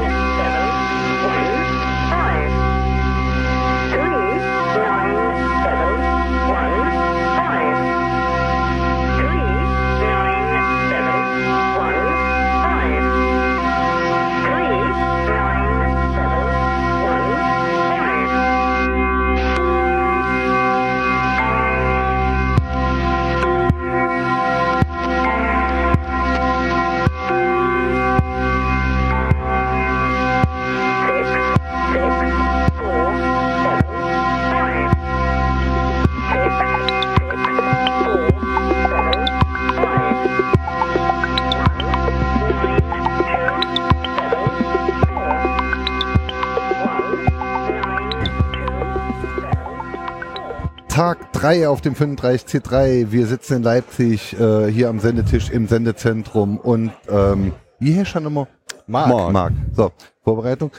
3 51.41 51.69
auf 51.69 51.81
dem 51.81 51.95
35C3. 51.95 53.11
Wir 53.11 53.25
sitzen 53.25 53.55
in 53.55 53.63
Leipzig 53.63 54.39
äh, 54.39 54.67
hier 54.67 54.89
am 54.89 54.99
Sendetisch 54.99 55.49
im 55.49 55.67
Sendezentrum 55.67 56.59
und 56.59 56.91
ähm, 57.09 57.53
wie 57.79 57.93
hier 57.93 58.05
schon 58.05 58.27
immer? 58.27 58.47
Marc. 58.85 59.33
Marc. 59.33 59.53
So, 59.75 59.91
Vorbereitung. 60.23 60.69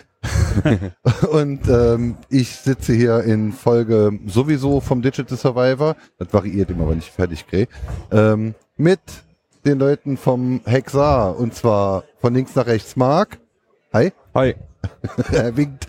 und 1.32 1.68
ähm, 1.68 2.16
ich 2.28 2.50
sitze 2.50 2.92
hier 2.92 3.24
in 3.24 3.50
Folge 3.52 4.20
sowieso 4.26 4.78
vom 4.78 5.02
Digital 5.02 5.36
Survivor. 5.36 5.96
Das 6.20 6.32
variiert 6.32 6.70
immer, 6.70 6.88
wenn 6.88 6.98
ich 6.98 7.10
fertig 7.10 7.44
kriege. 7.48 7.72
Ähm, 8.12 8.54
mit 8.76 9.00
den 9.66 9.80
Leuten 9.80 10.16
vom 10.16 10.60
Hexar 10.64 11.40
und 11.40 11.56
zwar 11.56 12.04
von 12.20 12.34
links 12.34 12.54
nach 12.54 12.66
rechts 12.66 12.94
Marc. 12.94 13.40
Hi. 13.92 14.12
Hi. 14.32 14.54
er 15.32 15.56
winkt. 15.56 15.88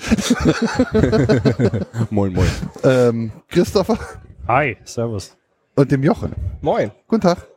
Moin, 2.10 2.34
moin. 2.34 2.50
Ähm, 2.84 3.32
Christopher 3.50 4.00
Hi, 4.48 4.76
servus. 4.84 5.38
und 5.76 5.90
dem 5.92 6.04
Jochen. 6.04 6.36
Moin. 6.62 6.92
Guten 7.08 7.22
Tag. 7.22 7.48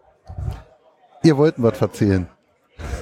Ihr 1.24 1.36
wollten 1.36 1.62
was 1.62 1.80
erzählen. 1.80 2.28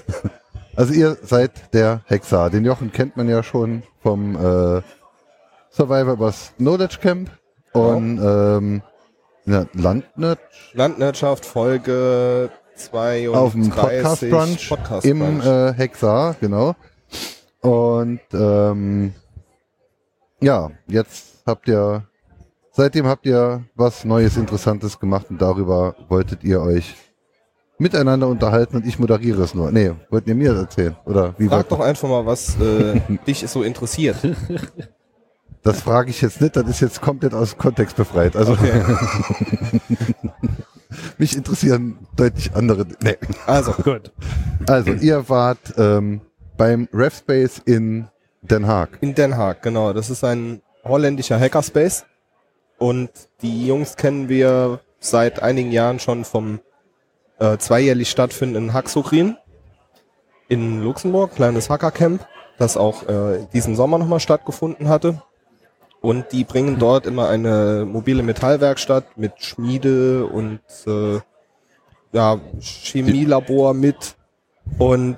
Also 0.76 0.92
ihr 0.92 1.16
seid 1.22 1.72
der 1.72 2.00
Hexer. 2.06 2.50
Den 2.50 2.64
Jochen 2.64 2.90
kennt 2.90 3.16
man 3.16 3.28
ja 3.28 3.44
schon 3.44 3.84
vom 4.02 4.34
äh, 4.34 4.82
Survivor 5.70 6.14
übers 6.14 6.52
Knowledge 6.56 6.98
Camp 7.00 7.30
und 7.72 8.18
ähm, 8.18 8.82
ja, 9.44 9.66
Landnet 9.74 10.40
Landwirtschaft 10.72 11.46
Folge 11.46 12.50
32. 12.74 13.28
auf 13.28 13.52
dem 13.52 13.70
Podcast 13.70 14.28
Brunch 14.28 14.68
Podcast 14.68 15.06
im 15.06 15.40
äh, 15.40 15.72
Hexar, 15.74 16.34
genau. 16.40 16.74
Und 17.60 18.20
ähm, 18.32 19.14
ja, 20.40 20.72
jetzt 20.88 21.44
habt 21.46 21.68
ihr 21.68 22.04
seitdem 22.74 23.06
habt 23.06 23.24
ihr 23.24 23.64
was 23.74 24.04
Neues, 24.04 24.36
Interessantes 24.36 24.98
gemacht 24.98 25.26
und 25.30 25.40
darüber 25.40 25.94
wolltet 26.08 26.44
ihr 26.44 26.60
euch 26.60 26.94
miteinander 27.78 28.28
unterhalten 28.28 28.76
und 28.76 28.86
ich 28.86 28.98
moderiere 28.98 29.42
es 29.42 29.54
nur. 29.54 29.72
Nee, 29.72 29.92
wollten 30.10 30.28
ihr 30.28 30.34
mir 30.34 30.54
erzählen? 30.54 30.96
Oder 31.06 31.34
wie 31.38 31.48
Frag 31.48 31.58
wollt 31.58 31.72
doch 31.72 31.80
einfach 31.80 32.08
mal, 32.08 32.26
was 32.26 32.56
äh, 32.60 33.00
dich 33.26 33.48
so 33.48 33.62
interessiert. 33.62 34.16
Das 35.62 35.80
frage 35.80 36.10
ich 36.10 36.20
jetzt 36.20 36.40
nicht, 36.40 36.56
das 36.56 36.68
ist 36.68 36.80
jetzt 36.80 37.00
komplett 37.00 37.32
aus 37.32 37.56
Kontext 37.56 37.96
befreit. 37.96 38.36
Also 38.36 38.56
mich 41.18 41.36
interessieren 41.36 41.98
deutlich 42.16 42.54
andere. 42.54 42.86
Nee. 43.02 43.16
Also, 43.46 43.72
Gut. 43.82 44.12
Also, 44.66 44.92
ihr 44.92 45.28
wart 45.28 45.74
ähm, 45.76 46.20
beim 46.56 46.88
RevSpace 46.92 47.60
in 47.64 48.06
Den 48.42 48.66
Haag. 48.66 48.98
in 49.00 49.14
Den 49.14 49.36
Haag, 49.36 49.62
genau. 49.62 49.92
Das 49.92 50.10
ist 50.10 50.22
ein 50.22 50.60
holländischer 50.84 51.40
Hackerspace. 51.40 52.04
Und 52.84 53.08
die 53.40 53.66
Jungs 53.66 53.96
kennen 53.96 54.28
wir 54.28 54.80
seit 55.00 55.42
einigen 55.42 55.72
Jahren 55.72 56.00
schon 56.00 56.26
vom 56.26 56.60
äh, 57.38 57.56
zweijährlich 57.56 58.10
stattfindenden 58.10 58.74
Hacksokrin 58.74 59.38
in 60.48 60.82
Luxemburg, 60.82 61.34
kleines 61.34 61.70
Hackercamp, 61.70 62.28
das 62.58 62.76
auch 62.76 63.08
äh, 63.08 63.46
diesen 63.54 63.74
Sommer 63.74 63.96
nochmal 63.96 64.20
stattgefunden 64.20 64.90
hatte. 64.90 65.22
Und 66.02 66.30
die 66.32 66.44
bringen 66.44 66.78
dort 66.78 67.06
immer 67.06 67.30
eine 67.30 67.86
mobile 67.90 68.22
Metallwerkstatt 68.22 69.16
mit 69.16 69.42
Schmiede 69.42 70.26
und 70.26 70.60
äh, 70.86 71.20
ja, 72.12 72.38
Chemielabor 72.60 73.72
mit. 73.72 74.14
Und 74.76 75.16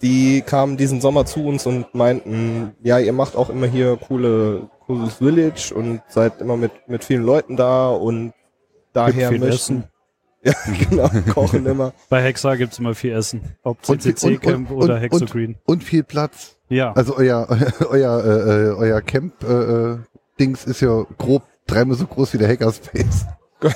die 0.00 0.40
kamen 0.40 0.78
diesen 0.78 1.02
Sommer 1.02 1.26
zu 1.26 1.44
uns 1.44 1.66
und 1.66 1.94
meinten, 1.94 2.74
ja, 2.82 2.98
ihr 2.98 3.12
macht 3.12 3.36
auch 3.36 3.50
immer 3.50 3.66
hier 3.66 3.98
coole, 3.98 4.70
cooles 4.96 5.14
Village 5.14 5.72
und 5.74 6.00
seid 6.08 6.40
immer 6.40 6.56
mit, 6.56 6.72
mit 6.88 7.04
vielen 7.04 7.22
Leuten 7.24 7.56
da 7.56 7.88
und 7.90 8.32
daher 8.92 9.30
möchten. 9.32 9.44
Essen. 9.48 9.84
Ja, 10.44 10.54
genau, 10.88 11.08
kochen 11.32 11.64
immer. 11.66 11.92
Bei 12.08 12.20
Hexa 12.20 12.56
gibt's 12.56 12.80
immer 12.80 12.96
viel 12.96 13.12
Essen. 13.12 13.42
Ob 13.62 13.78
Und 13.88 14.02
viel- 14.02 14.12
CCC 14.16 14.38
Camp 14.38 14.72
und- 14.72 14.82
oder 14.82 14.98
Hexogreen. 14.98 15.54
Und, 15.64 15.74
und 15.74 15.84
viel 15.84 16.02
Platz. 16.02 16.56
Ja. 16.68 16.92
Also 16.94 17.16
euer, 17.16 17.46
euer, 17.90 18.24
äh, 18.24 18.68
äh, 18.70 18.70
euer 18.72 19.00
Camp-Dings 19.02 20.64
ist 20.64 20.80
ja 20.80 21.04
grob 21.16 21.42
dreimal 21.68 21.96
so 21.96 22.06
groß 22.06 22.32
wie 22.34 22.38
der 22.38 22.48
Hackerspace. 22.48 23.26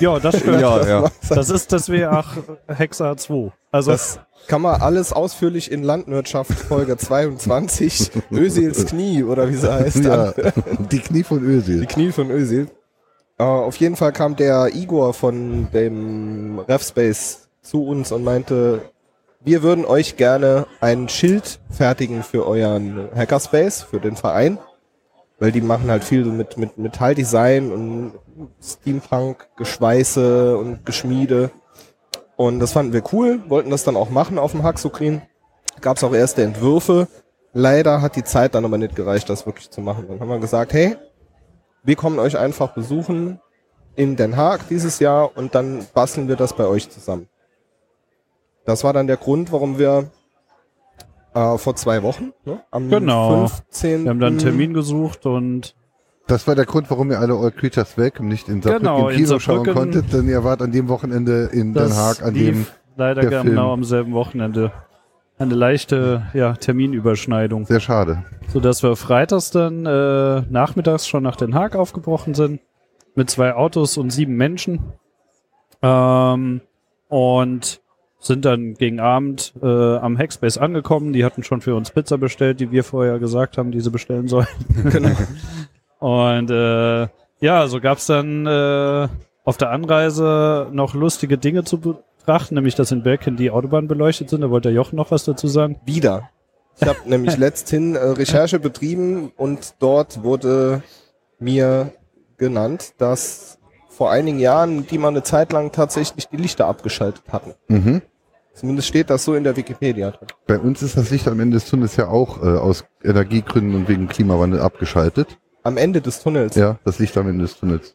ja, 0.01 0.19
das 0.19 0.39
stimmt. 0.39 0.59
Ja, 0.59 0.85
ja. 0.85 1.11
Das 1.29 1.49
ist 1.49 1.71
das 1.71 1.89
W8 1.89 2.25
Hexa 2.67 3.15
2. 3.15 3.51
Also 3.71 3.91
Das 3.91 4.19
kann 4.47 4.61
man 4.61 4.81
alles 4.81 5.13
ausführlich 5.13 5.71
in 5.71 5.83
Landwirtschaft 5.83 6.53
Folge 6.53 6.97
22, 6.97 8.11
Ösils 8.31 8.85
Knie 8.85 9.23
oder 9.23 9.49
wie 9.49 9.55
sie 9.55 9.71
heißt. 9.71 10.03
Ja, 10.03 10.33
die 10.91 10.99
Knie 10.99 11.23
von 11.23 11.39
Die 11.39 11.45
Ösil. 11.45 11.85
Knie 11.85 12.11
von 12.11 12.31
Özil. 12.31 12.67
Äh, 13.37 13.43
auf 13.43 13.77
jeden 13.77 13.95
Fall 13.95 14.13
kam 14.13 14.35
der 14.35 14.75
Igor 14.75 15.13
von 15.13 15.67
dem 15.73 16.59
RevSpace 16.59 17.49
zu 17.61 17.85
uns 17.85 18.11
und 18.11 18.23
meinte, 18.23 18.81
wir 19.41 19.63
würden 19.63 19.85
euch 19.85 20.17
gerne 20.17 20.65
ein 20.81 21.09
Schild 21.09 21.59
fertigen 21.69 22.23
für 22.23 22.47
euren 22.47 23.09
Hackerspace, 23.15 23.83
für 23.83 23.99
den 23.99 24.15
Verein. 24.15 24.57
Weil 25.39 25.51
die 25.51 25.61
machen 25.61 25.91
halt 25.91 26.03
viel 26.03 26.25
mit, 26.25 26.57
mit 26.57 26.79
Metalldesign 26.79 27.71
und 27.71 28.13
Steampunk, 28.61 29.47
Geschweiße 29.55 30.57
und 30.57 30.83
Geschmiede. 30.83 31.51
Und 32.37 32.59
das 32.59 32.71
fanden 32.71 32.93
wir 32.93 33.03
cool, 33.11 33.41
wollten 33.49 33.71
das 33.71 33.83
dann 33.83 33.97
auch 33.97 34.09
machen 34.09 34.37
auf 34.39 34.51
dem 34.51 34.63
Hacksokrin. 34.63 35.21
Gab 35.81 35.97
es 35.97 36.03
auch 36.03 36.13
erste 36.13 36.43
Entwürfe. 36.43 37.07
Leider 37.53 38.01
hat 38.01 38.15
die 38.15 38.23
Zeit 38.23 38.55
dann 38.55 38.63
aber 38.63 38.77
nicht 38.77 38.95
gereicht, 38.95 39.29
das 39.29 39.45
wirklich 39.45 39.69
zu 39.71 39.81
machen. 39.81 40.05
Dann 40.07 40.19
haben 40.19 40.29
wir 40.29 40.39
gesagt, 40.39 40.71
hey, 40.73 40.95
wir 41.83 41.95
kommen 41.95 42.19
euch 42.19 42.37
einfach 42.37 42.73
besuchen 42.73 43.41
in 43.95 44.15
Den 44.15 44.37
Haag 44.37 44.67
dieses 44.69 44.99
Jahr 44.99 45.35
und 45.35 45.55
dann 45.55 45.85
basteln 45.93 46.27
wir 46.27 46.35
das 46.35 46.53
bei 46.55 46.67
euch 46.67 46.89
zusammen. 46.89 47.27
Das 48.65 48.83
war 48.83 48.93
dann 48.93 49.07
der 49.07 49.17
Grund, 49.17 49.51
warum 49.51 49.79
wir 49.79 50.11
äh, 51.33 51.57
vor 51.57 51.75
zwei 51.75 52.03
Wochen, 52.03 52.33
ne, 52.45 52.61
am 52.69 52.89
Genau. 52.89 53.47
15. 53.47 54.03
wir 54.03 54.09
haben 54.11 54.19
dann 54.19 54.33
einen 54.33 54.39
Termin 54.39 54.73
gesucht 54.73 55.25
und 55.25 55.75
Das 56.27 56.45
war 56.47 56.55
der 56.55 56.65
Grund, 56.65 56.89
warum 56.91 57.09
ihr 57.11 57.19
alle 57.19 57.33
All 57.35 57.51
Creatures 57.51 57.97
Welcome 57.97 58.27
nicht 58.29 58.49
in 58.49 58.61
Saarbrücken 58.61 58.85
Genau, 58.85 59.09
im 59.09 59.15
in 59.17 59.23
Kino 59.25 59.39
schauen 59.39 59.65
Saarbrücken. 59.65 59.73
konntet, 59.73 60.13
denn 60.13 60.27
ihr 60.27 60.43
wart 60.43 60.61
an 60.61 60.71
dem 60.71 60.87
Wochenende 60.89 61.49
in 61.53 61.73
Den 61.73 61.93
Haag, 61.95 62.21
an 62.21 62.33
lief 62.33 62.45
dem 62.55 62.65
leider 62.97 63.21
der 63.21 63.29
genau 63.43 63.43
Film- 63.43 63.57
am 63.59 63.83
selben 63.85 64.13
Wochenende. 64.13 64.71
eine 65.39 65.53
leichte 65.55 66.23
ja, 66.33 66.53
Terminüberschneidung, 66.53 67.65
Sehr 67.65 67.79
schade. 67.79 68.23
sodass 68.51 68.83
wir 68.83 68.95
freitags 68.95 69.51
dann 69.51 69.85
äh, 69.85 70.41
nachmittags 70.49 71.07
schon 71.07 71.23
nach 71.23 71.35
Den 71.37 71.53
Haag 71.55 71.75
aufgebrochen 71.75 72.33
sind 72.33 72.59
mit 73.15 73.29
zwei 73.29 73.53
Autos 73.53 73.97
und 73.97 74.09
sieben 74.09 74.35
Menschen 74.35 74.79
ähm, 75.81 76.61
und 77.07 77.81
sind 78.19 78.45
dann 78.45 78.73
gegen 78.73 78.99
Abend 78.99 79.53
äh, 79.61 79.65
am 79.97 80.17
Hackspace 80.17 80.57
angekommen. 80.57 81.13
Die 81.13 81.23
hatten 81.23 81.43
schon 81.43 81.61
für 81.61 81.75
uns 81.75 81.91
Pizza 81.91 82.17
bestellt, 82.17 82.59
die 82.59 82.71
wir 82.71 82.83
vorher 82.83 83.19
gesagt 83.19 83.57
haben, 83.59 83.71
die 83.71 83.79
sie 83.79 83.91
bestellen 83.91 84.27
sollen. 84.27 84.47
Genau. 84.91 85.11
Und 85.99 86.51
äh, 86.51 87.07
ja, 87.39 87.67
so 87.67 87.79
gab's 87.79 88.07
dann 88.07 88.45
äh, 88.45 89.07
auf 89.43 89.57
der 89.57 89.71
Anreise 89.71 90.67
noch 90.71 90.93
lustige 90.93 91.37
Dinge 91.37 91.63
zu 91.63 91.79
betrachten, 91.79 92.55
nämlich 92.55 92.75
dass 92.75 92.91
in 92.91 93.03
Belgien 93.03 93.37
die 93.37 93.51
Autobahnen 93.51 93.87
beleuchtet 93.87 94.29
sind. 94.29 94.41
Da 94.41 94.49
wollte 94.49 94.69
der 94.69 94.75
Jochen 94.75 94.95
noch 94.95 95.11
was 95.11 95.23
dazu 95.23 95.47
sagen. 95.47 95.79
Wieder. 95.85 96.29
Ich 96.79 96.87
habe 96.87 96.99
nämlich 97.05 97.37
letzthin 97.37 97.95
äh, 97.95 97.99
Recherche 97.99 98.59
betrieben 98.59 99.31
und 99.35 99.75
dort 99.79 100.23
wurde 100.23 100.81
mir 101.39 101.91
genannt, 102.37 102.93
dass 102.97 103.57
vor 103.89 104.11
einigen 104.11 104.39
Jahren 104.39 104.85
die 104.85 104.97
mal 104.97 105.07
eine 105.07 105.23
Zeit 105.23 105.51
lang 105.51 105.71
tatsächlich 105.71 106.27
die 106.27 106.37
Lichter 106.37 106.67
abgeschaltet 106.67 107.23
hatten. 107.29 107.53
Mhm. 107.67 108.01
Zumindest 108.53 108.87
steht 108.87 109.09
das 109.09 109.23
so 109.23 109.35
in 109.35 109.43
der 109.43 109.55
Wikipedia 109.55 110.11
drin. 110.11 110.27
Bei 110.47 110.57
uns 110.57 110.81
ist 110.81 110.97
das 110.97 111.11
Licht 111.11 111.27
am 111.27 111.39
Ende 111.39 111.55
des 111.55 111.69
Tunnels 111.69 111.95
ja 111.95 112.07
auch 112.07 112.41
äh, 112.41 112.57
aus 112.57 112.85
Energiegründen 113.03 113.75
und 113.75 113.87
wegen 113.87 114.07
Klimawandel 114.07 114.61
abgeschaltet. 114.61 115.37
Am 115.67 115.75
Ende 115.77 115.99
des 116.01 116.21
Tunnels. 116.23 116.55
Ja, 116.55 116.79
das 116.85 116.97
Licht 116.99 117.17
am 117.17 117.27
Ende 117.27 117.43
des 117.43 117.57
Tunnels. 117.59 117.93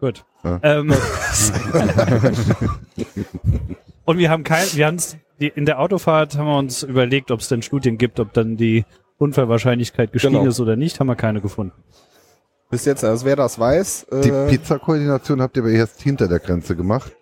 Gut. 0.00 0.24
Ja. 0.44 0.60
Ähm, 0.62 0.94
und 4.04 4.18
wir 4.18 4.30
haben 4.30 4.44
kein, 4.44 4.64
wir 4.74 4.86
haben's, 4.86 5.16
die, 5.40 5.48
in 5.48 5.66
der 5.66 5.80
Autofahrt 5.80 6.38
haben 6.38 6.46
wir 6.46 6.56
uns 6.56 6.84
überlegt, 6.84 7.32
ob 7.32 7.40
es 7.40 7.48
denn 7.48 7.62
Studien 7.62 7.98
gibt, 7.98 8.20
ob 8.20 8.32
dann 8.32 8.56
die 8.56 8.84
Unfallwahrscheinlichkeit 9.18 10.12
gestiegen 10.12 10.34
Genau. 10.34 10.46
ist 10.48 10.60
oder 10.60 10.76
nicht, 10.76 11.00
haben 11.00 11.08
wir 11.08 11.16
keine 11.16 11.40
gefunden. 11.40 11.72
Bis 12.70 12.84
jetzt, 12.84 13.02
also 13.02 13.26
wer 13.26 13.34
das 13.34 13.58
weiß, 13.58 14.06
Die 14.22 14.28
äh, 14.28 14.48
Pizza-Koordination 14.48 15.42
habt 15.42 15.56
ihr 15.56 15.64
aber 15.64 15.72
erst 15.72 16.00
hinter 16.00 16.28
der 16.28 16.38
Grenze 16.38 16.76
gemacht. 16.76 17.16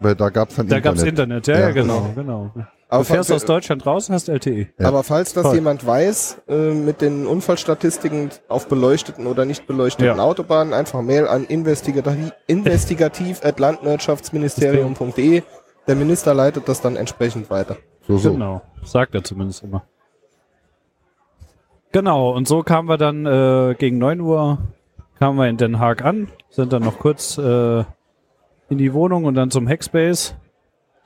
Weil 0.00 0.14
da 0.14 0.28
gab's 0.28 0.54
dann 0.56 0.68
Da 0.68 0.76
Internet. 0.76 0.98
gab's 0.98 1.08
Internet, 1.08 1.46
ja, 1.46 1.54
Ja, 1.54 1.60
ja, 1.60 1.70
genau, 1.70 2.12
genau. 2.14 2.52
Aber, 2.90 3.02
Du 3.02 3.08
fährst 3.12 3.30
aus 3.30 3.42
falls, 3.42 3.46
Deutschland 3.46 3.84
raus 3.86 4.08
und 4.08 4.14
hast 4.14 4.28
LTE. 4.28 4.68
Ja. 4.78 4.88
aber 4.88 5.02
falls 5.02 5.34
das 5.34 5.42
Toll. 5.44 5.56
jemand 5.56 5.86
weiß, 5.86 6.42
äh, 6.48 6.72
mit 6.72 7.00
den 7.02 7.26
Unfallstatistiken 7.26 8.30
auf 8.48 8.66
beleuchteten 8.68 9.26
oder 9.26 9.44
nicht 9.44 9.66
beleuchteten 9.66 10.16
Ja. 10.16 10.22
Autobahnen, 10.22 10.72
einfach 10.72 11.02
Mail 11.02 11.28
an 11.28 11.44
investigativ, 11.44 12.32
investigativ 12.46 13.44
at 13.44 13.60
landwirtschaftsministerium.de. 13.60 15.42
Der 15.86 15.94
Minister 15.96 16.32
leitet 16.34 16.68
das 16.68 16.80
dann 16.80 16.96
entsprechend 16.96 17.50
weiter. 17.50 17.76
So, 18.06 18.16
so. 18.18 18.32
Genau, 18.32 18.62
sagt 18.84 19.14
er 19.14 19.22
zumindest 19.22 19.62
immer. 19.64 19.84
Genau, 21.92 22.30
und 22.34 22.46
so 22.46 22.62
kamen 22.62 22.88
wir 22.88 22.98
dann 22.98 23.24
äh, 23.26 23.74
gegen 23.78 23.98
9 23.98 24.20
Uhr, 24.20 24.58
kamen 25.18 25.38
wir 25.38 25.48
in 25.48 25.56
Den 25.56 25.78
Haag 25.78 26.04
an, 26.04 26.28
sind 26.50 26.72
dann 26.72 26.82
noch 26.82 26.98
kurz 26.98 27.38
äh, 27.38 27.84
in 28.68 28.76
die 28.78 28.92
Wohnung 28.92 29.24
und 29.24 29.34
dann 29.34 29.50
zum 29.50 29.66
Hackspace. 29.66 30.34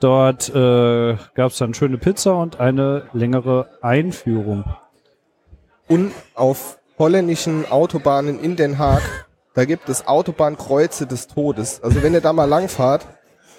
Dort 0.03 0.49
äh, 0.49 1.15
gab 1.33 1.51
es 1.51 1.57
dann 1.59 1.73
schöne 1.73 1.97
Pizza 1.97 2.35
und 2.35 2.59
eine 2.59 3.03
längere 3.13 3.69
Einführung. 3.81 4.65
Und 5.87 6.11
auf 6.35 6.77
holländischen 6.99 7.71
Autobahnen 7.71 8.37
in 8.37 8.57
Den 8.57 8.79
Haag, 8.79 9.01
da 9.53 9.63
gibt 9.63 9.87
es 9.87 10.05
Autobahnkreuze 10.05 11.07
des 11.07 11.29
Todes. 11.29 11.81
Also 11.81 12.03
wenn 12.03 12.13
ihr 12.13 12.19
da 12.19 12.33
mal 12.33 12.49
langfahrt, 12.49 13.07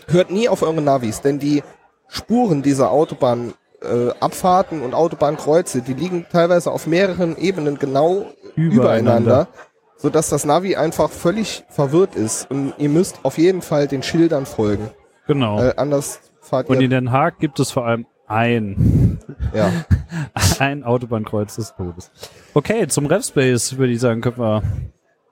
hört 0.07 0.31
nie 0.31 0.51
auf 0.51 0.61
eure 0.61 0.83
Navis, 0.83 1.23
denn 1.23 1.39
die 1.39 1.63
Spuren 2.09 2.61
dieser 2.61 2.91
Autobahnabfahrten 2.91 4.83
äh, 4.83 4.85
und 4.85 4.93
Autobahnkreuze, 4.93 5.81
die 5.81 5.95
liegen 5.95 6.27
teilweise 6.31 6.73
auf 6.73 6.87
mehreren 6.87 7.39
Ebenen 7.39 7.79
genau 7.79 8.27
Übereinander. 8.55 8.75
übereinander, 8.75 9.49
sodass 9.97 10.29
das 10.29 10.45
Navi 10.45 10.77
einfach 10.77 11.11
völlig 11.11 11.65
verwirrt 11.71 12.17
ist. 12.17 12.51
Und 12.51 12.75
ihr 12.77 12.91
müsst 12.91 13.21
auf 13.23 13.39
jeden 13.39 13.63
Fall 13.63 13.89
den 13.89 14.03
Schildern 14.03 14.45
folgen. 14.45 14.91
Genau. 15.27 15.63
Äh, 15.63 15.73
anders 15.79 16.21
fahrt 16.45 16.69
und 16.69 16.77
ihr. 16.77 16.83
in 16.83 16.91
Den 16.91 17.11
Haag 17.13 17.39
gibt 17.39 17.59
es 17.61 17.71
vor 17.71 17.87
allem 17.87 18.07
ein, 18.27 19.19
ja. 19.55 19.71
ein 20.59 20.85
Autobahnkreuz 20.85 21.57
des 21.57 21.75
Todes. 21.77 22.11
Okay, 22.55 22.87
zum 22.89 23.07
RevSpace 23.07 23.77
würde 23.79 23.93
ich 23.93 24.01
sagen, 24.01 24.21
können 24.21 24.39
wir 24.39 24.63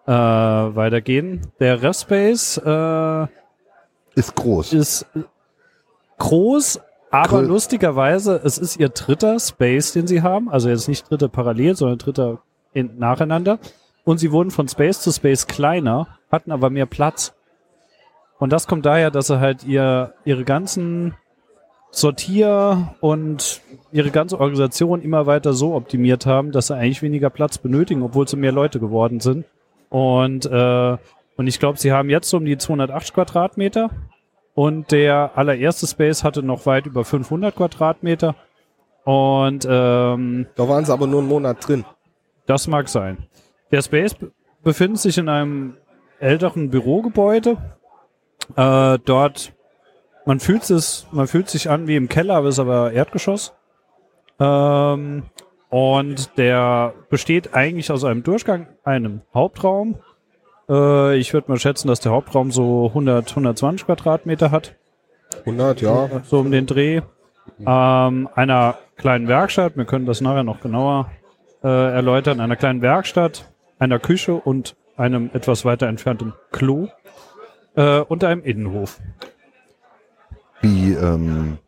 äh, 0.07 0.11
weitergehen. 0.77 1.47
Der 1.61 1.81
RevSpace 1.83 2.59
äh, 2.59 3.27
Ist 4.15 4.35
groß. 4.35 4.73
ist 4.73 5.07
groß, 6.19 6.81
aber 7.11 7.39
Grö- 7.39 7.43
lustigerweise, 7.47 8.41
es 8.45 8.59
ist 8.59 8.77
ihr 8.79 8.89
dritter 8.89 9.39
Space, 9.41 9.93
den 9.93 10.07
sie 10.07 10.23
haben. 10.23 10.51
Also 10.51 10.69
jetzt 10.69 10.89
nicht 10.89 11.09
dritter 11.11 11.29
parallel, 11.29 11.77
sondern 11.77 11.99
dritter 11.99 12.43
in, 12.73 12.99
nacheinander. 12.99 13.59
Und 14.05 14.19
sie 14.19 14.33
wurden 14.33 14.51
von 14.51 14.67
Space 14.69 15.01
zu 15.01 15.13
Space 15.13 15.47
kleiner, 15.47 16.09
hatten 16.31 16.51
aber 16.51 16.71
mehr 16.71 16.87
Platz. 16.87 17.35
Und 18.43 18.51
das 18.53 18.67
kommt 18.67 18.87
daher, 18.87 19.11
dass 19.13 19.29
sie 19.29 19.39
halt 19.39 19.63
ihr, 19.65 20.15
ihre 20.25 20.43
ganzen 20.45 21.15
Sortier 21.93 22.95
und 23.01 23.61
ihre 23.93 24.11
ganze 24.11 24.41
Organisation 24.41 25.03
immer 25.03 25.27
weiter 25.27 25.53
so 25.53 25.75
optimiert 25.75 26.27
haben, 26.27 26.51
dass 26.51 26.69
sie 26.69 26.75
eigentlich 26.75 27.03
weniger 27.03 27.31
Platz 27.31 27.59
benötigen, 27.59 28.03
obwohl 28.03 28.27
sie 28.27 28.37
mehr 28.37 28.51
Leute 28.53 28.81
geworden 28.81 29.21
sind. 29.21 29.45
Und, 29.91 30.47
äh, 30.47 30.97
und 31.37 31.47
ich 31.47 31.61
glaube, 31.61 31.79
sie 31.79 31.93
haben 31.93 32.09
jetzt 32.11 32.31
so 32.31 32.39
um 32.39 32.45
die 32.45 32.57
280 32.59 33.15
Quadratmeter. 33.15 33.91
Und 34.55 34.91
der 34.91 35.33
allererste 35.37 35.87
Space 35.87 36.25
hatte 36.25 36.43
noch 36.43 36.67
weit 36.67 36.87
über 36.87 37.05
500 37.05 37.55
Quadratmeter. 37.55 38.35
Und 39.05 39.67
ähm, 39.69 40.47
Da 40.57 40.69
waren 40.69 40.85
sie 40.85 40.93
aber 40.93 41.07
nur 41.07 41.21
einen 41.21 41.29
Monat 41.29 41.67
drin. 41.67 41.85
das 42.47 42.67
mag 42.69 42.89
sein. 42.89 43.19
Der 43.71 43.83
Space 43.83 44.15
be- 44.15 44.33
befindet 44.63 45.01
sich 45.01 45.17
in 45.19 45.29
einem 45.29 45.77
älteren 46.21 46.71
Bürogebäude. 46.71 47.57
Äh, 48.57 48.99
dort, 49.05 49.53
man 50.27 50.41
fühlt 50.41 50.69
es, 50.71 51.07
man 51.11 51.27
fühlt 51.27 51.49
sich 51.49 51.71
an 51.71 51.87
wie 51.87 51.97
im 51.97 52.09
Keller, 52.09 52.37
aber 52.37 52.49
ist 52.49 52.59
aber 52.59 52.93
Erdgeschoss. 52.93 53.55
Ähm, 54.39 55.25
und 55.69 56.37
der 56.37 56.95
besteht 57.09 57.55
eigentlich 57.55 57.91
aus 57.91 58.05
einem 58.05 58.23
Durchgang, 58.23 58.67
einem 58.85 59.23
Hauptraum. 59.33 59.97
Äh, 60.69 61.17
ich 61.17 61.33
würde 61.33 61.51
mal 61.51 61.59
schätzen, 61.59 61.89
dass 61.89 62.01
der 62.01 62.13
Hauptraum 62.13 62.51
so 62.51 62.89
100, 62.89 63.31
120 63.31 63.87
Quadratmeter 63.87 64.51
hat 64.51 64.75
100, 65.41 65.81
ja. 65.81 66.09
so 66.25 66.41
um 66.41 66.51
den 66.51 66.67
Dreh. 66.67 67.01
Ähm, 67.67 68.29
einer 68.35 68.79
kleinen 68.97 69.29
Werkstatt, 69.29 69.77
wir 69.77 69.85
können 69.85 70.07
das 70.07 70.21
nachher 70.21 70.45
noch 70.45 70.61
genauer 70.61 71.11
äh, 71.63 71.69
erläutern, 71.69 72.41
einer 72.41 72.57
kleinen 72.57 72.83
Werkstatt, 72.83 73.51
einer 73.79 73.99
Küche 73.99 74.35
und 74.35 74.77
einem 74.97 75.31
etwas 75.33 75.65
weiter 75.65 75.89
entfernten 75.89 76.35
Klo 76.53 76.89
äh, 77.77 78.01
und 78.01 78.25
einem 78.25 78.43
Innenhof. 78.43 79.01
Wie, 80.61 80.93
ähm, 80.93 81.59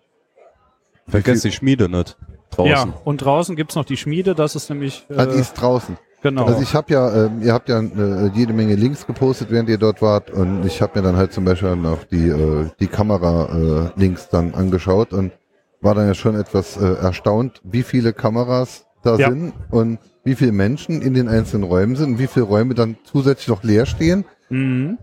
Vergesst 1.08 1.44
die 1.44 1.52
Schmiede 1.52 1.88
nicht. 1.88 2.16
Draußen. 2.50 2.70
Ja, 2.70 2.94
und 3.04 3.18
draußen 3.18 3.56
gibt's 3.56 3.74
noch 3.74 3.84
die 3.84 3.96
Schmiede, 3.96 4.34
das 4.34 4.54
ist 4.54 4.70
nämlich 4.70 5.04
äh, 5.10 5.14
ah, 5.16 5.26
die 5.26 5.38
ist 5.40 5.54
draußen. 5.54 5.98
genau. 6.22 6.44
Also 6.46 6.62
ich 6.62 6.72
habe 6.74 6.92
ja, 6.92 7.26
ähm, 7.26 7.42
ihr 7.42 7.52
habt 7.52 7.68
ja 7.68 7.80
äh, 7.80 8.30
jede 8.32 8.52
Menge 8.52 8.76
Links 8.76 9.06
gepostet, 9.06 9.50
während 9.50 9.68
ihr 9.68 9.78
dort 9.78 10.00
wart 10.00 10.30
und 10.30 10.64
ich 10.64 10.80
habe 10.80 10.98
mir 11.00 11.04
dann 11.04 11.16
halt 11.16 11.32
zum 11.32 11.44
Beispiel 11.44 11.74
noch 11.74 12.04
die, 12.04 12.28
äh, 12.28 12.70
die 12.78 12.86
Kamera-Links 12.86 14.28
dann 14.28 14.54
angeschaut 14.54 15.12
und 15.12 15.32
war 15.80 15.94
dann 15.96 16.06
ja 16.06 16.14
schon 16.14 16.36
etwas 16.36 16.76
äh, 16.76 16.94
erstaunt, 16.94 17.60
wie 17.64 17.82
viele 17.82 18.12
Kameras 18.12 18.86
da 19.02 19.16
Ja. 19.16 19.28
sind 19.30 19.52
und 19.70 19.98
wie 20.22 20.36
viele 20.36 20.52
Menschen 20.52 21.02
in 21.02 21.12
den 21.12 21.28
einzelnen 21.28 21.64
Räumen 21.64 21.96
sind 21.96 22.12
und 22.12 22.18
wie 22.20 22.28
viele 22.28 22.46
Räume 22.46 22.74
dann 22.74 22.96
zusätzlich 23.04 23.48
noch 23.48 23.64
leer 23.64 23.84
stehen. 23.86 24.24
mhm. 24.48 24.98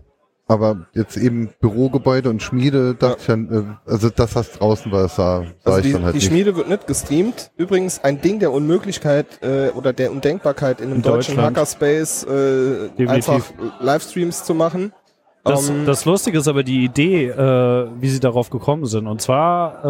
Aber 0.52 0.86
jetzt 0.92 1.16
eben 1.16 1.50
Bürogebäude 1.60 2.28
und 2.28 2.42
Schmiede, 2.42 2.94
dachte 2.94 3.16
ich 3.20 3.26
dann, 3.26 3.78
äh, 3.86 3.90
also 3.90 4.10
das, 4.10 4.34
was 4.36 4.52
draußen 4.52 4.92
war, 4.92 5.02
das 5.04 5.16
sah, 5.16 5.44
sah 5.64 5.70
Also 5.70 5.78
ich 5.78 5.86
die, 5.86 5.92
dann 5.92 6.04
halt 6.04 6.14
die 6.14 6.18
nicht. 6.18 6.28
Schmiede 6.28 6.56
wird 6.56 6.68
nicht 6.68 6.86
gestreamt. 6.86 7.50
Übrigens 7.56 8.04
ein 8.04 8.20
Ding 8.20 8.38
der 8.38 8.52
Unmöglichkeit 8.52 9.26
äh, 9.42 9.70
oder 9.70 9.92
der 9.92 10.12
Undenkbarkeit 10.12 10.80
in 10.80 10.88
einem 10.88 10.96
In 10.96 11.02
deutschen. 11.02 11.40
Hackerspace 11.40 12.24
äh, 12.24 13.06
einfach 13.06 13.42
Livestreams 13.80 14.44
zu 14.44 14.54
machen. 14.54 14.92
Das, 15.44 15.68
Ähm, 15.70 15.86
das 15.86 16.04
Lustige 16.04 16.38
ist 16.38 16.48
aber 16.48 16.62
die 16.62 16.84
Idee, 16.84 17.28
äh, 17.28 17.88
wie 17.98 18.08
sie 18.08 18.20
darauf 18.20 18.50
gekommen 18.50 18.86
sind. 18.86 19.06
Und 19.06 19.20
zwar 19.20 19.84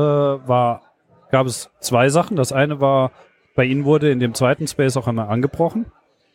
äh, 0.44 0.48
war, 0.48 0.82
gab 1.30 1.46
es 1.46 1.70
zwei 1.80 2.08
Sachen. 2.08 2.36
Das 2.36 2.52
eine 2.52 2.80
war, 2.80 3.10
bei 3.54 3.64
ihnen 3.64 3.84
wurde 3.84 4.10
in 4.10 4.20
dem 4.20 4.32
zweiten 4.34 4.66
Space 4.66 4.96
auch 4.96 5.08
einmal 5.08 5.28
angebrochen 5.28 5.86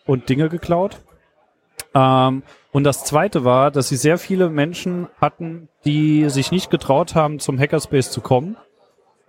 und 0.05 0.29
Dinge 0.29 0.49
geklaut. 0.49 0.99
Ähm, 1.97 2.43
und 2.71 2.83
das 2.83 3.03
zweite 3.05 3.43
war, 3.43 3.71
dass 3.71 3.89
sie 3.89 3.95
sehr 3.95 4.17
viele 4.17 4.49
Menschen 4.49 5.07
hatten, 5.19 5.67
die 5.85 6.29
sich 6.29 6.51
nicht 6.51 6.69
getraut 6.69 7.15
haben, 7.15 7.39
zum 7.39 7.57
Hackerspace 7.57 8.11
zu 8.11 8.21
kommen. 8.21 8.55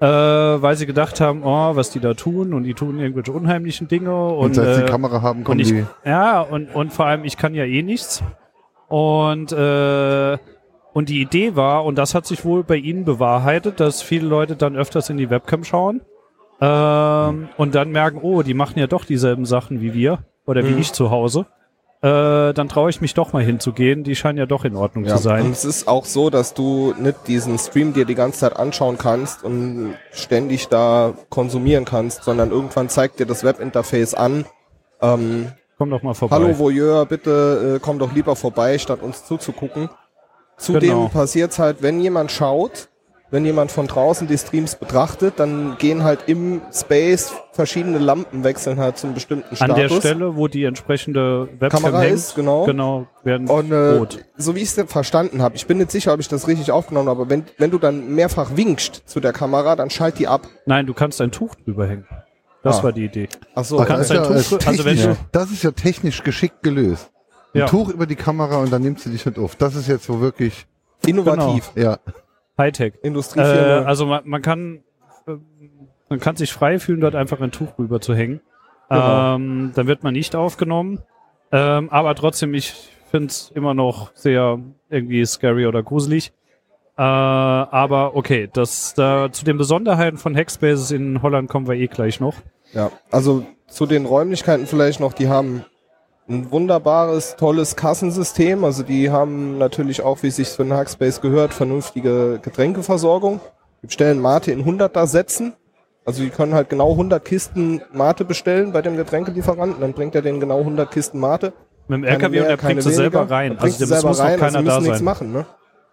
Äh, 0.00 0.06
weil 0.06 0.76
sie 0.76 0.87
gedacht 0.87 1.20
haben, 1.20 1.42
oh, 1.42 1.75
was 1.75 1.90
die 1.90 1.98
da 1.98 2.14
tun 2.14 2.54
und 2.54 2.62
die 2.62 2.75
tun 2.75 3.00
irgendwelche 3.00 3.32
unheimlichen 3.32 3.88
Dinge 3.88 4.14
und, 4.28 4.44
und 4.46 4.54
seit 4.54 4.75
sie 4.76 4.82
äh, 4.82 4.84
die 4.84 4.90
Kamera 4.92 5.22
haben, 5.22 5.40
und 5.40 5.44
kommen 5.44 5.58
ich, 5.58 5.70
die. 5.70 5.84
ja, 6.04 6.40
und, 6.40 6.72
und 6.72 6.92
vor 6.92 7.06
allem, 7.06 7.25
ich 7.25 7.37
kann 7.37 7.52
ja 7.52 7.64
eh 7.64 7.82
nichts. 7.82 8.22
Und, 8.87 9.50
äh, 9.50 10.38
und 10.92 11.08
die 11.08 11.20
Idee 11.20 11.56
war, 11.56 11.84
und 11.84 11.96
das 11.98 12.14
hat 12.14 12.26
sich 12.26 12.44
wohl 12.44 12.62
bei 12.62 12.76
Ihnen 12.76 13.04
bewahrheitet, 13.04 13.80
dass 13.80 14.00
viele 14.00 14.28
Leute 14.28 14.54
dann 14.54 14.76
öfters 14.76 15.10
in 15.10 15.16
die 15.16 15.30
Webcam 15.30 15.64
schauen 15.64 16.00
ähm, 16.60 17.48
und 17.56 17.75
dann 17.75 17.90
merken, 17.90 18.20
oh, 18.22 18.42
die 18.42 18.54
machen 18.54 18.78
ja 18.78 18.87
doch 18.87 19.04
dieselben 19.04 19.46
Sachen 19.46 19.80
wie 19.80 19.94
wir 19.94 20.20
oder 20.46 20.64
wie 20.64 20.70
Mhm. 20.75 20.78
ich 20.78 20.92
zu 20.92 21.10
Hause. 21.10 21.46
Äh, 22.00 22.55
dann 22.55 22.69
traue 22.69 22.90
ich 22.90 23.00
mich 23.00 23.14
doch 23.14 23.33
mal 23.33 23.43
hinzugehen. 23.43 24.05
Die 24.05 24.14
scheinen 24.14 24.38
ja 24.38 24.47
doch 24.47 24.64
in 24.64 24.76
Ordnung 24.76 25.05
Ja, 25.05 25.17
zu 25.17 25.23
sein. 25.23 25.47
Und 25.47 25.50
es 25.52 25.64
ist 25.64 25.88
auch 25.88 26.05
so, 26.05 26.31
dass 26.31 26.55
du 26.55 26.95
nicht 26.99 27.26
diesen 27.26 27.59
Stream 27.59 27.93
dir 27.93 28.05
die 28.05 28.14
ganze 28.14 28.38
Zeit 28.40 28.57
anschauen 28.57 28.99
kannst 28.99 29.43
und 29.43 29.95
ständig 30.12 30.69
da 30.69 31.14
konsumieren 31.28 31.85
kannst, 31.85 32.23
sondern 32.23 32.52
irgendwann 32.52 32.88
zeigt 32.88 33.19
dir 33.19 33.26
das 33.26 33.43
Webinterface 33.43 34.14
an, 34.14 34.45
ähm, 35.00 35.52
Komm 35.76 35.90
doch 35.90 36.02
mal 36.02 36.14
vorbei. 36.14 36.37
hallo 36.37 36.59
Voyeur, 36.59 37.07
bitte 37.07 37.76
äh, 37.76 37.81
komm 37.81 37.99
doch 38.00 38.12
lieber 38.12 38.35
vorbei, 38.37 38.78
statt 38.78 39.00
uns 39.02 39.25
zuzugucken. 39.25 39.88
Zudem 40.57 40.90
Genau. 40.90 41.09
passiert's 41.09 41.59
halt, 41.61 41.83
wenn 41.83 42.00
jemand 42.00 42.33
schaut, 42.33 42.88
wenn 43.30 43.44
jemand 43.44 43.70
von 43.70 43.87
draußen 43.87 44.26
die 44.26 44.38
Streams 44.38 44.75
betrachtet, 44.76 45.35
dann 45.37 45.76
gehen 45.78 46.02
halt 46.02 46.20
im 46.26 46.62
Space 46.73 47.32
verschiedene 47.52 47.99
Lampen 47.99 48.42
wechseln 48.44 48.78
halt 48.78 48.97
zum 48.99 49.12
bestimmten 49.14 49.50
An 49.50 49.56
Status. 49.56 49.76
der 49.76 49.88
Stelle, 50.00 50.37
wo 50.37 50.49
die 50.49 50.64
entsprechende 50.64 51.49
Webcam 51.58 51.82
Kamera 51.82 52.00
hängt, 52.02 52.14
ist, 52.14 52.35
genau. 52.35 52.64
genau 52.64 53.06
werden 53.25 53.49
Und 53.49 53.70
äh, 53.70 53.97
rot. 53.99 54.18
so 54.37 54.54
wie 54.54 54.61
ich 54.61 54.76
es 54.76 54.85
verstanden 54.90 55.42
habe, 55.42 55.56
ich 55.56 55.66
bin 55.66 55.78
nicht 55.78 55.90
sicher, 55.90 56.14
ob 56.14 56.20
ich 56.20 56.28
das 56.28 56.49
richtig 56.49 56.70
aufgenommen 56.73 57.08
habe, 57.08 57.20
aber 57.23 57.30
wenn, 57.30 57.44
wenn 57.58 57.70
du 57.70 57.78
dann 57.78 58.14
mehrfach 58.14 58.52
winkst 58.56 59.02
zu 59.06 59.20
der 59.20 59.32
Kamera, 59.32 59.76
dann 59.76 59.90
schalt 59.90 60.18
die 60.18 60.26
ab. 60.28 60.47
Nein, 60.66 60.87
du 60.87 60.94
kannst 60.94 61.20
ein 61.20 61.30
Tuch 61.30 61.54
drüber 61.56 61.87
hängen. 61.87 62.06
Das 62.62 62.80
Ah. 62.80 62.85
war 62.85 62.92
die 62.92 63.04
Idee. 63.04 63.28
Ach 63.54 63.64
so, 63.64 63.78
Ach, 63.78 63.87
kannst 63.87 64.11
ist 64.11 64.16
ja, 64.16 64.23
Tuch- 64.25 64.30
äh, 64.32 64.66
also 64.66 64.85
wenn 64.85 64.97
technisch, 64.97 65.16
du- 65.16 65.25
das 65.32 65.50
ist 65.50 65.62
ja 65.62 65.70
technisch 65.70 66.23
geschickt 66.23 66.62
gelöst. 66.62 67.11
Ein 67.54 67.61
Ja. 67.61 67.66
Tuch 67.66 67.88
über 67.90 68.06
die 68.06 68.16
Kamera 68.16 68.56
und 68.58 68.73
dann 68.73 68.82
nimmst 68.82 69.04
du 69.06 69.11
dich 69.11 69.25
mit 69.26 69.38
auf. 69.38 69.54
Das 69.56 69.75
ist 69.75 69.87
jetzt 69.88 70.04
so 70.06 70.20
wirklich, 70.20 70.66
innovativ. 71.06 71.70
ja. 71.76 71.99
Hightech. 72.59 72.95
Industrie 73.03 73.41
Äh, 73.41 73.45
4.0. 73.45 73.85
also 73.85 74.07
man, 74.07 74.23
man 74.29 74.43
kann 74.43 74.83
äh, 75.27 75.33
man 76.09 76.21
kann 76.21 76.37
sich 76.37 76.53
frei 76.53 76.79
fühlen, 76.79 77.00
dort 77.00 77.15
einfach 77.15 77.41
ein 77.41 77.50
Tuch 77.50 77.79
rüber 77.79 78.00
zu 78.00 78.15
hängen. 78.15 78.41
Genau. 78.88 79.35
Ähm, 79.37 79.73
dann 79.75 79.87
wird 79.87 80.03
man 80.03 80.15
nicht 80.15 80.35
aufgenommen. 80.35 81.00
Ähm, 81.53 81.91
aber 81.91 82.15
trotzdem, 82.15 82.55
ich 82.55 82.73
finde 83.11 83.27
es 83.29 83.50
immer 83.55 83.75
noch 83.75 84.11
sehr 84.15 84.59
irgendwie 84.88 85.25
scary 85.27 85.67
oder 85.67 85.83
gruselig. 85.83 86.33
Äh, 86.97 87.03
aber 87.03 88.17
okay, 88.17 88.49
das 88.53 88.95
da 88.95 89.31
zu 89.31 89.45
den 89.45 89.57
Besonderheiten 89.57 90.19
von 90.19 90.35
Hackspaces 90.35 90.91
in 90.91 91.23
Holland 91.23 91.49
kommen 91.49 91.69
wir 91.69 91.75
eh 91.75 91.87
gleich 91.87 92.21
noch. 92.21 92.35
Ja, 92.73 92.91
also 93.11 93.47
zu 93.67 93.87
den 93.87 94.05
Räumlichkeiten 94.07 94.67
vielleicht 94.67 95.00
noch, 95.00 95.12
die 95.12 95.29
haben 95.29 95.65
ein 96.28 96.50
wunderbares, 96.50 97.37
tolles 97.37 97.76
Kassensystem. 97.76 98.64
Also 98.64 98.82
die 98.82 99.11
haben 99.11 99.58
natürlich 99.58 100.02
auch, 100.02 100.23
wie 100.23 100.28
es 100.28 100.37
sich 100.37 100.49
für 100.49 100.62
einen 100.62 100.75
Hackspace 100.75 101.20
gehört, 101.20 101.54
vernünftige 101.54 102.38
Getränkeversorgung. 102.42 103.40
Die 103.82 103.87
bestellen 103.87 104.20
Mate 104.20 104.52
in 104.52 104.64
100er 104.64 105.06
Sätzen. 105.06 105.54
Also 106.04 106.23
die 106.23 106.30
können 106.30 106.54
halt 106.54 106.68
genau 106.70 106.92
100 106.92 107.25
Kisten 107.25 107.82
Mate 107.92 108.25
bestellen 108.25 108.73
bei 108.73 108.82
dem 108.82 108.97
Getränkelieferanten. 108.97 109.80
Dann 109.80 109.92
bringt 109.92 110.14
er 110.14 110.23
denen 110.23 110.40
genau 110.40 110.58
100 110.61 110.90
Kisten 110.90 111.18
Mate. 111.20 111.52
Mit 111.87 111.99
dem 111.99 112.02
Keine 112.04 112.14
LKW 112.16 112.40
mehr, 112.40 112.50
und 112.50 112.56
keine 112.58 112.75
bringt 112.75 112.82
sie 112.82 112.92
selber 112.92 113.30
rein. 113.30 113.56
Dann 113.56 113.58
Also 113.64 113.78
sie 113.78 113.87
da 113.87 113.97
selber 113.97 114.08
muss 114.08 114.20
rein, 114.20 114.38
keiner 114.38 114.44
also 114.44 114.58
da 114.58 114.62
müssen 114.62 114.82
nichts 114.82 114.99
sein. 114.99 115.04
machen. 115.04 115.32
Ne? 115.32 115.47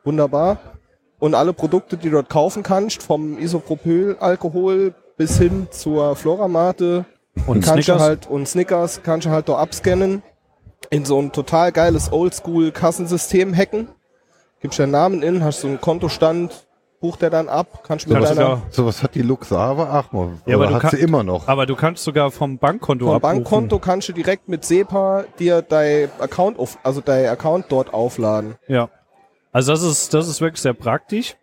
Wunderbar. 0.03 0.57
Und 1.19 1.33
alle 1.35 1.53
Produkte, 1.53 1.95
die 1.97 2.09
du 2.09 2.15
dort 2.15 2.29
kaufen 2.29 2.63
kannst, 2.63 3.01
vom 3.01 3.37
Isopropylalkohol 3.37 4.93
bis 5.17 5.37
hin 5.37 5.67
zur 5.71 6.15
Floramate, 6.15 7.05
Und 7.47 7.63
kannst 7.63 7.67
du 7.87 7.93
Snickers. 7.93 8.01
halt 8.01 8.27
und 8.27 8.47
Snickers 8.47 9.01
kannst 9.03 9.25
du 9.27 9.29
halt 9.31 9.49
da 9.49 9.55
abscannen, 9.55 10.23
in 10.89 11.05
so 11.05 11.19
ein 11.19 11.31
total 11.31 11.71
geiles 11.71 12.11
Oldschool-Kassensystem 12.11 13.55
hacken. 13.55 13.87
Gibst 14.61 14.79
deinen 14.79 14.91
Namen 14.91 15.21
in, 15.23 15.43
hast 15.43 15.61
so 15.61 15.67
einen 15.67 15.81
Kontostand, 15.81 16.67
bucht 17.01 17.21
er 17.23 17.29
dann 17.29 17.49
ab, 17.49 17.83
kannst 17.83 18.07
mit 18.07 18.17
Kannst 18.17 18.31
du 18.31 18.35
deiner 18.35 18.61
Sowas 18.71 19.03
hat 19.03 19.13
die 19.15 19.21
Luxava 19.21 19.99
auch 19.99 20.11
mal. 20.11 20.29
Ja, 20.45 20.55
aber 20.55 20.67
du 20.67 20.73
hat 20.75 20.81
kann- 20.83 20.91
sie 20.91 20.97
immer 21.01 21.23
noch. 21.23 21.47
Aber 21.47 21.65
du 21.65 21.75
kannst 21.75 22.03
sogar 22.03 22.31
vom 22.31 22.57
Bankkonto 22.57 23.05
vom 23.05 23.15
abrufen. 23.15 23.35
Bankkonto 23.43 23.79
kannst 23.79 24.09
du 24.09 24.13
direkt 24.13 24.47
mit 24.47 24.63
SEPA 24.65 25.25
dir 25.37 25.61
dein 25.61 26.09
Account 26.19 26.57
auf, 26.57 26.77
also 26.83 27.01
dein 27.01 27.27
Account 27.27 27.65
dort 27.69 27.93
aufladen. 27.93 28.55
Ja. 28.67 28.89
Also 29.51 29.71
das 29.71 29.83
ist, 29.83 30.13
das 30.13 30.27
ist 30.27 30.41
wirklich 30.41 30.61
sehr 30.61 30.73
praktisch. 30.73 31.35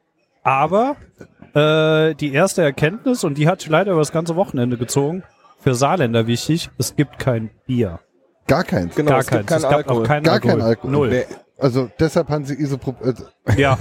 Aber 0.43 0.97
äh, 1.55 2.15
die 2.15 2.33
erste 2.33 2.63
Erkenntnis, 2.63 3.23
und 3.23 3.39
die 3.39 3.47
hat 3.47 3.61
sich 3.61 3.71
leider 3.71 3.93
über 3.93 4.01
das 4.01 4.11
ganze 4.13 4.35
Wochenende 4.37 4.77
gezogen, 4.77 5.23
für 5.63 5.75
Saarländer 5.75 6.27
wichtig, 6.27 6.71
es 6.79 6.95
gibt 6.97 7.19
kein 7.19 7.51
Bier. 7.67 8.01
Gar 8.47 8.65
keins. 8.65 8.95
Genau, 8.95 9.11
Gar 9.13 9.21
es 9.21 9.27
keins. 9.29 9.39
gibt 9.41 9.49
keinen 9.51 9.57
es 9.59 9.63
gab 9.63 9.73
Alkohol. 9.77 10.03
auch 10.03 10.07
keinen 10.07 10.23
Gar 10.25 10.35
Alkohol. 10.35 10.53
kein 10.59 10.63
Alkohol. 10.67 10.91
Null. 10.91 11.09
Nee. 11.11 11.25
Also 11.59 11.89
deshalb 12.01 12.29
haben 12.29 12.45
sie 12.45 12.55
Isopro... 12.55 12.95
Äh, 13.05 13.15
Ja. 13.61 13.79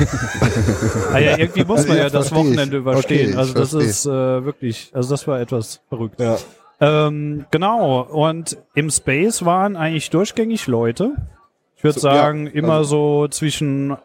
ah, 1.14 1.18
ja. 1.18 1.38
Irgendwie 1.38 1.64
muss 1.66 1.78
Also 1.80 1.88
man 1.90 1.98
ja, 1.98 2.04
ja 2.04 2.10
das 2.10 2.28
versteh 2.30 2.36
ich. 2.48 2.48
Wochenende 2.54 2.78
überstehen. 2.78 3.30
Okay, 3.30 3.38
also 3.38 3.54
das 3.54 3.72
versteh. 3.72 3.90
ist 3.90 4.06
äh, 4.06 4.46
wirklich, 4.46 4.92
also 4.94 5.10
das 5.10 5.28
war 5.28 5.40
etwas 5.40 5.82
verrückt. 5.90 6.20
Ja. 6.20 6.38
Ähm, 6.80 7.46
genau. 7.52 8.02
Und 8.02 8.58
im 8.76 8.90
Space 8.92 9.44
waren 9.46 9.76
eigentlich 9.76 10.10
durchgängig 10.12 10.68
Leute. 10.68 11.16
Ich 11.76 11.84
würde 11.84 12.00
So, 12.00 12.08
ja, 12.08 12.16
sagen, 12.16 12.46
immer 12.48 12.74
also- 12.76 13.24
so 13.24 13.28
zwischen 13.30 13.98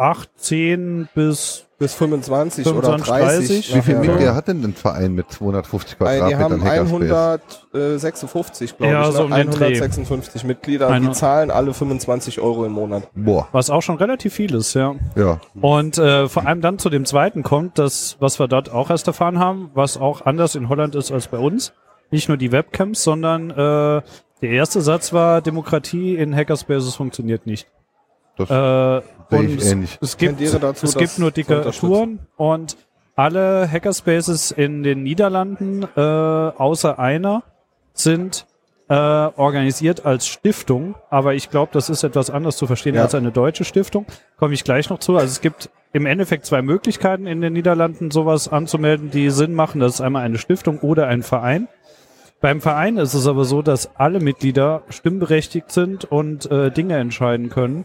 8, 0.00 0.30
10 0.36 1.08
bis 1.14 1.66
Bis 1.78 1.94
25, 1.94 2.64
25, 2.64 3.08
oder 3.08 3.18
30. 3.28 3.74
wie 3.74 3.80
viel 3.82 3.94
nachher. 3.94 4.06
Mitglieder 4.10 4.34
hat 4.34 4.48
denn 4.48 4.62
ein 4.64 4.74
Verein 4.74 5.14
mit 5.14 5.30
250 5.30 5.92
Äh, 5.92 5.94
Die 5.94 5.96
Quadratmetern 5.98 6.42
haben 6.42 6.62
Hackerspace? 6.64 7.40
156, 7.72 8.76
glaube 8.76 8.92
Ja, 8.92 9.08
ich. 9.08 9.14
so 9.14 9.18
ne? 9.20 9.24
um 9.26 9.30
den 9.34 9.50
Dreh. 9.50 9.64
156 9.66 10.44
Mitglieder. 10.44 10.88
Die 10.88 10.92
Eine- 10.94 11.12
zahlen 11.12 11.50
alle 11.50 11.72
25 11.74 12.40
Euro 12.40 12.64
im 12.64 12.72
Monat. 12.72 13.08
Boah, 13.14 13.48
was 13.52 13.70
auch 13.70 13.82
schon 13.82 13.96
relativ 13.96 14.34
viel 14.34 14.54
ist, 14.54 14.74
ja. 14.74 14.94
ja. 15.16 15.40
Und 15.60 15.98
äh, 15.98 16.28
vor 16.28 16.46
allem 16.46 16.60
dann 16.60 16.78
zu 16.78 16.90
dem 16.90 17.04
zweiten 17.04 17.42
kommt, 17.42 17.78
das, 17.78 18.16
was 18.20 18.38
wir 18.38 18.48
dort 18.48 18.70
auch 18.72 18.90
erst 18.90 19.06
erfahren 19.06 19.38
haben, 19.38 19.70
was 19.74 19.96
auch 19.96 20.24
anders 20.26 20.54
in 20.54 20.68
Holland 20.68 20.94
ist 20.94 21.12
als 21.12 21.28
bei 21.28 21.38
uns. 21.38 21.72
Nicht 22.10 22.28
nur 22.28 22.36
die 22.36 22.52
Webcams, 22.52 23.02
sondern 23.04 23.50
äh, 23.50 23.54
der 24.42 24.50
erste 24.50 24.80
Satz 24.80 25.12
war, 25.12 25.40
Demokratie 25.42 26.16
in 26.16 26.34
Hackerspaces 26.34 26.94
funktioniert 26.96 27.46
nicht. 27.46 27.66
Das 28.36 28.48
Äh, 28.50 28.52
sehe 28.52 29.38
und 29.38 29.62
ähnlich. 29.62 29.98
es 30.00 30.16
gibt, 30.16 30.40
dazu, 30.62 30.86
es 30.86 30.96
gibt 30.96 31.18
nur 31.18 31.28
unterstützen. 31.28 31.32
Diktaturen 31.34 32.18
und 32.36 32.76
alle 33.16 33.68
Hackerspaces 33.70 34.50
in 34.50 34.82
den 34.82 35.02
Niederlanden, 35.02 35.82
äh, 35.96 36.00
außer 36.00 36.98
einer, 36.98 37.42
sind 37.92 38.46
äh, 38.88 38.94
organisiert 38.94 40.04
als 40.06 40.26
Stiftung. 40.26 40.94
Aber 41.10 41.34
ich 41.34 41.50
glaube, 41.50 41.70
das 41.72 41.90
ist 41.90 42.02
etwas 42.02 42.28
anders 42.30 42.56
zu 42.56 42.66
verstehen 42.66 42.94
Ja. 42.96 43.02
als 43.02 43.14
eine 43.14 43.30
deutsche 43.30 43.64
Stiftung. 43.64 44.06
Komme 44.36 44.54
ich 44.54 44.64
gleich 44.64 44.90
noch 44.90 44.98
zu. 44.98 45.14
Also 45.16 45.26
es 45.28 45.40
gibt 45.40 45.70
im 45.92 46.06
Endeffekt 46.06 46.46
zwei 46.46 46.62
Möglichkeiten 46.62 47.26
in 47.26 47.40
den 47.40 47.52
Niederlanden, 47.52 48.10
sowas 48.10 48.48
anzumelden, 48.48 49.10
die 49.10 49.30
Sinn 49.30 49.54
machen. 49.54 49.80
Das 49.80 49.94
ist 49.94 50.00
einmal 50.00 50.24
eine 50.24 50.38
Stiftung 50.38 50.78
oder 50.80 51.06
ein 51.06 51.22
Verein. 51.22 51.68
Beim 52.40 52.60
Verein 52.60 52.96
ist 52.96 53.12
es 53.14 53.26
aber 53.26 53.44
so, 53.44 53.60
dass 53.60 53.94
alle 53.96 54.18
Mitglieder 54.18 54.82
stimmberechtigt 54.88 55.70
sind 55.70 56.04
und 56.04 56.50
äh, 56.50 56.70
Dinge 56.70 56.96
entscheiden 56.96 57.50
können. 57.50 57.84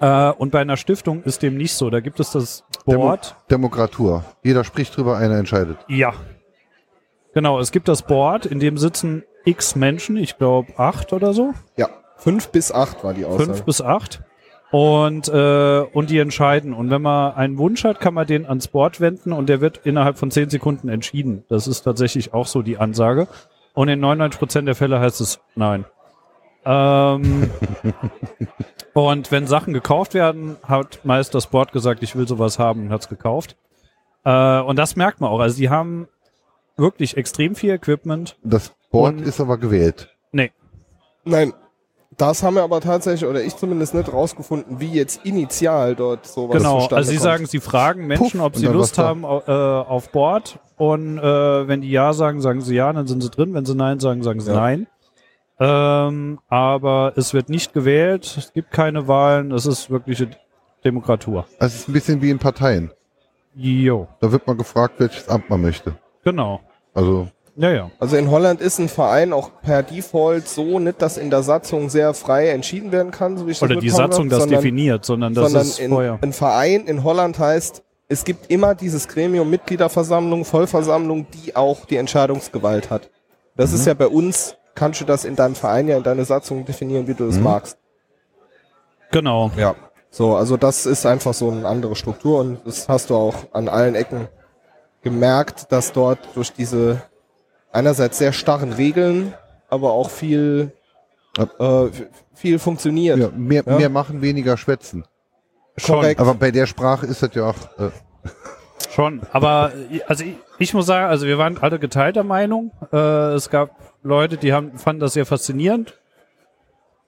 Äh, 0.00 0.30
und 0.30 0.50
bei 0.50 0.60
einer 0.60 0.76
Stiftung 0.76 1.22
ist 1.22 1.42
dem 1.42 1.56
nicht 1.56 1.74
so. 1.74 1.90
Da 1.90 2.00
gibt 2.00 2.20
es 2.20 2.32
das 2.32 2.64
Demo 2.86 3.02
Board. 3.02 3.36
Demokratur. 3.50 4.24
Jeder 4.42 4.64
spricht 4.64 4.96
drüber, 4.96 5.16
einer 5.18 5.36
entscheidet. 5.36 5.76
Ja. 5.88 6.14
Genau, 7.34 7.60
es 7.60 7.70
gibt 7.70 7.86
das 7.86 8.02
Board, 8.02 8.46
in 8.46 8.58
dem 8.58 8.76
sitzen 8.76 9.22
x 9.44 9.76
Menschen, 9.76 10.16
ich 10.16 10.36
glaube 10.36 10.72
acht 10.78 11.12
oder 11.12 11.32
so. 11.32 11.54
Ja, 11.76 11.88
fünf 12.16 12.48
bis 12.48 12.72
acht 12.72 13.04
war 13.04 13.14
die 13.14 13.24
Aussage. 13.24 13.44
Fünf 13.44 13.62
bis 13.62 13.80
acht. 13.80 14.22
Und, 14.72 15.28
äh, 15.28 15.80
und 15.80 16.10
die 16.10 16.18
entscheiden. 16.18 16.74
Und 16.74 16.90
wenn 16.90 17.02
man 17.02 17.34
einen 17.34 17.58
Wunsch 17.58 17.82
hat, 17.84 18.00
kann 18.00 18.14
man 18.14 18.26
den 18.26 18.46
ans 18.46 18.68
Board 18.68 19.00
wenden 19.00 19.32
und 19.32 19.48
der 19.48 19.60
wird 19.60 19.80
innerhalb 19.84 20.16
von 20.16 20.30
zehn 20.30 20.48
Sekunden 20.48 20.88
entschieden. 20.88 21.44
Das 21.48 21.66
ist 21.66 21.82
tatsächlich 21.82 22.32
auch 22.32 22.46
so 22.46 22.62
die 22.62 22.78
Ansage. 22.78 23.26
Und 23.74 23.88
in 23.88 24.00
99 24.00 24.38
Prozent 24.38 24.68
der 24.68 24.76
Fälle 24.76 25.00
heißt 25.00 25.20
es 25.20 25.40
nein. 25.56 25.84
Ähm, 26.64 27.50
und 28.94 29.30
wenn 29.32 29.46
Sachen 29.46 29.72
gekauft 29.72 30.14
werden, 30.14 30.56
hat 30.62 31.00
meist 31.04 31.34
das 31.34 31.46
Board 31.46 31.72
gesagt, 31.72 32.02
ich 32.02 32.16
will 32.16 32.26
sowas 32.28 32.58
haben 32.58 32.82
und 32.82 32.90
hat's 32.92 33.08
gekauft. 33.08 33.56
Äh, 34.24 34.60
und 34.60 34.76
das 34.78 34.96
merkt 34.96 35.20
man 35.20 35.30
auch. 35.30 35.40
Also 35.40 35.56
die 35.56 35.70
haben 35.70 36.08
wirklich 36.76 37.16
extrem 37.16 37.54
viel 37.54 37.70
Equipment. 37.72 38.36
Das 38.42 38.72
Board 38.90 39.16
Und- 39.16 39.22
ist 39.26 39.40
aber 39.40 39.58
gewählt. 39.58 40.10
Nee, 40.32 40.52
Nein, 41.24 41.52
das 42.16 42.42
haben 42.42 42.54
wir 42.54 42.62
aber 42.62 42.80
tatsächlich, 42.80 43.28
oder 43.28 43.42
ich 43.42 43.54
zumindest 43.56 43.94
nicht 43.94 44.10
rausgefunden, 44.12 44.80
wie 44.80 44.90
jetzt 44.90 45.24
initial 45.24 45.94
dort 45.94 46.26
sowas 46.26 46.56
Genau, 46.56 46.86
also 46.86 47.02
sie 47.10 47.16
kommt. 47.16 47.22
sagen, 47.22 47.46
sie 47.46 47.60
fragen 47.60 48.06
Menschen, 48.06 48.40
Puff, 48.40 48.46
ob 48.46 48.56
sie 48.56 48.66
Lust 48.66 48.96
haben 48.98 49.24
au- 49.26 49.42
äh, 49.46 49.50
auf 49.86 50.10
Bord 50.10 50.58
und 50.76 51.18
äh, 51.18 51.68
wenn 51.68 51.82
die 51.82 51.90
ja 51.90 52.12
sagen, 52.14 52.40
sagen 52.40 52.62
sie 52.62 52.74
ja, 52.74 52.90
dann 52.92 53.06
sind 53.06 53.22
sie 53.22 53.30
drin. 53.30 53.52
Wenn 53.54 53.66
sie 53.66 53.74
nein 53.74 54.00
sagen, 54.00 54.22
sagen 54.22 54.40
sie 54.40 54.50
Ja. 54.50 54.56
nein. 54.56 54.86
Ähm, 55.60 56.38
aber 56.48 57.12
es 57.16 57.34
wird 57.34 57.48
nicht 57.50 57.72
gewählt, 57.74 58.34
es 58.38 58.52
gibt 58.52 58.70
keine 58.70 59.06
Wahlen, 59.08 59.52
es 59.52 59.66
ist 59.66 59.90
wirkliche 59.90 60.30
Demokratur. 60.84 61.44
Also 61.58 61.74
es 61.74 61.80
ist 61.82 61.88
ein 61.88 61.92
bisschen 61.92 62.22
wie 62.22 62.30
in 62.30 62.38
Parteien. 62.38 62.90
Jo, 63.54 64.08
Da 64.20 64.32
wird 64.32 64.46
man 64.46 64.56
gefragt, 64.56 64.94
welches 64.98 65.28
Amt 65.28 65.50
man 65.50 65.60
möchte. 65.60 65.94
genau. 66.24 66.60
Also 66.94 67.28
Ja, 67.56 67.70
ja. 67.72 67.90
Also 68.00 68.16
in 68.16 68.30
Holland 68.30 68.60
ist 68.60 68.78
ein 68.78 68.88
Verein 68.88 69.32
auch 69.34 69.50
per 69.60 69.82
Default 69.82 70.48
so 70.48 70.78
nicht, 70.78 71.02
dass 71.02 71.18
in 71.18 71.28
der 71.30 71.42
Satzung 71.42 71.90
sehr 71.90 72.14
frei 72.14 72.48
entschieden 72.48 72.90
werden 72.90 73.10
kann, 73.12 73.36
so 73.36 73.46
wie 73.46 73.50
ich 73.50 73.58
das 73.58 73.70
Oder 73.70 73.78
die 73.80 73.90
Satzung 73.90 74.28
das 74.30 74.40
sondern, 74.40 74.60
definiert, 74.60 75.04
sondern 75.04 75.34
das 75.34 75.44
sondern 75.44 75.62
ist 75.68 75.78
in, 75.78 75.90
vorher. 75.90 76.18
ein 76.22 76.32
Verein 76.32 76.86
in 76.86 77.04
Holland 77.04 77.38
heißt, 77.38 77.82
es 78.08 78.24
gibt 78.24 78.50
immer 78.50 78.74
dieses 78.74 79.06
Gremium 79.08 79.50
Mitgliederversammlung, 79.50 80.44
Vollversammlung, 80.44 81.26
die 81.44 81.54
auch 81.54 81.84
die 81.84 81.96
Entscheidungsgewalt 81.96 82.88
hat. 82.90 83.10
Das 83.56 83.70
Mhm. 83.70 83.76
ist 83.76 83.86
ja 83.86 83.94
bei 83.94 84.08
uns, 84.08 84.56
kannst 84.74 85.00
du 85.00 85.04
das 85.04 85.24
in 85.24 85.36
deinem 85.36 85.54
Verein 85.54 85.88
ja 85.88 85.96
in 85.96 86.02
deine 86.02 86.24
Satzung 86.24 86.64
definieren, 86.64 87.06
wie 87.06 87.14
du 87.14 87.26
das 87.26 87.36
Mhm. 87.36 87.42
magst. 87.44 87.78
Genau. 89.10 89.50
Ja. 89.56 89.74
So, 90.10 90.34
also 90.36 90.56
das 90.56 90.86
ist 90.86 91.06
einfach 91.06 91.34
so 91.34 91.50
eine 91.50 91.66
andere 91.66 91.94
Struktur 91.96 92.40
und 92.40 92.66
das 92.66 92.88
hast 92.88 93.10
du 93.10 93.16
auch 93.16 93.34
an 93.52 93.68
allen 93.68 93.94
Ecken 93.94 94.28
gemerkt, 95.02 95.70
dass 95.72 95.92
dort 95.92 96.18
durch 96.34 96.52
diese 96.52 97.02
einerseits 97.72 98.18
sehr 98.18 98.32
starren 98.32 98.72
Regeln, 98.72 99.34
aber 99.68 99.92
auch 99.92 100.10
viel, 100.10 100.72
äh, 101.58 101.86
viel 102.34 102.58
funktioniert. 102.58 103.18
Ja, 103.18 103.28
mehr, 103.34 103.62
Ja. 103.66 103.76
mehr 103.76 103.88
machen, 103.88 104.20
weniger 104.22 104.56
schwätzen. 104.56 105.04
Korrekt. 105.84 106.20
Aber 106.20 106.34
bei 106.34 106.50
der 106.50 106.66
Sprache 106.66 107.06
ist 107.06 107.22
das 107.22 107.30
ja 107.34 107.44
auch. 107.50 107.54
Äh, 107.78 107.90
Schon, 108.88 109.20
aber 109.32 109.72
also 110.08 110.24
ich, 110.24 110.36
ich 110.58 110.74
muss 110.74 110.86
sagen, 110.86 111.06
also 111.08 111.26
wir 111.26 111.38
waren 111.38 111.58
alle 111.58 111.78
geteilter 111.78 112.24
Meinung. 112.24 112.72
Äh, 112.92 112.96
es 113.34 113.50
gab 113.50 113.70
Leute, 114.02 114.36
die 114.36 114.52
haben, 114.52 114.78
fanden 114.78 115.00
das 115.00 115.12
sehr 115.12 115.26
faszinierend. 115.26 115.98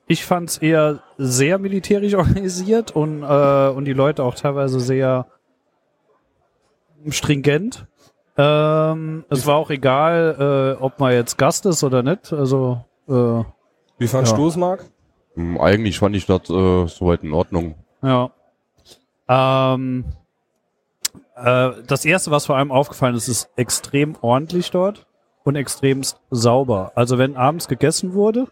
Ich 0.07 0.25
fand 0.25 0.51
es 0.51 0.59
eher 0.59 1.01
sehr 1.17 1.59
militärisch 1.59 2.15
organisiert 2.17 2.91
und, 2.91 3.23
äh, 3.23 3.69
und 3.69 3.85
die 3.87 3.93
Leute 3.95 4.23
auch 4.25 4.35
teilweise 4.35 4.81
sehr 4.81 5.27
stringent. 7.09 7.87
Ähm, 8.37 9.25
es 9.29 9.47
war 9.47 9.57
auch 9.57 9.71
egal, 9.71 10.77
äh, 10.79 10.83
ob 10.83 10.99
man 11.01 11.13
jetzt 11.13 11.37
Gast 11.37 11.67
ist 11.67 11.85
oder 11.85 12.03
nicht. 12.03 12.33
Also 12.33 12.85
äh, 13.09 13.43
Wie 13.99 14.09
fandst 14.09 14.33
Ja. 14.33 14.39
du 14.39 14.49
es, 14.49 14.57
Marc? 14.57 14.85
Hm, 15.35 15.61
Eigentlich 15.61 15.99
fand 15.99 16.17
ich 16.17 16.27
das 16.27 16.49
äh, 16.49 16.87
soweit 16.87 17.23
in 17.23 17.33
Ordnung. 17.33 17.75
Ja. 18.03 18.31
Ähm, 19.29 20.05
äh, 20.09 20.13
das 21.35 22.05
erste, 22.05 22.31
was 22.31 22.47
vor 22.47 22.57
allem 22.57 22.71
aufgefallen 22.71 23.15
ist, 23.15 23.29
ist 23.29 23.49
extrem 23.57 24.17
ordentlich 24.21 24.71
dort 24.71 25.07
und 25.45 25.57
extremst 25.57 26.21
sauber. 26.31 26.93
Also 26.95 27.19
wenn 27.19 27.37
abends 27.37 27.69
gegessen 27.69 28.15
wurde, 28.15 28.47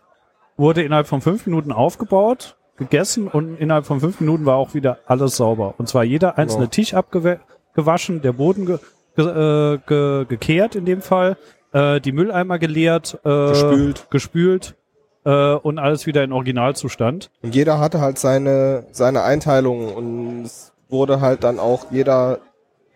wurde 0.57 0.83
innerhalb 0.83 1.07
von 1.07 1.21
fünf 1.21 1.47
Minuten 1.47 1.73
aufgebaut, 1.73 2.57
gegessen 2.77 3.29
und 3.29 3.57
innerhalb 3.59 3.87
von 3.87 4.01
fünf 4.01 4.21
Minuten 4.21 4.47
war 4.47 4.57
auch 4.57 4.75
wieder 4.75 4.99
alles 5.07 5.37
sauber. 5.37 5.75
Und 5.79 5.89
zwar 5.89 6.05
jeder 6.05 6.39
einzelne 6.39 6.65
Genau. 6.65 6.71
Tisch 6.71 6.95
abgewaschen, 6.95 8.23
der 8.23 8.33
Boden 8.33 8.67
ge 8.67 8.79
ge 9.17 9.27
äh, 9.27 9.79
ge 9.87 10.25
gekehrt 10.27 10.75
in 10.77 10.85
dem 10.87 11.03
Fall, 11.03 11.37
äh, 11.73 12.01
die 12.01 12.13
Mülleimer 12.13 12.59
geleert, 12.59 13.19
äh, 13.25 13.49
Gespült. 13.49 14.07
gespült 14.11 14.77
äh, 15.25 15.53
und 15.55 15.79
alles 15.79 16.07
wieder 16.07 16.25
in 16.25 16.33
Originalzustand. 16.33 17.31
Und 17.43 17.55
jeder 17.55 17.79
hatte 17.79 18.01
halt 18.01 18.19
seine, 18.19 18.87
seine 18.93 19.23
Einteilung 19.23 19.93
und 19.95 20.43
es 20.45 20.73
wurde 20.89 21.21
halt 21.21 21.45
dann 21.45 21.59
auch 21.59 21.87
jeder 21.91 22.39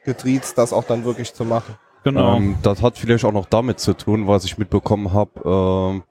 getriezt, 0.05 0.59
das 0.59 0.73
auch 0.73 0.85
dann 0.85 1.05
wirklich 1.05 1.33
zu 1.35 1.45
machen. 1.45 1.75
Genau. 2.05 2.37
Ähm, 2.37 2.57
das 2.63 2.83
hat 2.83 2.99
vielleicht 2.99 3.25
auch 3.25 3.33
noch 3.33 3.47
damit 3.47 3.81
zu 3.81 3.95
tun, 3.95 4.27
was 4.27 4.45
ich 4.45 4.59
mitbekommen 4.59 5.13
habe. 5.13 5.41
Ähm, 5.45 6.03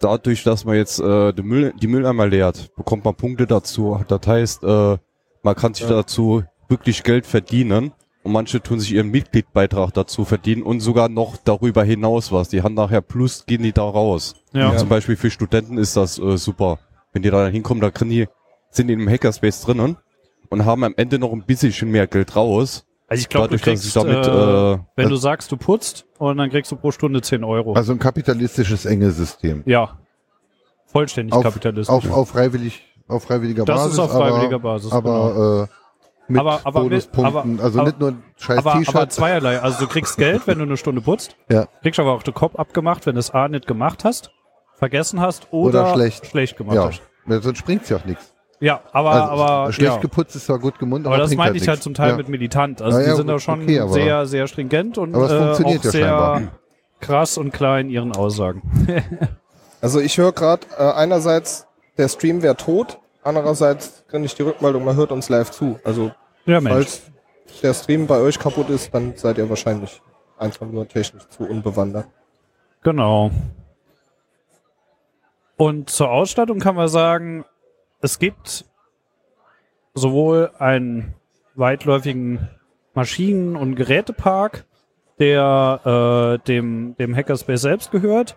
dadurch, 0.00 0.44
dass 0.44 0.64
man 0.64 0.76
jetzt 0.76 1.00
äh, 1.00 1.32
die, 1.32 1.42
Müll, 1.42 1.74
die 1.80 1.86
Mülleimer 1.88 2.26
leert, 2.26 2.74
bekommt 2.76 3.04
man 3.04 3.14
Punkte 3.14 3.46
dazu. 3.46 4.00
Das 4.08 4.20
heißt, 4.26 4.62
äh, 4.64 4.96
man 5.42 5.54
kann 5.56 5.74
sich 5.74 5.84
Ja. 5.88 5.96
dazu 5.96 6.44
wirklich 6.68 7.02
Geld 7.02 7.26
verdienen. 7.26 7.92
Und 8.22 8.32
manche 8.32 8.62
tun 8.62 8.78
sich 8.78 8.92
ihren 8.92 9.08
Mitgliedbeitrag 9.10 9.94
dazu 9.94 10.26
verdienen 10.26 10.62
und 10.62 10.80
sogar 10.80 11.08
noch 11.08 11.38
darüber 11.38 11.82
hinaus 11.84 12.30
was. 12.30 12.50
Die 12.50 12.62
haben 12.62 12.74
nachher 12.74 13.00
plus, 13.00 13.46
gehen 13.46 13.62
die 13.62 13.72
da 13.72 13.82
raus. 13.84 14.34
Ja. 14.52 14.68
Und 14.68 14.78
Zum 14.78 14.90
Beispiel 14.90 15.16
für 15.16 15.30
Studenten 15.30 15.78
ist 15.78 15.96
das 15.96 16.18
äh, 16.18 16.36
super. 16.36 16.78
Wenn 17.12 17.22
die 17.22 17.30
da 17.30 17.46
hinkommen, 17.48 17.80
da 17.80 17.90
kriegen 17.90 18.10
die, 18.10 18.28
sind 18.68 18.88
die 18.88 18.92
im 18.92 19.08
Hackerspace 19.08 19.62
drinnen 19.62 19.96
und 20.50 20.66
haben 20.66 20.84
am 20.84 20.92
Ende 20.98 21.18
noch 21.18 21.32
ein 21.32 21.44
bisschen 21.44 21.90
mehr 21.90 22.06
Geld 22.06 22.36
raus. 22.36 22.84
Also 23.10 23.20
ich 23.22 23.28
glaube, 23.28 23.48
du 23.48 23.58
kriegst, 23.58 23.94
damit, 23.96 24.24
äh, 24.26 24.72
äh, 24.74 24.78
wenn 24.96 25.08
du 25.08 25.16
sagst, 25.16 25.50
du 25.52 25.56
putzt 25.56 26.06
und 26.18 26.36
dann 26.38 26.48
kriegst 26.48 26.70
du 26.70 26.76
pro 26.76 26.92
Stunde 26.92 27.20
10 27.20 27.42
Euro. 27.44 27.74
also 27.74 27.92
ein 27.92 27.98
kapitalistisches 27.98 28.86
enge 28.86 29.10
System. 29.10 29.62
ja. 29.66 29.98
Vollständig 30.86 31.32
Auf, 31.34 31.44
kapitalistisch. 31.44 31.94
auf, 31.94 32.10
auf, 32.10 32.28
freiwillig, 32.30 32.82
auf 33.06 33.22
freiwilliger 33.22 33.64
Das 33.64 33.76
Basis. 33.76 33.92
ist 33.92 33.98
auf 34.00 34.10
freiwilliger 34.12 34.58
Basis, 34.58 34.90
Aber, 34.90 35.10
aber 35.10 35.68
äh, 35.70 36.32
mit 36.32 36.40
Aber- 36.40 36.60
aber 36.64 36.80
Bonuspunkten. 36.82 37.58
aber- 37.58 37.62
also 37.64 37.78
aber- 37.80 37.88
nicht 37.88 38.00
nur 38.00 38.08
ein 38.10 38.22
scheiß 38.36 38.58
aber, 38.58 38.72
aber 38.72 38.80
T-Shirt. 38.84 39.12
zweierlei. 39.12 39.60
Also 39.60 39.78
du 39.84 39.86
kriegst 39.88 40.16
Geld, 40.16 40.46
wenn 40.48 40.58
du 40.58 40.64
eine 40.64 40.76
Stunde 40.76 41.00
putzt. 41.00 41.36
Ja. 41.48 41.66
Kriegst 41.82 42.00
aber 42.00 42.12
auch 42.12 42.24
den 42.24 42.34
Kopf 42.34 42.56
abgemacht, 42.56 43.06
wenn 43.06 43.14
du 43.14 43.20
es 43.20 43.30
A 43.30 43.46
nicht 43.48 43.66
gemacht 43.68 44.04
hast, 44.04 44.30
vergessen 44.74 45.20
hast 45.20 45.46
oder, 45.52 45.82
Oder 45.82 45.94
schlecht. 45.94 46.26
schlecht 46.26 46.56
gemacht 46.56 46.74
Ja, 46.76 46.86
hast. 46.86 47.02
Ja, 47.28 47.40
sonst 47.40 47.64
bringt's 47.64 47.88
ja 47.88 47.96
auch 47.98 48.04
nichts. 48.04 48.32
Ja, 48.60 48.82
aber, 48.92 49.10
Also, 49.10 49.42
aber, 49.42 49.72
schlecht 49.72 49.94
ja. 49.94 50.00
geputzt 50.00 50.36
ist 50.36 50.46
zwar 50.46 50.58
gut 50.58 50.78
gemundet, 50.78 51.06
aber 51.06 51.16
das 51.16 51.30
bringt 51.30 51.38
meine 51.38 51.56
ich 51.56 51.66
halt 51.66 51.82
zum 51.82 51.94
Teil 51.94 52.10
ja. 52.10 52.16
mit 52.16 52.28
militant. 52.28 52.82
Also 52.82 52.98
Ja, 52.98 53.04
die 53.04 53.10
ja, 53.10 53.16
sind 53.16 53.26
da 53.26 53.38
schon 53.38 53.62
okay, 53.62 53.80
aber- 53.80 53.92
sehr, 53.92 54.26
sehr 54.26 54.46
stringent 54.46 54.98
und 54.98 55.14
Aber 55.14 55.30
äh, 55.30 55.64
auch 55.64 55.70
ja 55.70 55.78
sehr 55.78 55.92
scheinbar. 55.92 56.42
krass 57.00 57.38
und 57.38 57.52
klar 57.52 57.80
in 57.80 57.90
ihren 57.90 58.12
Aussagen. 58.14 58.62
Also 59.82 59.98
ich 59.98 60.18
höre 60.18 60.32
gerade 60.32 60.66
äh, 60.78 60.92
einerseits, 60.92 61.66
der 61.96 62.08
Stream 62.08 62.42
wäre 62.42 62.54
tot, 62.54 62.98
andererseits 63.22 64.04
kann 64.08 64.22
ich 64.24 64.34
die 64.34 64.42
Rückmeldung, 64.42 64.84
man 64.84 64.94
hört 64.94 65.10
uns 65.10 65.30
live 65.30 65.50
zu. 65.52 65.80
Also 65.84 66.10
falls 66.44 67.00
der 67.62 67.72
Stream 67.72 68.06
bei 68.06 68.18
euch 68.20 68.38
kaputt 68.38 68.68
ist, 68.68 68.92
dann 68.92 69.14
seid 69.16 69.38
ihr 69.38 69.48
wahrscheinlich 69.48 70.02
einfach 70.36 70.66
nur 70.66 70.86
technisch 70.86 71.26
zu 71.30 71.44
unbewandert. 71.44 72.04
Genau. 72.82 73.30
Und 75.56 75.88
zur 75.88 76.10
Ausstattung 76.10 76.58
kann 76.58 76.74
man 76.74 76.88
sagen, 76.88 77.46
es 78.00 78.18
gibt 78.18 78.64
sowohl 79.94 80.50
einen 80.58 81.14
weitläufigen 81.54 82.48
Maschinen- 82.94 83.56
und 83.56 83.74
Gerätepark, 83.74 84.64
der 85.18 86.38
äh, 86.42 86.46
dem, 86.46 86.96
dem 86.98 87.14
Hackerspace 87.14 87.60
selbst 87.60 87.90
gehört, 87.90 88.36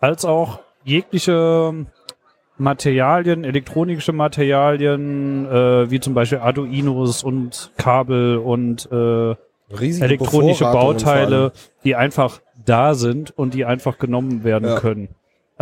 als 0.00 0.24
auch 0.24 0.60
jegliche 0.84 1.86
Materialien, 2.56 3.44
elektronische 3.44 4.12
Materialien, 4.12 5.46
äh, 5.46 5.90
wie 5.90 5.98
zum 6.00 6.14
Beispiel 6.14 6.38
Arduinos 6.38 7.22
und 7.24 7.72
Kabel 7.76 8.38
und 8.38 8.88
äh, 8.92 9.34
elektronische. 9.70 10.64
Bauteile, 10.64 11.52
die 11.84 11.96
einfach 11.96 12.40
da 12.64 12.94
sind 12.94 13.36
und 13.36 13.54
die 13.54 13.64
einfach 13.64 13.98
genommen 13.98 14.44
werden 14.44 14.68
Ja. 14.68 14.78
können. 14.78 15.08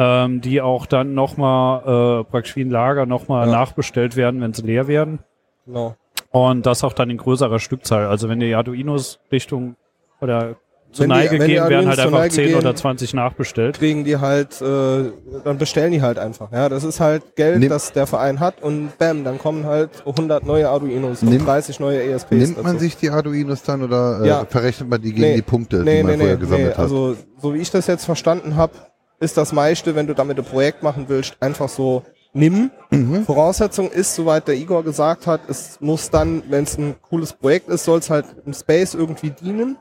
Ähm, 0.00 0.40
die 0.40 0.60
auch 0.60 0.86
dann 0.86 1.14
nochmal 1.14 2.20
äh, 2.20 2.24
praktisch 2.30 2.54
wie 2.54 2.60
ein 2.62 2.70
Lager 2.70 3.04
nochmal 3.04 3.46
Ja. 3.48 3.52
nachbestellt 3.52 4.14
werden, 4.14 4.40
wenn 4.40 4.54
sie 4.54 4.62
leer 4.62 4.86
werden. 4.86 5.18
Genau. 5.66 5.96
Und 6.30 6.66
das 6.66 6.84
auch 6.84 6.92
dann 6.92 7.10
in 7.10 7.16
größerer 7.16 7.58
Stückzahl. 7.58 8.06
Also 8.06 8.28
wenn 8.28 8.38
die 8.38 8.54
Arduinos 8.54 9.18
Richtung 9.32 9.74
oder 10.20 10.54
zur 10.92 11.02
Wenn 11.02 11.08
Neige 11.10 11.38
die 11.40 11.46
gehen, 11.46 11.68
werden 11.68 11.88
halt 11.88 11.98
einfach 11.98 12.18
Neige 12.18 12.32
10 12.34 12.46
gehen, 12.46 12.56
oder 12.58 12.74
20 12.76 13.12
nachbestellt. 13.12 13.76
Kriegen 13.78 14.04
die 14.04 14.18
halt, 14.18 14.62
äh, 14.62 15.10
dann 15.44 15.58
bestellen 15.58 15.90
die 15.92 16.00
halt 16.00 16.18
einfach. 16.18 16.52
Ja, 16.52 16.68
das 16.68 16.84
ist 16.84 17.00
halt 17.00 17.34
Geld, 17.36 17.58
Nimm- 17.58 17.68
das 17.68 17.92
der 17.92 18.06
Verein 18.06 18.38
hat 18.40 18.62
und 18.62 18.96
bam, 18.98 19.24
dann 19.24 19.38
kommen 19.38 19.66
halt 19.66 19.90
100 20.06 20.46
neue 20.46 20.68
Arduinos 20.68 21.22
und 21.22 21.30
Nimm- 21.30 21.44
30 21.44 21.80
neue 21.80 22.02
ESPs 22.04 22.30
Nimmt 22.30 22.56
man 22.62 22.74
dazu. 22.74 22.78
sich 22.78 22.96
die 22.96 23.10
Arduinos 23.10 23.64
dann 23.64 23.82
oder 23.82 24.20
äh, 24.22 24.28
Ja. 24.28 24.44
verrechnet 24.48 24.88
man 24.88 25.02
die 25.02 25.10
gegen 25.12 25.22
Nee. 25.28 25.34
die 25.36 25.42
Punkte, 25.42 25.78
Nee, 25.78 25.98
die 25.98 26.02
man 26.04 26.12
nee, 26.12 26.18
vorher 26.18 26.34
nee, 26.36 26.40
gesammelt 26.40 26.66
nee. 26.68 26.72
hat? 26.74 26.78
Also, 26.78 27.16
so 27.36 27.52
wie 27.52 27.58
ich 27.58 27.70
das 27.70 27.86
jetzt 27.88 28.04
verstanden 28.04 28.54
habe, 28.56 28.72
ist 29.20 29.36
das 29.36 29.52
meiste, 29.52 29.94
wenn 29.94 30.06
du 30.06 30.14
damit 30.14 30.38
ein 30.38 30.44
Projekt 30.44 30.82
machen 30.82 31.06
willst, 31.08 31.36
einfach 31.40 31.68
so 31.68 32.02
nimm. 32.32 32.70
Mhm. 32.90 33.24
Voraussetzung 33.24 33.90
ist, 33.90 34.14
soweit 34.14 34.46
der 34.48 34.54
Igor 34.56 34.84
gesagt 34.84 35.26
hat, 35.26 35.40
es 35.48 35.80
muss 35.80 36.10
dann, 36.10 36.42
wenn 36.48 36.64
es 36.64 36.78
ein 36.78 36.94
cooles 37.02 37.32
Projekt 37.32 37.68
ist, 37.68 37.84
soll 37.84 37.98
es 37.98 38.10
halt 38.10 38.26
im 38.46 38.52
Space 38.52 38.94
irgendwie 38.94 39.30
dienen. 39.30 39.76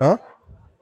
Ja? 0.00 0.18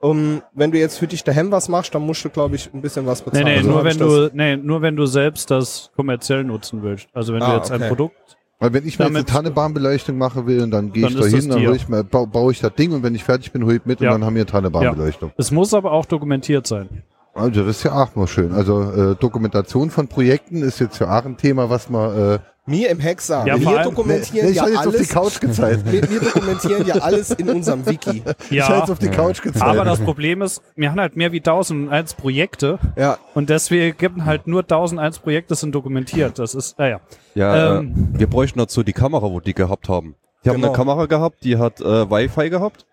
Um, 0.01 0.41
wenn 0.53 0.71
du 0.71 0.77
jetzt 0.77 0.99
für 0.99 1.07
dich 1.07 1.23
daheim 1.23 1.51
was 1.51 1.67
machst, 1.67 1.95
dann 1.95 2.03
musst 2.05 2.23
du, 2.23 2.29
glaube 2.29 2.55
ich, 2.55 2.71
ein 2.71 2.81
bisschen 2.81 3.05
was 3.07 3.21
Nee, 3.25 3.31
bezahlen. 3.31 3.45
nee, 3.55 3.61
So 3.63 3.69
nur 3.71 3.83
wenn 3.83 3.97
du, 3.97 4.29
nee, 4.33 4.55
nur 4.57 4.81
wenn 4.81 4.95
du 4.95 5.05
selbst 5.07 5.49
das 5.49 5.89
kommerziell 5.95 6.43
nutzen 6.43 6.83
willst. 6.83 7.07
Also 7.13 7.33
wenn 7.33 7.39
du 7.39 7.45
Ah, 7.47 7.55
jetzt 7.57 7.71
ein 7.71 7.79
okay. 7.81 7.87
Produkt 7.89 8.15
Weil 8.59 8.73
wenn 8.73 8.85
ich 8.85 8.99
mir 8.99 9.05
jetzt 9.05 9.15
eine 9.15 9.23
Damit- 9.23 9.29
Tannebahnbeleuchtung 9.29 10.17
machen 10.17 10.45
will 10.45 10.61
und 10.61 10.71
dann 10.71 10.91
gehe 10.91 11.07
ich 11.07 11.15
da 11.15 11.25
hin, 11.25 11.49
dann 11.49 11.73
ich 11.73 11.87
mir, 11.89 12.03
bau, 12.03 12.25
baue 12.27 12.51
ich 12.51 12.59
das 12.59 12.73
Ding 12.75 12.91
und 12.91 13.01
wenn 13.01 13.15
ich 13.15 13.23
fertig 13.23 13.51
bin, 13.51 13.63
hole 13.65 13.77
ich 13.77 13.85
mit 13.85 13.99
Ja. 13.99 14.09
und 14.13 14.19
dann 14.21 14.25
haben 14.27 14.35
wir 14.35 14.45
Tannebahnbeleuchtung. 14.45 15.31
Es 15.37 15.49
muss 15.49 15.73
aber 15.73 15.91
auch 15.91 16.05
dokumentiert 16.05 16.67
sein. 16.67 17.03
Also 17.35 17.65
das 17.65 17.77
ist 17.77 17.83
ja 17.83 17.91
auch 17.93 18.15
mal 18.15 18.27
schön. 18.27 18.53
Also 18.53 18.81
äh, 18.81 19.15
Dokumentation 19.15 19.89
von 19.89 20.07
Projekten 20.07 20.63
ist 20.63 20.79
jetzt 20.79 20.99
ja 20.99 21.07
auch 21.19 21.25
ein 21.25 21.35
Thema, 21.37 21.69
was 21.69 21.89
man... 21.89 22.35
Äh, 22.35 22.39
Mir 22.65 22.89
im 22.89 22.99
Hexer. 22.99 23.45
Ja, 23.45 23.57
vor 23.57 23.73
wir 23.73 23.83
dokumentieren 23.83 24.49
ich 24.49 24.55
ja 24.55 24.61
habe 24.63 24.71
jetzt 24.71 24.87
auf 24.87 24.93
die 24.93 24.97
alles. 24.99 25.09
Couch 25.09 25.39
gezeigt. 25.41 25.91
Wir, 25.91 26.09
wir 26.09 26.19
dokumentieren 26.21 26.87
ja 26.87 26.95
alles 26.95 27.31
in 27.31 27.49
unserem 27.49 27.85
Wiki. 27.85 28.23
Ich 28.49 28.61
habe 28.61 28.73
Ja, 28.73 28.79
jetzt 28.79 28.89
auf 28.89 28.99
die 28.99 29.09
Couch 29.09 29.41
gezeigt. 29.41 29.65
aber 29.65 29.83
das 29.83 29.99
Problem 29.99 30.41
ist, 30.41 30.61
wir 30.77 30.89
haben 30.89 30.99
halt 30.99 31.17
mehr 31.17 31.33
wie 31.33 31.39
1001 31.39 32.13
Projekte 32.13 32.79
Ja, 32.95 33.17
und 33.33 33.49
deswegen 33.49 33.97
gibt 33.97 34.23
halt 34.23 34.47
nur 34.47 34.61
1001 34.61 35.19
Projekte 35.19 35.55
sind 35.55 35.75
dokumentiert. 35.75 36.39
Das 36.39 36.55
ist, 36.55 36.79
naja. 36.79 37.01
Ja, 37.33 37.79
Ähm. 37.79 38.13
äh, 38.15 38.19
wir 38.19 38.27
bräuchten 38.27 38.59
dazu 38.59 38.81
die 38.81 38.93
Kamera, 38.93 39.23
wo 39.29 39.41
die 39.41 39.53
gehabt 39.53 39.89
haben. 39.89 40.15
Die 40.45 40.49
haben 40.49 40.55
Genau. 40.57 40.67
eine 40.69 40.75
Kamera 40.77 41.05
gehabt, 41.07 41.43
die 41.43 41.57
hat 41.57 41.81
äh, 41.81 42.09
Wi-Fi 42.09 42.49
gehabt. 42.49 42.85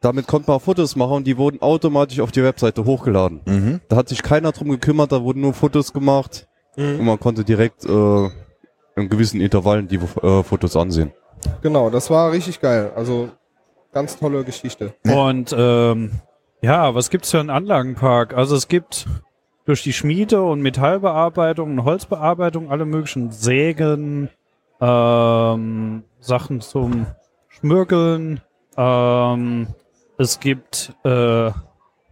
Damit 0.00 0.26
konnte 0.28 0.50
man 0.50 0.60
Fotos 0.60 0.94
machen 0.94 1.12
und 1.12 1.26
die 1.26 1.36
wurden 1.36 1.60
automatisch 1.60 2.20
auf 2.20 2.30
die 2.30 2.42
Webseite 2.42 2.84
hochgeladen. 2.84 3.40
Mhm. 3.46 3.80
Da 3.88 3.96
hat 3.96 4.08
sich 4.08 4.22
keiner 4.22 4.52
drum 4.52 4.68
gekümmert, 4.68 5.10
da 5.10 5.22
wurden 5.22 5.40
nur 5.40 5.54
Fotos 5.54 5.92
gemacht 5.92 6.46
und 6.76 7.04
man 7.04 7.18
konnte 7.18 7.42
direkt 7.42 7.84
äh, 7.84 8.28
in 8.94 9.08
gewissen 9.08 9.40
Intervallen 9.40 9.88
die 9.88 9.96
äh, 9.96 10.42
Fotos 10.44 10.76
ansehen. 10.76 11.12
Genau, 11.62 11.90
das 11.90 12.10
war 12.10 12.30
richtig 12.30 12.60
geil. 12.60 12.92
Also 12.94 13.30
ganz 13.92 14.18
tolle 14.18 14.44
Geschichte. 14.44 14.94
Und 15.04 15.54
ähm, 15.56 16.12
ja, 16.62 16.94
was 16.94 17.10
gibt's 17.10 17.30
für 17.30 17.40
einen 17.40 17.50
Anlagenpark? 17.50 18.34
Also 18.34 18.54
es 18.54 18.68
gibt 18.68 19.06
durch 19.64 19.82
die 19.82 19.92
Schmiede 19.92 20.42
und 20.42 20.62
Metallbearbeitung 20.62 21.72
und 21.72 21.84
Holzbearbeitung 21.84 22.70
alle 22.70 22.84
möglichen 22.84 23.30
Sägen, 23.30 24.30
ähm, 24.80 26.04
Sachen 26.20 26.60
zum 26.60 27.06
Schmürgeln. 27.48 28.40
Ähm, 28.76 29.68
es 30.18 30.40
gibt 30.40 30.92
äh, 31.04 31.50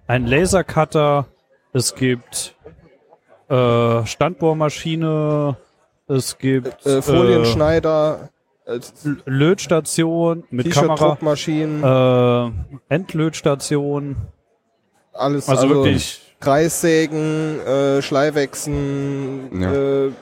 einen 0.06 0.26
Lasercutter. 0.26 1.26
Es 1.72 1.94
gibt 1.94 2.56
äh, 3.48 4.06
Standbohrmaschine. 4.06 5.56
Es 6.08 6.38
gibt 6.38 6.86
Äh, 6.86 7.02
Folienschneider, 7.02 8.30
äh, 8.64 8.76
äh, 8.76 8.80
Lötstation 9.26 10.44
mit 10.50 10.70
Kamera. 10.70 11.18
Äh, 11.20 12.94
Endlötstation. 12.94 14.16
alles. 15.12 15.48
Also, 15.48 15.68
wirklich 15.68 16.20
Kreissägen, 16.40 17.58
äh, 17.60 18.02
Schleiwechsen, 18.02 19.60
Ja. 19.60 19.72
äh, 19.72 20.12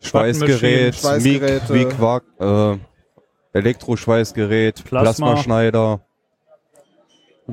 Schweißgerät, 0.00 0.94
Schweißgeräte. 0.96 1.72
Mic, 1.72 1.98
Mic 1.98 2.22
äh, 2.40 2.78
Elektroschweißgerät, 3.52 4.84
Plasma. 4.84 5.26
Plasmaschneider. 5.26 6.00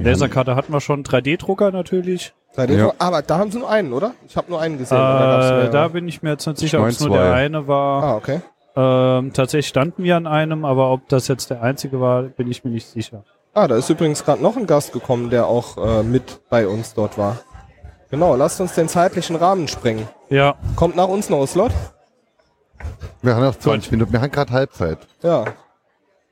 Lasercutter 0.03 0.55
hatten 0.55 0.71
wir 0.73 0.81
schon. 0.81 1.03
3D-Drucker 1.03 1.71
natürlich. 1.71 2.33
seitdem 2.51 2.77
Ja. 2.79 2.85
so- 2.85 2.93
aber 2.97 3.21
da 3.21 3.37
haben 3.37 3.51
sie 3.51 3.59
nur 3.59 3.69
einen, 3.69 3.93
oder? 3.93 4.13
Ich 4.27 4.35
habe 4.35 4.49
nur 4.49 4.59
einen 4.59 4.77
gesehen. 4.79 4.97
Äh, 4.97 5.69
da 5.69 5.87
bin 5.89 6.07
ich 6.07 6.23
mir 6.23 6.31
jetzt 6.31 6.47
nicht 6.47 6.57
sicher, 6.59 6.79
ob 6.81 6.87
es 6.87 6.99
nur 6.99 7.15
der 7.17 7.33
eine 7.33 7.67
war. 7.67 8.03
ah, 8.03 8.15
okay. 8.15 8.41
Ähm, 8.75 9.33
tatsächlich 9.33 9.67
standen 9.67 10.03
wir 10.03 10.15
an 10.17 10.25
einem, 10.27 10.65
aber 10.65 10.91
ob 10.91 11.07
das 11.09 11.27
jetzt 11.27 11.49
der 11.51 11.61
einzige 11.61 11.99
war, 12.01 12.23
bin 12.23 12.49
ich 12.49 12.63
mir 12.63 12.71
nicht 12.71 12.87
sicher. 12.87 13.23
Ah, 13.53 13.67
da 13.67 13.75
ist 13.75 13.89
übrigens 13.89 14.23
gerade 14.25 14.41
noch 14.41 14.55
ein 14.57 14.67
Gast 14.67 14.93
gekommen, 14.93 15.29
der 15.29 15.47
auch 15.47 15.77
äh, 15.77 16.03
mit 16.03 16.41
bei 16.49 16.67
uns 16.67 16.93
dort 16.93 17.17
war. 17.17 17.37
Genau, 18.09 18.35
lasst 18.35 18.59
uns 18.61 18.73
den 18.73 18.87
zeitlichen 18.87 19.35
Rahmen 19.35 19.67
sprengen. 19.67 20.07
Ja, 20.29 20.55
Kommt 20.75 20.95
nach 20.95 21.07
uns 21.07 21.29
noch 21.29 21.45
Slot? 21.45 21.71
Wir 23.21 23.35
haben 23.35 23.43
noch 23.43 23.55
20 23.57 23.91
Minuten, 23.91 24.13
wir 24.13 24.21
haben 24.21 24.31
gerade 24.31 24.51
Halbzeit. 24.53 24.99
Ja. 25.21 25.45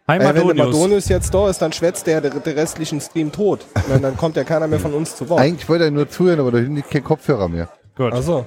Hi 0.09 0.19
Weil 0.19 0.35
wenn 0.35 0.47
der 0.55 0.65
Madonius. 0.65 1.09
Jetzt 1.09 1.33
da 1.33 1.49
ist, 1.49 1.61
dann 1.61 1.73
schwätzt 1.73 2.07
der, 2.07 2.21
der, 2.21 2.31
der 2.31 2.55
restlichen 2.55 3.01
Stream 3.01 3.31
tot. 3.31 3.59
Und 3.93 4.01
dann 4.01 4.15
kommt 4.15 4.37
ja 4.37 4.43
keiner 4.45 4.67
mehr 4.67 4.79
von 4.79 4.93
uns 4.93 5.15
zu 5.15 5.27
Wort. 5.29 5.41
Eigentlich 5.41 5.67
wollte 5.67 5.83
er 5.85 5.91
nur 5.91 6.07
zuhören, 6.09 6.39
aber 6.39 6.51
da 6.51 6.59
sind 6.59 6.89
kein 6.89 7.03
Kopfhörer 7.03 7.47
mehr. 7.49 7.67
Gut. 7.97 8.13
Also, 8.13 8.45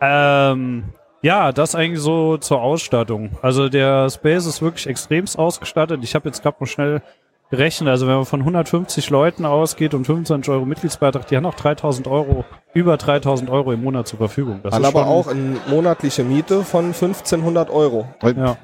Ähm, 0.00 0.84
ja, 1.22 1.50
das 1.52 1.74
eigentlich 1.74 2.00
so 2.00 2.36
zur 2.36 2.60
Ausstattung. 2.60 3.30
Also 3.42 3.68
der 3.68 4.08
Space 4.10 4.46
ist 4.46 4.62
wirklich 4.62 4.86
extremst 4.86 5.38
ausgestattet. 5.38 6.00
Ich 6.04 6.14
habe 6.14 6.28
jetzt 6.28 6.42
gerade 6.42 6.56
mal 6.60 6.66
schnell 6.66 7.02
gerechnet. 7.50 7.88
Also 7.88 8.06
wenn 8.06 8.14
man 8.16 8.26
von 8.26 8.40
150 8.40 9.08
Leuten 9.10 9.46
ausgeht 9.46 9.94
und 9.94 10.04
25 10.04 10.52
Euro 10.52 10.64
Mitgliedsbeitrag, 10.66 11.26
die 11.26 11.36
haben 11.36 11.42
noch 11.44 11.54
3000 11.54 12.06
Euro, 12.06 12.44
über 12.74 12.96
3000 12.96 13.50
Euro 13.50 13.72
im 13.72 13.82
Monat 13.82 14.06
zur 14.06 14.18
Verfügung. 14.18 14.60
Das 14.62 14.74
hat 14.74 14.82
ist 14.82 14.86
aber 14.86 15.00
schon- 15.00 15.08
auch 15.08 15.26
eine 15.28 15.56
monatliche 15.68 16.22
Miete 16.22 16.62
von 16.62 16.92
1500 16.92 17.70
Euro. 17.70 18.06
Ja. 18.22 18.56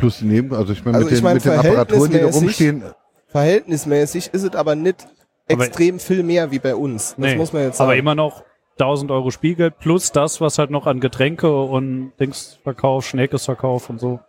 Plus 0.00 0.18
die 0.18 0.24
Neben, 0.24 0.52
also 0.54 0.72
ich 0.72 0.84
meine, 0.84 0.96
Also 0.98 1.06
mit, 1.06 1.12
ich 1.14 1.18
den, 1.20 1.24
meine, 1.24 1.34
mit 1.36 1.44
den 1.44 1.52
Apparaturen, 1.52 2.10
die 2.10 2.18
da 2.18 2.24
verhältnismäßig- 2.26 2.34
rumstehen, 2.40 2.84
Verhältnismäßig 3.28 4.30
ist 4.34 4.42
es 4.42 4.54
aber 4.54 4.74
nicht 4.74 5.06
Aber- 5.50 5.64
extrem 5.64 5.98
viel 6.00 6.22
mehr 6.22 6.50
wie 6.50 6.58
bei 6.58 6.74
uns. 6.74 7.10
Das 7.10 7.18
Nee, 7.18 7.36
muss 7.36 7.52
man 7.52 7.62
jetzt 7.62 7.76
sagen. 7.78 7.88
Aber 7.90 7.96
immer 7.96 8.14
noch 8.14 8.42
1000 8.78 9.10
Euro 9.10 9.30
Spielgeld 9.30 9.78
plus 9.78 10.10
das, 10.12 10.40
was 10.40 10.58
halt 10.58 10.70
noch 10.70 10.86
an 10.86 11.00
Getränke 11.00 11.54
und 11.62 12.12
Dingsverkauf, 12.18 13.06
Schneckesverkauf 13.06 13.88
und 13.90 14.00
so 14.00 14.20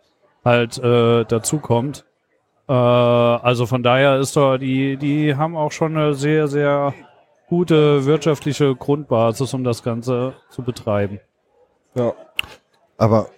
halt 0.44 0.78
äh, 0.78 1.24
dazu 1.24 1.58
kommt. 1.58 2.04
Äh, 2.68 2.72
also 2.72 3.66
von 3.66 3.82
daher 3.82 4.18
ist 4.18 4.36
doch, 4.36 4.56
die, 4.58 4.96
die 4.96 5.34
haben 5.36 5.56
auch 5.56 5.72
schon 5.72 5.96
eine 5.96 6.14
sehr, 6.14 6.48
sehr 6.48 6.94
gute 7.48 8.04
wirtschaftliche 8.06 8.74
Grundbasis, 8.74 9.52
um 9.54 9.64
das 9.64 9.82
Ganze 9.82 10.34
zu 10.50 10.62
betreiben. 10.62 11.20
ja. 11.94 12.12
aber 12.98 13.28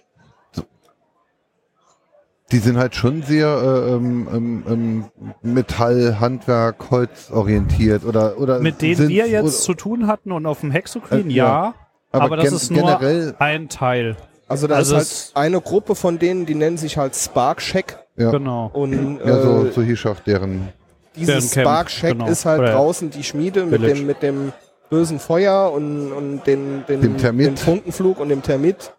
die 2.51 2.59
sind 2.59 2.77
halt 2.77 2.95
schon 2.95 3.23
sehr 3.23 3.47
äh, 3.47 3.91
ähm, 3.93 4.27
ähm, 4.31 4.63
ähm, 4.67 5.05
Metall, 5.41 6.19
Handwerk, 6.19 6.91
Holz 6.91 7.31
orientiert 7.31 8.05
oder 8.05 8.37
oder 8.39 8.59
Mit 8.59 8.81
denen 8.81 9.09
wir 9.09 9.27
jetzt 9.27 9.43
oder, 9.43 9.51
zu 9.51 9.73
tun 9.73 10.07
hatten 10.07 10.31
und 10.31 10.45
auf 10.45 10.59
dem 10.61 10.71
Hexocreen, 10.71 11.29
Äh, 11.29 11.33
ja. 11.33 11.45
ja. 11.45 11.73
Aber, 12.11 12.25
aber 12.25 12.37
das 12.37 12.51
ist 12.51 12.71
nur 12.71 12.83
generell- 12.83 13.35
ein 13.39 13.67
Teil. 13.67 14.15
Also 14.47 14.67
da 14.67 14.75
Also 14.75 14.95
ist 14.95 15.31
halt 15.35 15.45
eine 15.45 15.59
Gruppe 15.59 15.95
von 15.95 16.19
denen, 16.19 16.45
die 16.45 16.53
nennen 16.55 16.77
sich 16.77 16.97
halt 16.97 17.15
Spark 17.15 17.61
Shack. 17.61 18.05
ja, 18.15 18.29
Genau. 18.29 18.69
Und 18.73 19.19
ja 19.25 19.41
so, 19.41 19.65
äh, 19.65 19.71
so 19.71 19.81
hier 19.81 19.97
schafft 19.97 20.27
deren 20.27 20.69
dieses 21.15 21.49
Deren 21.51 21.65
Spark 21.65 21.89
Shack 21.89 22.11
genau. 22.11 22.27
ist 22.27 22.45
halt 22.45 22.59
Oder 22.59 22.73
draußen 22.73 23.09
die 23.09 23.23
Schmiede 23.23 23.65
mit 23.65 23.81
dem, 23.81 24.05
mit 24.05 24.21
dem 24.21 24.51
bösen 24.91 25.17
Feuer 25.19 25.71
und, 25.71 26.11
und 26.11 26.45
den, 26.45 26.83
den, 26.87 27.01
Dem 27.01 27.17
Termit. 27.17 27.47
den 27.47 27.57
Funkenflug 27.57 28.19
und 28.19 28.29
dem 28.29 28.43
Termit. 28.43 28.93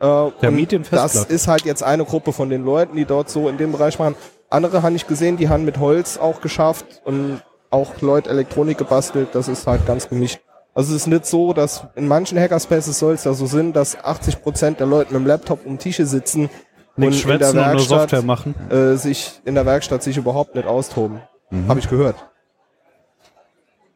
Äh, 0.00 0.06
und 0.06 0.72
in 0.72 0.84
das 0.90 1.24
ist 1.24 1.46
halt 1.46 1.64
jetzt 1.64 1.82
eine 1.82 2.04
Gruppe 2.04 2.32
von 2.32 2.48
den 2.48 2.64
Leuten, 2.64 2.96
die 2.96 3.04
dort 3.04 3.28
so 3.30 3.48
in 3.48 3.58
dem 3.58 3.72
Bereich 3.72 3.98
machen. 3.98 4.14
Andere 4.48 4.82
habe 4.82 4.96
ich 4.96 5.06
gesehen, 5.06 5.36
die 5.36 5.48
haben 5.48 5.64
mit 5.64 5.78
Holz 5.78 6.18
auch 6.18 6.40
geschafft 6.40 7.02
und 7.04 7.42
auch 7.70 8.00
Leute 8.00 8.30
Elektronik 8.30 8.78
gebastelt. 8.78 9.28
Das 9.32 9.46
ist 9.46 9.66
halt 9.66 9.86
ganz 9.86 10.08
gemischt. 10.08 10.40
Also 10.74 10.94
es 10.94 11.02
ist 11.02 11.06
nicht 11.06 11.26
so, 11.26 11.52
dass 11.52 11.84
in 11.94 12.08
manchen 12.08 12.38
Hackerspaces 12.38 12.98
soll 12.98 13.14
es 13.14 13.24
ja 13.24 13.32
so 13.34 13.46
sind, 13.46 13.76
dass 13.76 13.98
80% 13.98 14.76
der 14.76 14.86
Leute 14.86 15.12
mit 15.12 15.22
dem 15.22 15.26
Laptop 15.26 15.66
um 15.66 15.78
Tische 15.78 16.06
sitzen 16.06 16.48
Nicht 16.96 17.24
und 17.24 17.32
in 17.32 17.38
der 17.38 17.48
schwätzen 17.48 17.48
und 17.48 17.54
nur 17.54 17.64
Werkstatt 17.74 18.00
Software 18.00 18.22
machen. 18.22 18.54
äh, 18.70 18.96
sich 18.96 19.40
in 19.44 19.54
der 19.54 19.66
Werkstatt 19.66 20.02
sich 20.02 20.16
überhaupt 20.16 20.54
nicht 20.54 20.66
austoben. 20.66 21.20
Habe 21.68 21.80
ich 21.80 21.88
gehört. 21.88 22.16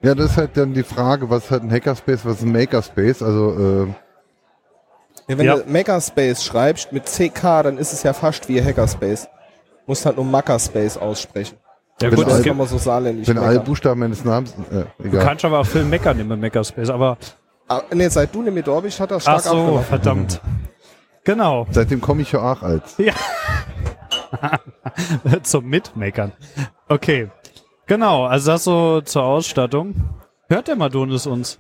Ja, 0.03 0.15
das 0.15 0.33
ist 0.33 0.37
halt 0.37 0.57
dann 0.57 0.75
die 0.75 0.83
Frage, 0.83 1.31
was 1.31 1.45
ist 1.45 1.51
halt 1.51 1.63
ein 1.63 1.71
Hackerspace, 1.71 2.27
was 2.27 2.39
ist 2.39 2.43
ein 2.43 2.53
Makerspace? 2.53 3.23
Also 3.23 3.85
äh, 3.85 3.87
Ja, 5.29 5.39
wenn 5.39 5.47
Ja. 5.47 5.57
du 5.57 5.71
Makerspace 5.71 6.45
schreibst 6.45 6.93
mit 6.93 7.07
CK, 7.07 7.63
dann 7.63 7.79
ist 7.79 7.93
es 7.93 8.03
ja 8.03 8.13
fast 8.13 8.49
wie 8.49 8.63
Hackerspace. 8.63 9.29
Musst 9.87 10.05
halt 10.07 10.17
nur 10.17 10.25
Makerspace 10.25 10.97
aussprechen. 10.99 11.59
Ja 12.01 12.11
Wenn 12.11 12.17
gut, 12.17 12.27
du 12.29 12.35
gibt, 12.35 12.47
kann 12.47 12.57
man 12.57 12.67
so 12.67 12.79
saarländisch 12.79 13.29
wenn 13.29 13.39
alle 13.39 13.51
meckern. 13.53 13.65
Buchstaben 13.65 14.01
meines 14.01 14.25
Namens, 14.25 14.53
äh, 14.71 14.85
du 14.99 15.09
egal. 15.09 15.25
kannst 15.25 15.45
aber 15.45 15.61
auch 15.61 15.67
viel 15.67 15.85
meckern 15.85 16.19
im 16.19 16.29
Makerspace, 16.41 16.91
aber 16.91 17.17
Ah, 17.69 17.81
nee, 17.95 18.09
seit 18.09 18.35
du 18.35 18.43
nicht 18.43 18.53
mehr 18.53 18.63
da 18.63 18.79
bist, 18.81 19.01
hat 19.01 19.11
das 19.11 19.27
ach 19.27 19.41
stark 19.41 19.43
so, 19.45 19.51
abgenommen. 19.59 19.85
verdammt. 19.85 20.41
Genau, 21.25 21.67
Seitdem 21.71 22.01
komme 22.03 22.21
ich 22.23 22.33
ja 22.33 22.41
auch 22.53 22.63
als. 22.63 22.97
zum 25.43 25.67
Mitmeckern. 25.67 26.33
Okay, 26.89 27.31
genau, 27.87 28.25
also 28.27 28.51
das 28.53 28.65
so 28.65 29.01
zur 29.01 29.23
Ausstattung. 29.25 29.95
Hört 30.49 30.69
der 30.69 30.77
Madonius 30.77 31.27
uns? 31.27 31.59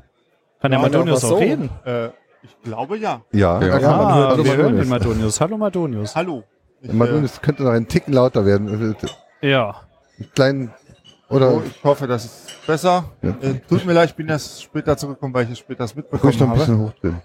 Kann 0.60 0.70
der 0.72 0.80
Ja, 0.80 0.86
Madonius 0.86 1.24
aber 1.24 1.34
auch 1.34 1.38
so. 1.38 1.44
reden? 1.44 1.70
Äh, 1.84 2.08
ich 2.44 2.56
glaube 2.62 2.96
ja. 2.98 3.22
Ja, 3.32 3.60
Ja. 3.60 3.68
da 3.68 3.78
kann 3.78 3.96
man 3.98 4.06
Ah, 4.06 4.14
hören. 4.16 4.28
Hallo 4.30 4.44
wir 4.44 4.56
hören 4.56 4.76
den 4.76 4.88
Madonius. 4.88 5.40
Hallo 5.40 5.56
Madonius. 5.58 6.14
Hallo. 6.14 6.44
Ich, 6.82 6.92
Madonius 6.92 7.40
könnte 7.40 7.62
noch 7.64 7.70
einen 7.72 7.88
Ticken 7.88 8.12
lauter 8.12 8.44
werden. 8.46 8.94
Ja, 9.40 9.74
Einen 10.18 10.30
kleinen 10.34 10.68
äh, 10.68 11.34
oder 11.34 11.52
oh, 11.54 11.62
ich 11.66 11.82
hoffe, 11.82 12.06
das 12.06 12.24
ist 12.26 12.66
besser. 12.66 13.04
Ja. 13.22 13.30
Äh, 13.40 13.60
tut 13.68 13.84
mir 13.86 13.94
leid, 13.94 14.10
ich 14.10 14.14
bin 14.14 14.28
erst 14.28 14.62
später 14.62 14.96
zurückgekommen, 14.96 15.32
weil 15.34 15.44
ich 15.46 15.50
es 15.52 15.58
später 15.58 15.86
mitbekommen 15.94 16.32
noch 16.34 16.40
ein 16.42 16.48
habe. 16.50 16.58
bisschen 16.60 16.78
hochdrehen. 16.78 17.22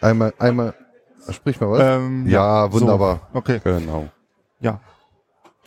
Einmal, 0.00 0.32
einmal, 0.38 0.74
sprich 1.30 1.60
mal 1.60 1.70
was. 1.70 1.80
Ähm, 1.80 2.26
ja, 2.28 2.70
wunderbar. 2.72 3.28
So, 3.32 3.38
okay, 3.38 3.60
Genau. 3.64 4.08
ja. 4.60 4.80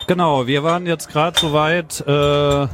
genau. 0.08 0.48
Wir 0.48 0.64
waren 0.64 0.86
jetzt 0.86 1.10
gerade 1.10 1.38
so 1.40 1.52
weit, 1.54 2.02
äh, 2.08 2.68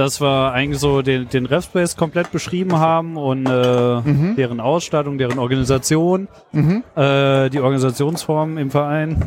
dass 0.00 0.20
wir 0.20 0.52
eigentlich 0.52 0.80
so 0.80 1.02
den, 1.02 1.28
den 1.28 1.44
RevSpace 1.46 1.96
komplett 1.96 2.32
beschrieben 2.32 2.78
haben 2.78 3.16
und 3.18 3.46
äh, 3.46 4.00
Mhm. 4.00 4.34
deren 4.36 4.58
Ausstattung, 4.60 5.18
deren 5.18 5.38
Organisation, 5.38 6.26
Mhm. 6.52 6.82
äh, 6.96 7.50
die 7.50 7.60
Organisationsform 7.60 8.56
im 8.58 8.70
Verein, 8.70 9.22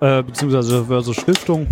äh, 0.00 0.22
beziehungsweise 0.22 0.84
Versus 0.86 1.16
Stiftung. 1.16 1.68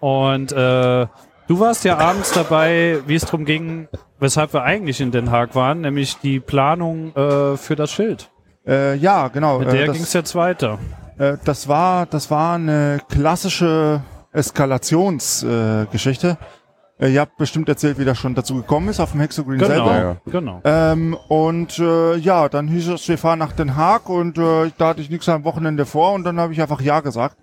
Und 0.00 0.50
äh, 0.52 1.06
du 1.46 1.60
warst 1.60 1.84
ja 1.84 1.98
abends 1.98 2.32
dabei, 2.32 2.98
wie 3.06 3.14
es 3.16 3.24
darum 3.26 3.44
ging, 3.44 3.86
weshalb 4.18 4.52
wir 4.54 4.62
eigentlich 4.62 5.00
in 5.00 5.10
Den 5.10 5.30
Haag 5.30 5.54
waren, 5.54 5.82
nämlich 5.82 6.16
die 6.18 6.40
Planung 6.40 7.14
äh, 7.14 7.56
für 7.56 7.76
das 7.76 7.90
Schild. 7.92 8.30
Äh, 8.66 8.96
ja, 8.96 9.28
genau. 9.28 9.58
Mit 9.58 9.68
äh, 9.68 9.72
der 9.72 9.86
das- 9.88 9.96
ging 9.96 10.02
es 10.04 10.12
jetzt 10.14 10.34
weiter. 10.34 10.78
Äh, 11.18 11.36
das 11.44 11.68
war, 11.68 12.06
das 12.06 12.30
war 12.30 12.54
eine 12.54 13.00
klassische 13.10 14.00
Eskalationsgeschichte. 14.32 15.86
Äh, 15.88 15.92
Geschichte. 15.92 16.28
äh, 16.30 16.61
ihr 17.08 17.20
habt 17.20 17.36
bestimmt 17.36 17.68
erzählt, 17.68 17.98
wie 17.98 18.04
das 18.04 18.18
schon 18.18 18.34
dazu 18.34 18.54
gekommen 18.54 18.88
ist 18.88 19.00
auf 19.00 19.12
dem 19.12 19.20
Hexogreen 19.20 19.58
Genau, 19.58 19.68
selber. 19.74 19.96
ja. 19.98 20.16
genau. 20.30 20.60
Ähm, 20.64 21.16
und 21.28 21.78
äh, 21.78 22.16
ja, 22.16 22.48
dann 22.48 22.68
hieß 22.68 22.88
es, 22.88 23.08
wir 23.08 23.18
fahren 23.18 23.38
nach 23.38 23.52
Den 23.52 23.76
Haag 23.76 24.08
und 24.08 24.38
äh, 24.38 24.70
da 24.78 24.88
hatte 24.88 25.00
ich 25.00 25.10
nichts 25.10 25.28
am 25.28 25.44
Wochenende 25.44 25.86
vor 25.86 26.12
und 26.12 26.24
dann 26.24 26.38
habe 26.38 26.52
ich 26.52 26.60
einfach 26.62 26.80
Ja 26.80 27.00
gesagt. 27.00 27.36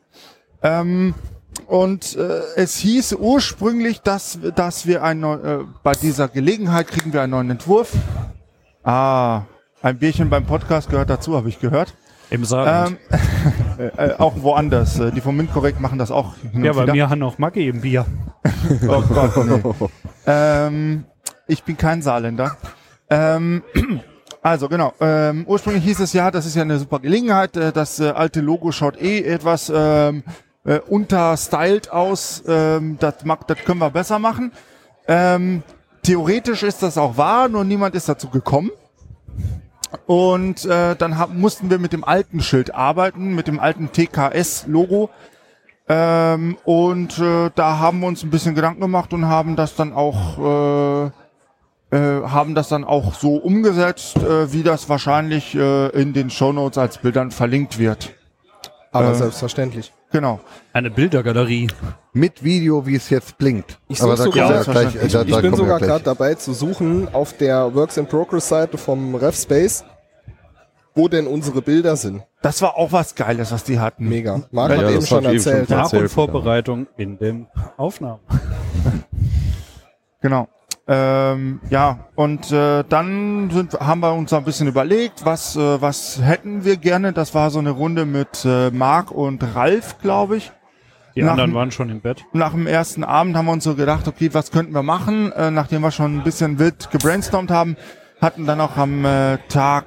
Ähm, 0.62 1.13
und 1.67 2.15
äh, 2.15 2.41
es 2.56 2.78
hieß 2.78 3.13
ursprünglich, 3.13 4.02
dass, 4.02 4.39
dass 4.56 4.86
wir 4.86 5.04
ein 5.04 5.24
äh, 5.24 5.60
bei 5.84 5.91
dieser 5.93 6.28
Gelegenheit 6.28 6.88
kriegen 6.88 7.12
wir 7.12 7.22
einen 7.22 7.32
neuen 7.32 7.50
Entwurf. 7.50 7.91
Ah, 8.84 9.41
ein 9.82 9.98
Bierchen 10.00 10.30
beim 10.30 10.45
Podcast 10.45 10.89
gehört 10.89 11.10
dazu, 11.10 11.36
habe 11.36 11.50
ich 11.50 11.60
gehört. 11.60 11.93
Im 12.30 12.45
Saarland. 12.45 12.98
Ähm, 13.12 13.19
äh, 13.80 13.88
äh, 14.10 14.13
auch 14.18 14.34
woanders. 14.42 15.00
Äh, 15.00 15.12
Die 15.12 15.22
vom 15.22 15.38
Mindkorrekt 15.38 15.80
machen 15.80 15.98
das 15.98 16.12
auch. 16.12 16.34
Ja, 16.54 16.74
bei 16.74 16.84
wieder. 16.84 16.94
mir 16.94 17.10
haben 17.10 17.24
auch 17.24 17.38
Maggi 17.38 17.68
im 17.68 17.82
Bier. 17.82 18.06
Oh 18.88 19.02
Gott, 19.02 19.38
nee. 19.48 19.62
ähm, 20.28 21.06
ich 21.48 21.63
bin 21.63 21.78
kein 21.78 22.02
Saarländer. 22.02 22.58
Ähm, 23.10 23.63
also 24.42 24.70
genau, 24.70 24.94
ähm, 25.00 25.46
ursprünglich 25.48 25.84
hieß 25.84 26.00
es 26.02 26.13
ja, 26.13 26.30
das 26.32 26.46
ist 26.46 26.56
ja 26.56 26.62
eine 26.62 26.78
super 26.78 27.00
Gelegenheit, 27.00 27.56
äh, 27.58 27.72
das 27.72 28.00
äh, 28.00 28.10
alte 28.10 28.42
Logo 28.42 28.72
schaut 28.72 29.00
eh 29.02 29.22
etwas 29.24 29.72
ähm, 29.74 30.24
äh, 30.65 30.80
unterstyled 30.80 31.92
aus, 31.92 32.44
ähm, 32.48 32.98
das, 33.00 33.24
mag, 33.26 33.48
das 33.48 33.58
können 33.60 33.80
wir 33.80 33.89
besser 33.89 34.20
machen. 34.20 34.52
Ähm, 35.08 35.63
theoretisch 36.04 36.63
ist 36.63 36.84
das 36.84 36.98
auch 36.98 37.18
wahr, 37.18 37.50
nur 37.50 37.63
niemand 37.63 37.96
ist 37.96 38.08
dazu 38.08 38.30
gekommen. 38.30 38.72
Und 40.06 40.65
äh, 40.65 40.95
dann 40.95 41.17
hab, 41.17 41.34
mussten 41.34 41.69
wir 41.69 41.80
mit 41.80 41.93
dem 41.93 42.04
alten 42.04 42.41
Schild 42.41 42.73
arbeiten, 42.73 43.36
mit 43.36 43.47
dem 43.47 43.60
alten 43.60 43.91
TKS-Logo. 43.91 45.10
Ähm, 45.88 46.58
und 46.63 47.17
äh, 47.17 47.49
da 47.56 47.80
haben 47.80 48.02
wir 48.02 48.08
uns 48.08 48.23
ein 48.23 48.30
bisschen 48.30 48.54
Gedanken 48.54 48.82
gemacht 48.82 49.12
und 49.13 49.25
haben 49.25 49.56
das 49.56 49.75
dann 49.75 49.93
auch 49.93 51.08
äh, 51.08 51.12
äh, 51.91 52.21
haben 52.21 52.54
das 52.54 52.69
dann 52.69 52.84
auch 52.84 53.15
so 53.15 53.36
umgesetzt, 53.38 54.17
äh, 54.17 54.54
wie 54.54 54.62
das 54.62 54.89
wahrscheinlich 54.89 55.56
äh, 55.56 55.88
in 55.89 56.13
den 56.13 56.30
Shownotes 56.30 56.78
als 56.78 56.99
Bildern 56.99 57.32
verlinkt 57.32 57.80
wird. 57.80 58.13
Aber 58.91 59.12
Äh, 59.12 59.15
selbstverständlich. 59.15 59.91
Genau. 60.12 60.39
Eine 60.74 60.89
Bildergalerie. 60.89 61.67
Mit 62.13 62.43
Video, 62.43 62.86
wie 62.88 62.95
es 62.95 63.10
jetzt 63.10 63.38
blinkt. 63.38 63.78
Ich 63.88 64.02
Aber 64.02 64.15
da 64.15 64.24
sogar- 64.24 64.52
ja 64.52 64.63
gleich, 64.63 64.95
Ich- 64.95 65.12
da, 65.12 65.22
Ich 65.22 65.30
da 65.32 65.41
bin 65.41 65.56
sogar 65.56 65.80
gerade 65.80 66.04
dabei 66.04 66.34
zu 66.36 66.54
suchen 66.54 67.08
auf 67.13 67.34
der 67.38 67.74
Works 67.76 67.98
in 67.98 68.08
Progress 68.08 68.48
Seite 68.50 68.78
vom 68.80 69.13
RevSpace, 69.13 69.86
wo 70.95 71.08
denn 71.08 71.28
unsere 71.28 71.62
Bilder 71.62 71.95
sind. 71.95 72.24
Das 72.41 72.62
war 72.63 72.76
auch 72.78 72.91
was 72.91 73.13
Geiles, 73.13 73.52
was 73.52 73.63
die 73.63 73.80
hatten. 73.80 74.10
Mega. 74.10 74.41
Marc 74.52 74.72
Ja, 74.72 74.78
hat 74.78 74.84
das 74.86 74.93
eben 74.93 75.06
schon 75.06 75.24
ich 75.26 75.30
eben 75.30 75.39
schon 75.41 75.52
erzählt. 75.54 75.69
Ja, 75.69 75.76
Nach- 75.78 75.84
erzählt, 75.84 76.02
und 76.04 76.10
Vorbereitung 76.10 76.88
in 76.98 77.17
den 77.19 77.48
Aufnahmen. 77.78 78.19
Genau. 80.22 80.48
Ähm, 80.91 81.62
ja, 81.69 82.08
und 82.15 82.52
äh, 82.52 82.84
dann 82.89 83.52
sind, 83.52 83.73
haben 83.80 83.99
wir 83.99 84.12
uns 84.12 84.34
ein 84.34 84.43
bisschen 84.43 84.67
überlegt, 84.67 85.23
was, 85.23 85.56
äh, 85.56 85.80
was 85.80 86.19
hätten 86.19 86.65
wir 86.65 86.78
gerne. 86.78 87.13
Das 87.13 87.36
war 87.36 87.52
so 87.52 87.60
eine 87.60 87.69
Runde 87.69 88.06
mit 88.08 88.43
äh, 88.43 88.71
Marc 88.71 89.12
und 89.12 89.43
Ralf, 89.56 89.99
glaube 90.02 90.38
ich. 90.38 90.52
Die 91.15 91.21
Nach 91.21 91.32
anderen 91.32 91.54
waren 91.54 91.69
schon 91.69 91.89
im 91.89 92.02
Bett. 92.02 92.25
nach 92.34 92.54
dem 92.54 92.65
ersten 92.65 93.04
Abend 93.04 93.38
haben 93.38 93.45
wir 93.45 93.52
uns 93.52 93.65
so 93.65 93.75
gedacht, 93.75 94.08
okay, 94.08 94.30
was 94.34 94.49
könnten 94.49 94.73
wir 94.73 94.82
machen? 94.82 95.32
Äh, 95.34 95.52
nachdem 95.52 95.82
wir 95.82 95.91
schon 95.91 96.17
ein 96.17 96.23
bisschen 96.23 96.58
wild 96.58 96.89
gebrainstormt 96.89 97.52
haben, 97.52 97.78
hatten 98.19 98.47
dann 98.47 98.60
auch 98.60 98.75
am 98.75 99.06
äh, 99.06 99.38
Tag 99.47 99.86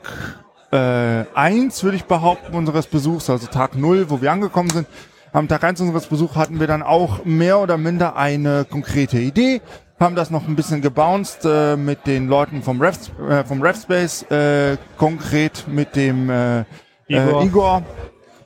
äh, 0.70 1.24
eins, 1.34 1.82
würde 1.82 1.96
ich 1.96 2.04
behaupten, 2.04 2.54
unseres 2.54 2.86
Besuchs, 2.86 3.28
also 3.28 3.48
Tag 3.48 3.76
null, 3.76 4.06
wo 4.08 4.20
wir 4.22 4.30
angekommen 4.30 4.70
sind, 4.70 4.86
am 5.32 5.48
Tag 5.48 5.64
eins 5.64 5.80
unseres 5.80 6.06
Besuchs 6.06 6.36
hatten 6.36 6.60
wir 6.60 6.66
dann 6.66 6.82
auch 6.82 7.24
mehr 7.24 7.58
oder 7.58 7.78
minder 7.78 8.16
eine 8.16 8.66
konkrete 8.68 9.18
Idee, 9.18 9.62
haben 9.98 10.14
das 10.14 10.30
noch 10.30 10.48
ein 10.48 10.56
bisschen 10.56 10.80
gebounced 10.80 11.44
äh, 11.44 11.76
mit 11.76 12.06
den 12.06 12.28
Leuten 12.28 12.62
vom, 12.62 12.80
Ref, 12.80 13.10
äh, 13.28 13.44
vom 13.44 13.62
RefSpace, 13.62 14.22
äh, 14.30 14.76
konkret 14.96 15.64
mit 15.68 15.94
dem 15.96 16.28
äh, 16.28 16.64
Igor. 17.06 17.42
Äh, 17.42 17.46
Igor 17.46 17.82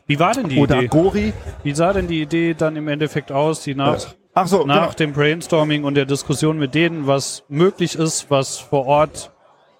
Wie 0.06 0.18
war 0.18 0.32
denn 0.34 0.48
die 0.48 0.58
oder 0.58 0.78
Idee? 0.78 0.88
Gori. 0.88 1.32
Wie 1.62 1.74
sah 1.74 1.92
denn 1.92 2.08
die 2.08 2.22
Idee 2.22 2.54
dann 2.54 2.76
im 2.76 2.88
Endeffekt 2.88 3.32
aus, 3.32 3.62
die 3.62 3.74
nach, 3.74 4.14
Ach 4.34 4.46
so, 4.46 4.66
nach 4.66 4.82
genau. 4.82 4.92
dem 4.92 5.12
Brainstorming 5.12 5.84
und 5.84 5.94
der 5.94 6.04
Diskussion 6.04 6.58
mit 6.58 6.74
denen, 6.74 7.06
was 7.06 7.44
möglich 7.48 7.96
ist, 7.96 8.30
was 8.30 8.58
vor 8.58 8.86
Ort 8.86 9.32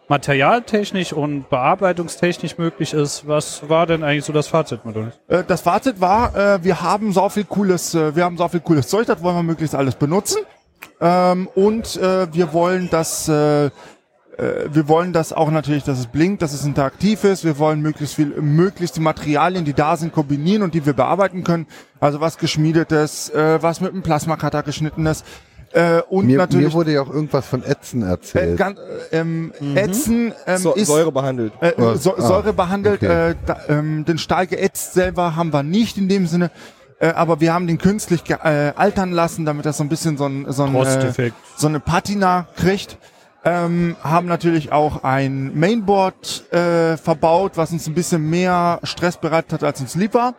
materialtechnisch 0.09 1.13
und 1.13 1.49
bearbeitungstechnisch 1.51 2.59
möglich 2.59 2.93
ist, 2.93 3.27
was 3.27 3.69
war 3.69 3.87
denn 3.87 4.03
eigentlich 4.05 4.25
so 4.25 4.33
das 4.33 4.47
Fazit 4.47 4.85
mit 4.85 4.97
uns? 4.97 5.15
Äh, 5.29 5.45
das 5.45 5.63
Fazit 5.63 6.01
war, 6.01 6.35
äh, 6.35 6.65
wir 6.65 6.81
haben 6.81 7.13
so 7.13 7.29
viel 7.29 7.45
cooles, 7.45 7.95
äh, 7.95 8.15
wir 8.15 8.25
haben 8.25 8.37
so 8.37 8.47
viel 8.49 8.61
cooles 8.61 8.89
Zeug, 8.89 9.07
das 9.07 9.23
wollen 9.23 9.37
wir 9.37 9.43
möglichst 9.43 9.75
alles 9.75 9.97
benutzen. 9.97 10.39
Ähm, 11.01 11.49
und 11.55 11.97
äh, 11.97 12.33
wir 12.33 12.53
wollen 12.53 12.89
das, 12.91 13.29
äh, 13.29 13.67
äh, 13.67 13.71
wir 14.71 14.89
wollen 14.89 15.13
das 15.13 15.33
auch 15.33 15.51
natürlich, 15.51 15.85
dass 15.85 15.99
es 15.99 16.07
blinkt, 16.07 16.43
dass 16.43 16.53
es 16.53 16.65
interaktiv 16.65 17.25
ist. 17.25 17.45
Wir 17.45 17.59
wollen 17.59 17.81
möglichst 17.83 18.15
viel, 18.15 18.29
möglichst 18.41 18.97
die 18.97 19.01
Materialien, 19.01 19.65
die 19.65 19.75
da 19.75 19.97
sind, 19.97 20.13
kombinieren 20.13 20.63
und 20.63 20.75
die 20.75 20.87
wir 20.87 20.95
bearbeiten 20.95 21.45
können. 21.45 21.67
Also 22.01 22.21
was 22.21 22.39
geschmiedetes, 22.39 23.29
äh, 23.31 23.63
was 23.63 23.81
mit 23.81 23.93
einem 23.93 24.03
Plasmacutter 24.03 24.63
geschnittenes. 24.63 25.25
Äh, 25.73 26.01
und 26.09 26.27
Mir, 26.27 26.39
natürlich 26.39 26.69
mir 26.69 26.73
wurde 26.73 26.93
ja 26.93 27.03
auch 27.03 27.11
irgendwas 27.11 27.47
von 27.47 27.63
Ätzen 27.63 28.03
äh, 28.03 28.07
erzählt. 28.07 28.57
ganz, 28.57 28.79
äh, 29.11 29.19
ähm, 29.19 29.53
Ätzen 29.75 30.33
ähm, 30.47 30.59
So, 30.59 30.73
ist 30.75 30.87
Säure 30.87 31.13
behandelt. 31.13 31.53
äh, 31.61 31.73
Oh, 31.77 31.95
so, 31.97 32.17
ah, 32.17 32.23
Säure 32.23 32.53
behandelt. 32.55 33.03
okay. 33.03 33.31
Äh, 33.31 33.35
da, 33.45 33.59
ähm, 33.69 34.05
den 34.07 34.17
Stahl 34.17 34.47
geätzt 34.47 34.95
selber 34.95 35.37
haben 35.37 35.53
wir 35.53 35.63
nicht 35.63 35.99
in 35.99 36.09
dem 36.09 36.27
Sinne. 36.27 36.51
Äh, 36.99 37.09
aber 37.09 37.41
wir 37.41 37.53
haben 37.53 37.67
den 37.67 37.79
künstlich 37.79 38.23
äh, 38.31 38.73
altern 38.75 39.13
lassen, 39.13 39.45
damit 39.45 39.67
das 39.67 39.77
so 39.77 39.85
ein 39.85 39.89
bisschen 39.89 40.17
so, 40.17 40.27
ein, 40.27 40.51
so, 40.51 40.65
ein, 40.65 40.75
äh, 40.75 41.31
so 41.57 41.67
eine 41.67 41.81
Patina 41.81 42.47
kriegt. 42.57 42.99
Ähm, 43.45 43.95
haben 44.03 44.27
natürlich 44.27 44.73
auch 44.73 45.05
ein 45.05 45.57
Mainboard 45.57 46.53
äh, 46.53 46.97
verbaut, 46.97 47.53
was 47.55 47.71
uns 47.71 47.87
ein 47.87 47.95
bisschen 47.95 48.29
mehr 48.29 48.81
Stress 48.83 49.19
bereitet 49.19 49.53
hat, 49.53 49.63
als 49.63 49.81
uns 49.81 49.95
lieb 49.95 50.15
war. 50.15 50.35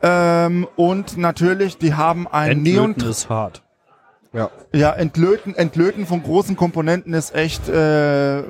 Ähm, 0.00 0.68
und 0.76 1.16
natürlich, 1.16 1.78
die 1.78 1.94
haben 1.94 2.28
ein 2.28 2.62
Neon... 2.62 2.94
Ist 2.94 3.28
hart. 3.28 3.62
Ja. 4.32 4.50
Ja, 4.72 4.92
Entlöten, 4.92 5.56
Entlöten 5.56 6.06
von 6.06 6.22
großen 6.22 6.56
Komponenten 6.56 7.14
ist 7.14 7.34
echt 7.34 7.68
äh, 7.68 8.42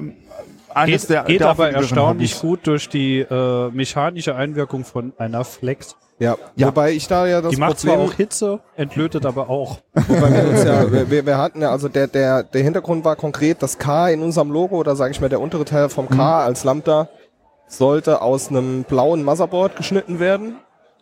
eines 0.75 1.03
Geht, 1.03 1.11
der 1.11 1.25
geht 1.25 1.41
der 1.41 1.49
aber 1.49 1.71
erstaunlich 1.71 2.33
Hobbys. 2.33 2.41
gut 2.41 2.67
durch 2.67 2.89
die 2.89 3.21
äh, 3.21 3.71
mechanische 3.71 4.35
Einwirkung 4.35 4.85
von 4.85 5.13
einer 5.17 5.45
Flex. 5.45 5.97
Ja. 6.19 6.37
Ja. 6.57 6.69
Wobei 6.69 6.93
ich 6.93 7.07
da 7.09 7.27
ja 7.27 7.43
das 7.43 7.51
Die 7.53 7.59
macht 7.59 7.79
zwar 7.79 7.95
Problem, 7.97 8.11
auch 8.11 8.15
Hitze, 8.17 8.61
entlötet 8.75 9.27
aber 9.27 9.51
auch. 9.51 9.81
wobei 9.95 10.33
wir 10.33 10.49
uns 10.49 10.65
ja, 10.65 11.11
wir, 11.11 11.27
wir- 11.27 11.37
hatten 11.39 11.61
ja, 11.61 11.71
also 11.71 11.89
der, 11.89 12.07
der, 12.07 12.43
der 12.43 12.63
Hintergrund 12.63 13.05
war 13.05 13.17
konkret, 13.17 13.63
das 13.63 13.77
K 13.79 14.09
in 14.09 14.23
unserem 14.23 14.51
Logo, 14.51 14.77
oder 14.77 14.97
sage 14.97 15.11
ich 15.13 15.21
mal 15.21 15.29
der 15.29 15.41
untere 15.41 15.65
Teil 15.67 15.89
vom 15.91 16.07
Mhm. 16.07 16.17
K 16.17 16.45
als 16.45 16.65
Lambda, 16.65 17.09
sollte 17.69 18.23
aus 18.23 18.49
einem 18.49 18.85
blauen 18.85 19.25
Motherboard 19.25 19.77
geschnitten 19.77 20.19
werden. 20.19 20.57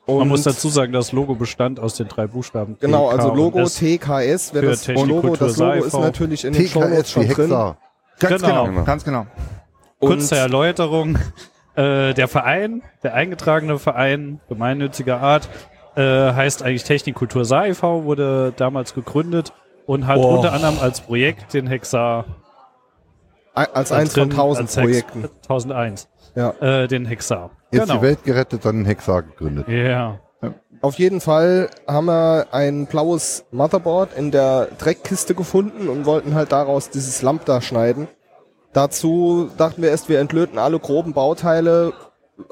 Und 0.07 0.19
Man 0.19 0.29
muss 0.29 0.43
dazu 0.43 0.69
sagen, 0.69 0.93
das 0.93 1.13
Logo 1.13 1.35
bestand 1.35 1.79
aus 1.81 1.95
den 1.97 2.09
drei 2.09 2.27
Buchstaben. 2.27 2.77
Genau, 2.81 3.09
TK 3.09 3.13
also 3.17 3.31
und 3.31 3.37
Logo 3.39 3.61
S. 3.61 3.75
TKS, 3.77 4.53
wer 4.53 4.63
für 4.63 4.69
das 4.71 4.83
Technik, 4.83 5.07
Logo, 5.07 5.29
Kultur, 5.29 5.47
das 5.49 5.57
Logo 5.57 5.85
ist 5.85 5.93
natürlich 5.95 6.45
in 6.45 6.53
den 6.53 6.67
Shownotes 6.67 6.97
TKS 6.97 7.11
schon 7.11 7.23
wie 7.29 7.33
drin. 7.35 7.49
Ganz 8.19 8.43
Genau. 8.43 8.65
genau, 8.67 8.85
ganz 8.85 9.05
genau. 9.05 9.27
Kurze 10.01 10.37
Erläuterung. 10.37 11.19
Äh, 11.77 12.15
der 12.15 12.29
Verein, 12.29 12.83
der 13.03 13.15
eingetragene 13.15 13.79
Verein 13.79 14.41
gemeinnütziger 14.49 15.21
Art, 15.21 15.49
äh, 15.97 16.01
heißt 16.03 16.63
eigentlich 16.63 16.85
Technikkultur 16.85 17.45
SAIV, 17.45 17.83
wurde 17.83 18.53
damals 18.57 18.95
gegründet 18.95 19.53
und 19.87 20.07
hat 20.07 20.19
Oh. 20.19 20.37
unter 20.37 20.53
anderem 20.53 20.79
als 20.81 21.01
Projekt 21.01 21.53
den 21.55 21.67
Hexar 21.67 22.25
Als 23.55 23.93
eins 23.93 24.15
von 24.15 24.29
drin, 24.29 24.37
tausend 24.37 24.69
als 24.69 24.77
Hex- 24.77 24.83
Projekten. 24.85 25.29
1001. 25.49 26.09
Ja. 26.35 26.51
Äh, 26.61 26.89
den 26.89 27.07
Hexar. 27.07 27.51
Jetzt 27.71 27.83
genau. 27.87 27.97
die 28.01 28.03
Welt 28.03 28.25
gerettet, 28.25 28.65
dann 28.65 28.81
ein 28.81 28.85
Hexar 28.85 29.23
gegründet. 29.23 29.69
Ja. 29.69 30.19
Auf 30.83 30.97
jeden 30.99 31.21
Fall 31.21 31.71
haben 31.87 32.07
wir 32.07 32.49
ein 32.53 32.87
blaues 32.87 33.47
Motherboard 33.53 34.17
in 34.19 34.31
der 34.33 34.69
Dreckkiste 34.79 35.35
gefunden 35.35 35.89
und 35.89 36.05
wollten 36.05 36.35
halt 36.35 36.53
daraus 36.53 36.91
dieses 36.91 37.23
Lambda 37.23 37.61
schneiden. 37.63 38.07
Dazu 38.75 39.51
dachten 39.57 39.83
wir 39.83 39.91
erst, 39.91 40.09
wir 40.09 40.19
entlöten 40.19 40.59
alle 40.59 40.81
groben 40.81 41.15
Bauteile 41.15 41.93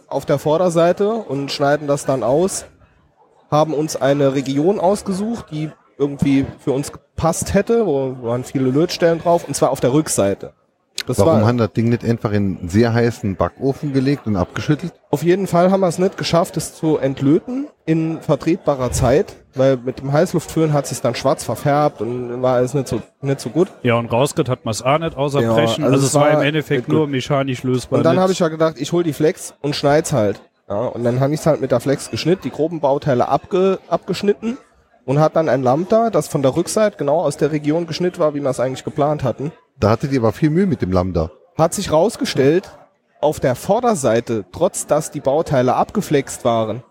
auf 0.06 0.24
der 0.24 0.38
Vorderseite 0.38 1.12
und 1.12 1.50
schneiden 1.50 1.88
das 1.88 2.06
dann 2.06 2.22
aus. 2.22 2.64
Haben 3.50 3.74
uns 3.74 3.96
eine 3.96 4.32
Region 4.32 4.78
ausgesucht, 4.78 5.46
die 5.50 5.70
irgendwie 5.98 6.46
für 6.61 6.70
uns 6.70 6.92
gepasst 6.92 7.54
hätte, 7.54 7.87
wo 7.87 8.16
waren 8.22 8.44
viele 8.44 8.70
Lötstellen 8.70 9.18
drauf, 9.18 9.46
und 9.46 9.54
zwar 9.54 9.70
auf 9.70 9.80
der 9.80 9.92
Rückseite. 9.92 10.54
Das 11.07 11.18
Warum 11.18 11.40
war, 11.40 11.46
haben 11.48 11.59
das 11.59 11.72
Ding 11.72 11.88
nicht 11.88 12.05
einfach 12.05 12.31
in 12.31 12.59
einen 12.61 12.68
sehr 12.68 12.92
heißen 12.94 13.35
Backofen 13.35 13.92
gelegt 13.92 14.26
und 14.28 14.37
abgeschüttelt? 14.37 14.92
Auf 15.11 15.24
jeden 15.24 15.48
Fall 15.48 15.70
haben 15.72 15.81
wir 15.81 15.88
es 15.88 15.98
nicht 15.98 16.16
geschafft, 16.16 16.57
es 16.57 16.74
zu 16.76 16.96
entlöten 16.98 17.66
in 17.87 18.20
vertretbarer 18.20 18.92
Zeit, 18.92 19.35
weil 19.57 19.78
mit 19.78 19.98
dem 19.98 20.12
Heißluftföhn 20.12 20.72
hat 20.72 20.85
es 20.85 20.90
sich 20.90 21.00
dann 21.00 21.16
schwarz 21.16 21.42
verfärbt 21.42 22.00
und 22.02 22.40
war 22.40 22.55
alles 22.55 22.74
nicht 22.74 22.87
so, 22.87 23.02
nicht 23.20 23.40
so 23.40 23.50
gut. 23.50 23.66
Ja, 23.83 23.94
und 23.96 24.12
rausgekriegt 24.12 24.48
hat 24.48 24.64
man 24.64 24.70
es 24.70 24.83
auch 24.83 24.98
nicht 24.98 25.16
außer 25.16 25.40
Ja, 25.40 25.55
Brechen. 25.55 25.83
also 25.83 25.94
Also, 25.96 26.07
es 26.07 26.14
war 26.14 26.22
war- 26.35 26.40
im 26.40 26.46
Endeffekt 26.46 26.88
nur 26.88 27.09
mechanisch 27.09 27.64
lösbar. 27.64 27.98
Und 27.98 28.05
dann 28.05 28.20
habe 28.20 28.31
ich 28.31 28.38
ja 28.38 28.46
gedacht, 28.48 28.76
ich 28.78 28.92
hol 28.92 29.02
die 29.02 29.12
Flex 29.12 29.55
und 29.61 29.74
schneid's 29.74 30.12
halt. 30.12 30.40
Ja, 30.68 30.76
und 30.87 31.02
dann 31.02 31.18
habe 31.18 31.35
ich 31.35 31.40
es 31.40 31.46
halt 31.46 31.61
mit 31.61 31.72
der 31.72 31.81
Flex 31.81 32.11
geschnitten, 32.12 32.42
die 32.44 32.50
groben 32.50 32.78
Bauteile 32.78 33.26
abge, 33.28 33.81
abgeschnitten 33.88 34.57
und 35.05 35.18
hat 35.18 35.35
dann 35.35 35.48
ein 35.48 35.64
Lambda, 35.64 36.11
das 36.11 36.28
von 36.28 36.42
der 36.42 36.55
Rückseite 36.55 36.96
genau 36.96 37.20
aus 37.22 37.37
der 37.37 37.50
Region 37.50 37.88
geschnitten 37.88 38.20
war, 38.20 38.35
wie 38.35 38.40
wir 38.40 38.50
es 38.50 38.61
eigentlich 38.61 38.85
geplant 38.85 39.24
hatten. 39.24 39.50
Da 39.78 39.90
hattet 39.90 40.12
ihr 40.12 40.20
aber 40.20 40.32
viel 40.32 40.50
Mühe 40.50 40.66
mit 40.66 40.82
dem 40.82 40.92
Lambda. 40.92 41.30
Hat 41.56 41.74
sich 41.74 41.92
rausgestellt, 41.92 42.70
auf 43.20 43.40
der 43.40 43.54
Vorderseite, 43.54 44.44
trotz 44.52 44.87
dass 44.87 45.11
die 45.11 45.20
Bauteile 45.20 45.74
abgeflext 45.74 46.44
waren, 46.44 46.82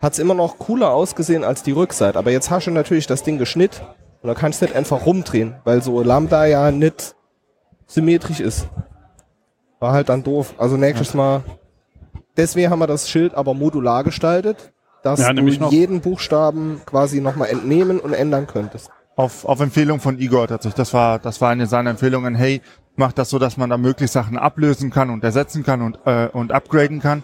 hat's 0.00 0.18
immer 0.18 0.34
noch 0.34 0.58
cooler 0.58 0.92
ausgesehen 0.92 1.44
als 1.44 1.62
die 1.62 1.72
Rückseite. 1.72 2.18
Aber 2.18 2.30
jetzt 2.30 2.50
hast 2.50 2.66
du 2.66 2.70
natürlich 2.70 3.06
das 3.06 3.22
Ding 3.22 3.38
geschnitten 3.38 3.82
und 4.22 4.28
da 4.28 4.34
kannst 4.34 4.60
du 4.60 4.66
nicht 4.66 4.76
einfach 4.76 5.04
rumdrehen, 5.06 5.56
weil 5.64 5.82
so 5.82 6.02
Lambda 6.02 6.46
ja 6.46 6.70
nicht 6.70 7.14
symmetrisch 7.86 8.40
ist. 8.40 8.68
War 9.80 9.92
halt 9.92 10.08
dann 10.08 10.22
doof. 10.22 10.54
Also 10.58 10.76
nächstes 10.76 11.14
Mal. 11.14 11.42
Deswegen 12.36 12.70
haben 12.70 12.78
wir 12.78 12.86
das 12.86 13.08
Schild 13.08 13.34
aber 13.34 13.54
modular 13.54 14.04
gestaltet, 14.04 14.72
dass 15.02 15.20
Ja, 15.20 15.32
du 15.32 15.46
jeden 15.46 16.00
Buchstaben 16.00 16.80
quasi 16.86 17.20
nochmal 17.20 17.48
entnehmen 17.48 18.00
und 18.00 18.12
ändern 18.12 18.46
könntest. 18.46 18.90
Auf, 19.16 19.44
auf 19.44 19.60
Empfehlung 19.60 20.00
von 20.00 20.18
Igor 20.18 20.48
tatsächlich. 20.48 20.74
Das 20.76 20.92
war, 20.92 21.18
das 21.18 21.40
war 21.40 21.50
eine 21.50 21.66
seiner 21.66 21.90
Empfehlungen. 21.90 22.34
Hey, 22.34 22.60
mach 22.96 23.12
das 23.12 23.30
so, 23.30 23.38
dass 23.38 23.56
man 23.56 23.70
da 23.70 23.78
möglichst 23.78 24.14
Sachen 24.14 24.36
ablösen 24.36 24.90
kann 24.90 25.10
und 25.10 25.22
ersetzen 25.22 25.62
kann 25.62 25.82
und, 25.82 25.98
äh, 26.04 26.26
und 26.32 26.50
upgraden 26.52 27.00
kann. 27.00 27.22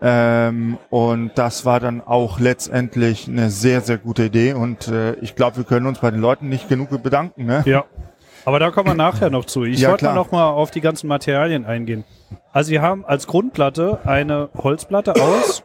Ähm, 0.00 0.78
und 0.90 1.30
das 1.36 1.64
war 1.64 1.78
dann 1.78 2.00
auch 2.00 2.40
letztendlich 2.40 3.28
eine 3.28 3.50
sehr, 3.50 3.82
sehr 3.82 3.98
gute 3.98 4.24
Idee. 4.24 4.52
Und 4.54 4.88
äh, 4.88 5.14
ich 5.20 5.36
glaube, 5.36 5.58
wir 5.58 5.64
können 5.64 5.86
uns 5.86 6.00
bei 6.00 6.10
den 6.10 6.20
Leuten 6.20 6.48
nicht 6.48 6.68
genug 6.68 7.00
bedanken. 7.02 7.44
Ne? 7.46 7.62
Ja. 7.66 7.84
Aber 8.44 8.58
da 8.58 8.72
kommen 8.72 8.88
wir 8.88 8.94
nachher 8.94 9.30
noch 9.30 9.44
zu. 9.44 9.62
Ich 9.62 9.78
Ja, 9.78 9.90
wollte 9.90 10.06
klar. 10.06 10.14
noch 10.16 10.32
mal 10.32 10.48
auf 10.48 10.72
die 10.72 10.80
ganzen 10.80 11.06
Materialien 11.06 11.64
eingehen. 11.64 12.02
Also 12.52 12.72
wir 12.72 12.82
haben 12.82 13.04
als 13.04 13.28
Grundplatte 13.28 14.00
eine 14.04 14.48
Holzplatte 14.58 15.14
aus 15.14 15.62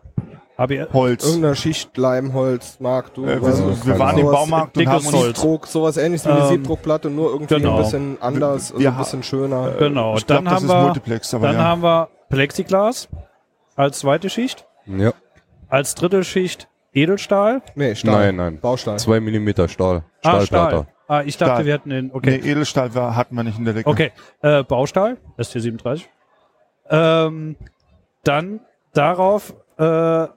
ABS. 0.58 0.92
Holz. 0.94 1.26
Irgendeiner 1.26 1.56
Schicht, 1.56 1.96
Leimholz, 1.98 2.80
Mark, 2.80 3.14
du. 3.14 3.26
Äh, 3.26 3.42
was- 3.42 3.60
wir, 3.62 3.86
wir 3.94 4.00
waren 4.00 4.18
im 4.18 4.26
Baumarkt 4.26 4.76
und 4.76 4.82
dickes 4.82 4.94
haben. 5.14 5.24
Siebdruck, 5.26 5.68
sowas 5.68 5.98
ähnliches 5.98 6.26
wie 6.26 6.32
eine 6.32 6.42
Ähm, 6.42 6.48
Siebdruckplatte, 6.48 7.10
nur 7.10 7.30
irgendwie 7.32 7.56
genau. 7.56 7.78
ein 7.78 7.84
bisschen 7.84 8.18
anders, 8.22 8.72
also 8.72 8.80
Wir 8.84 8.92
ein 8.92 8.98
bisschen 8.98 9.24
schöner. 9.24 9.72
Genau. 9.78 10.16
ich 10.18 10.26
glaub, 10.26 10.38
dann 10.40 10.46
das 10.46 10.54
haben 10.56 10.66
ist 10.66 10.72
wir 10.72 10.82
Multiplex, 10.82 11.34
aber 11.34 11.48
dann 11.48 11.56
ja. 11.58 11.64
haben 11.64 11.84
wir 11.84 12.10
Plexiglas 12.30 13.08
als 13.76 14.00
zweite 14.00 14.30
Schicht, 14.30 14.66
Ja. 14.88 15.14
als 15.70 15.94
dritte 15.96 16.24
Schicht 16.24 16.68
Edelstahl. 16.94 17.62
nee, 17.76 17.94
Stahl. 17.94 18.14
Nein, 18.28 18.36
nein. 18.38 18.60
Baustahl. 18.60 18.98
Zwei 18.98 19.20
Millimeter 19.20 19.68
Stahl. 19.68 20.04
Ah, 20.24 20.42
Stahlplatte. 20.42 20.76
Stahl. 20.76 20.88
Ah, 21.10 21.22
ich 21.24 21.38
dachte, 21.38 21.54
Stahl. 21.54 21.66
wir 21.66 21.74
hätten 21.74 21.90
den. 21.92 22.12
Okay. 22.12 22.40
Nee, 22.44 22.52
Edelstahl 22.52 22.94
war, 22.96 23.16
hatten 23.16 23.36
wir 23.36 23.44
nicht 23.44 23.60
in 23.60 23.66
der 23.66 23.76
Decke. 23.76 23.88
Okay, 23.90 24.12
äh, 24.42 24.64
Baustahl, 24.64 25.18
ST37. 25.38 26.02
Ähm, 26.90 27.56
dann 28.24 28.62
darauf 28.94 29.54
äh, 29.78 30.28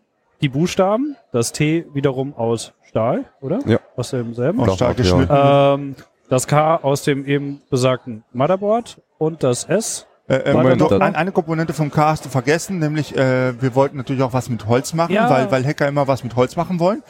die 0.40 0.48
Buchstaben, 0.48 1.16
das 1.32 1.52
T 1.52 1.86
wiederum 1.92 2.34
aus 2.34 2.72
Stahl, 2.82 3.26
oder? 3.40 3.60
Ja. 3.66 3.78
Aus 3.96 4.10
demselben. 4.10 4.60
Aus 4.60 4.74
Stahl 4.74 4.94
geschnitten. 4.94 5.28
Ähm, 5.30 5.94
das 6.28 6.46
K 6.46 6.76
aus 6.76 7.02
dem 7.02 7.26
eben 7.26 7.60
besagten 7.70 8.24
Motherboard 8.32 9.00
und 9.18 9.42
das 9.42 9.64
S. 9.64 10.06
Äh, 10.28 10.36
äh, 10.36 10.54
Warte 10.54 10.76
noch 10.76 10.92
ein, 10.92 11.16
eine 11.16 11.32
Komponente 11.32 11.72
vom 11.72 11.90
K 11.90 12.10
hast 12.10 12.24
du 12.24 12.28
vergessen, 12.28 12.78
nämlich 12.78 13.16
äh, 13.16 13.60
wir 13.60 13.74
wollten 13.74 13.96
natürlich 13.96 14.22
auch 14.22 14.32
was 14.32 14.48
mit 14.48 14.66
Holz 14.66 14.94
machen, 14.94 15.12
Ja. 15.12 15.28
weil, 15.28 15.50
weil 15.50 15.64
Hacker 15.66 15.88
immer 15.88 16.06
was 16.06 16.22
mit 16.22 16.36
Holz 16.36 16.54
machen 16.56 16.78
wollen. 16.78 17.02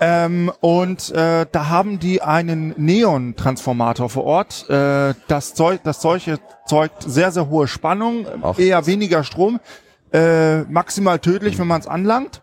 Ähm, 0.00 0.50
und 0.60 1.10
äh, 1.10 1.46
da 1.50 1.68
haben 1.68 1.98
die 1.98 2.22
einen 2.22 2.72
Neon-Transformator 2.76 4.08
vor 4.08 4.24
Ort. 4.24 4.68
Äh, 4.70 5.14
das, 5.28 5.54
Zeug, 5.54 5.80
das 5.84 6.00
Zeug 6.00 6.26
erzeugt 6.28 7.02
sehr, 7.02 7.30
sehr 7.30 7.48
hohe 7.50 7.68
Spannung, 7.68 8.26
Ach. 8.42 8.58
eher 8.58 8.86
weniger 8.86 9.22
Strom, 9.24 9.60
äh, 10.12 10.62
maximal 10.62 11.18
tödlich, 11.18 11.58
wenn 11.58 11.66
man 11.66 11.80
es 11.80 11.86
anlangt. 11.86 12.41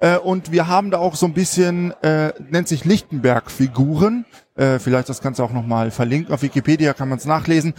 Äh, 0.00 0.16
und 0.18 0.52
wir 0.52 0.68
haben 0.68 0.90
da 0.90 0.98
auch 0.98 1.16
so 1.16 1.26
ein 1.26 1.32
bisschen, 1.34 1.92
äh, 2.02 2.32
nennt 2.50 2.68
sich 2.68 2.84
Lichtenberg-Figuren. 2.84 4.24
Äh, 4.56 4.78
vielleicht 4.78 5.08
das 5.08 5.20
Ganze 5.20 5.42
auch 5.42 5.52
nochmal 5.52 5.90
verlinken. 5.90 6.32
Auf 6.34 6.42
Wikipedia 6.42 6.92
kann 6.94 7.08
man 7.08 7.18
es 7.18 7.24
nachlesen. 7.24 7.74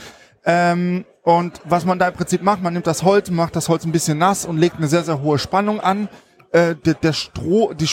Ähm, 0.45 1.05
und 1.23 1.61
was 1.65 1.85
man 1.85 1.99
da 1.99 2.07
im 2.07 2.13
Prinzip 2.13 2.41
macht, 2.41 2.61
man 2.61 2.73
nimmt 2.73 2.87
das 2.87 3.03
Holz, 3.03 3.29
macht 3.29 3.55
das 3.55 3.69
Holz 3.69 3.85
ein 3.85 3.91
bisschen 3.91 4.17
nass 4.17 4.45
und 4.45 4.57
legt 4.57 4.77
eine 4.77 4.87
sehr, 4.87 5.03
sehr 5.03 5.21
hohe 5.21 5.37
Spannung 5.37 5.79
an. 5.79 6.09
Äh, 6.51 6.75
der, 6.75 6.93
der 6.95 7.13
Stroh, 7.13 7.73
die, 7.73 7.87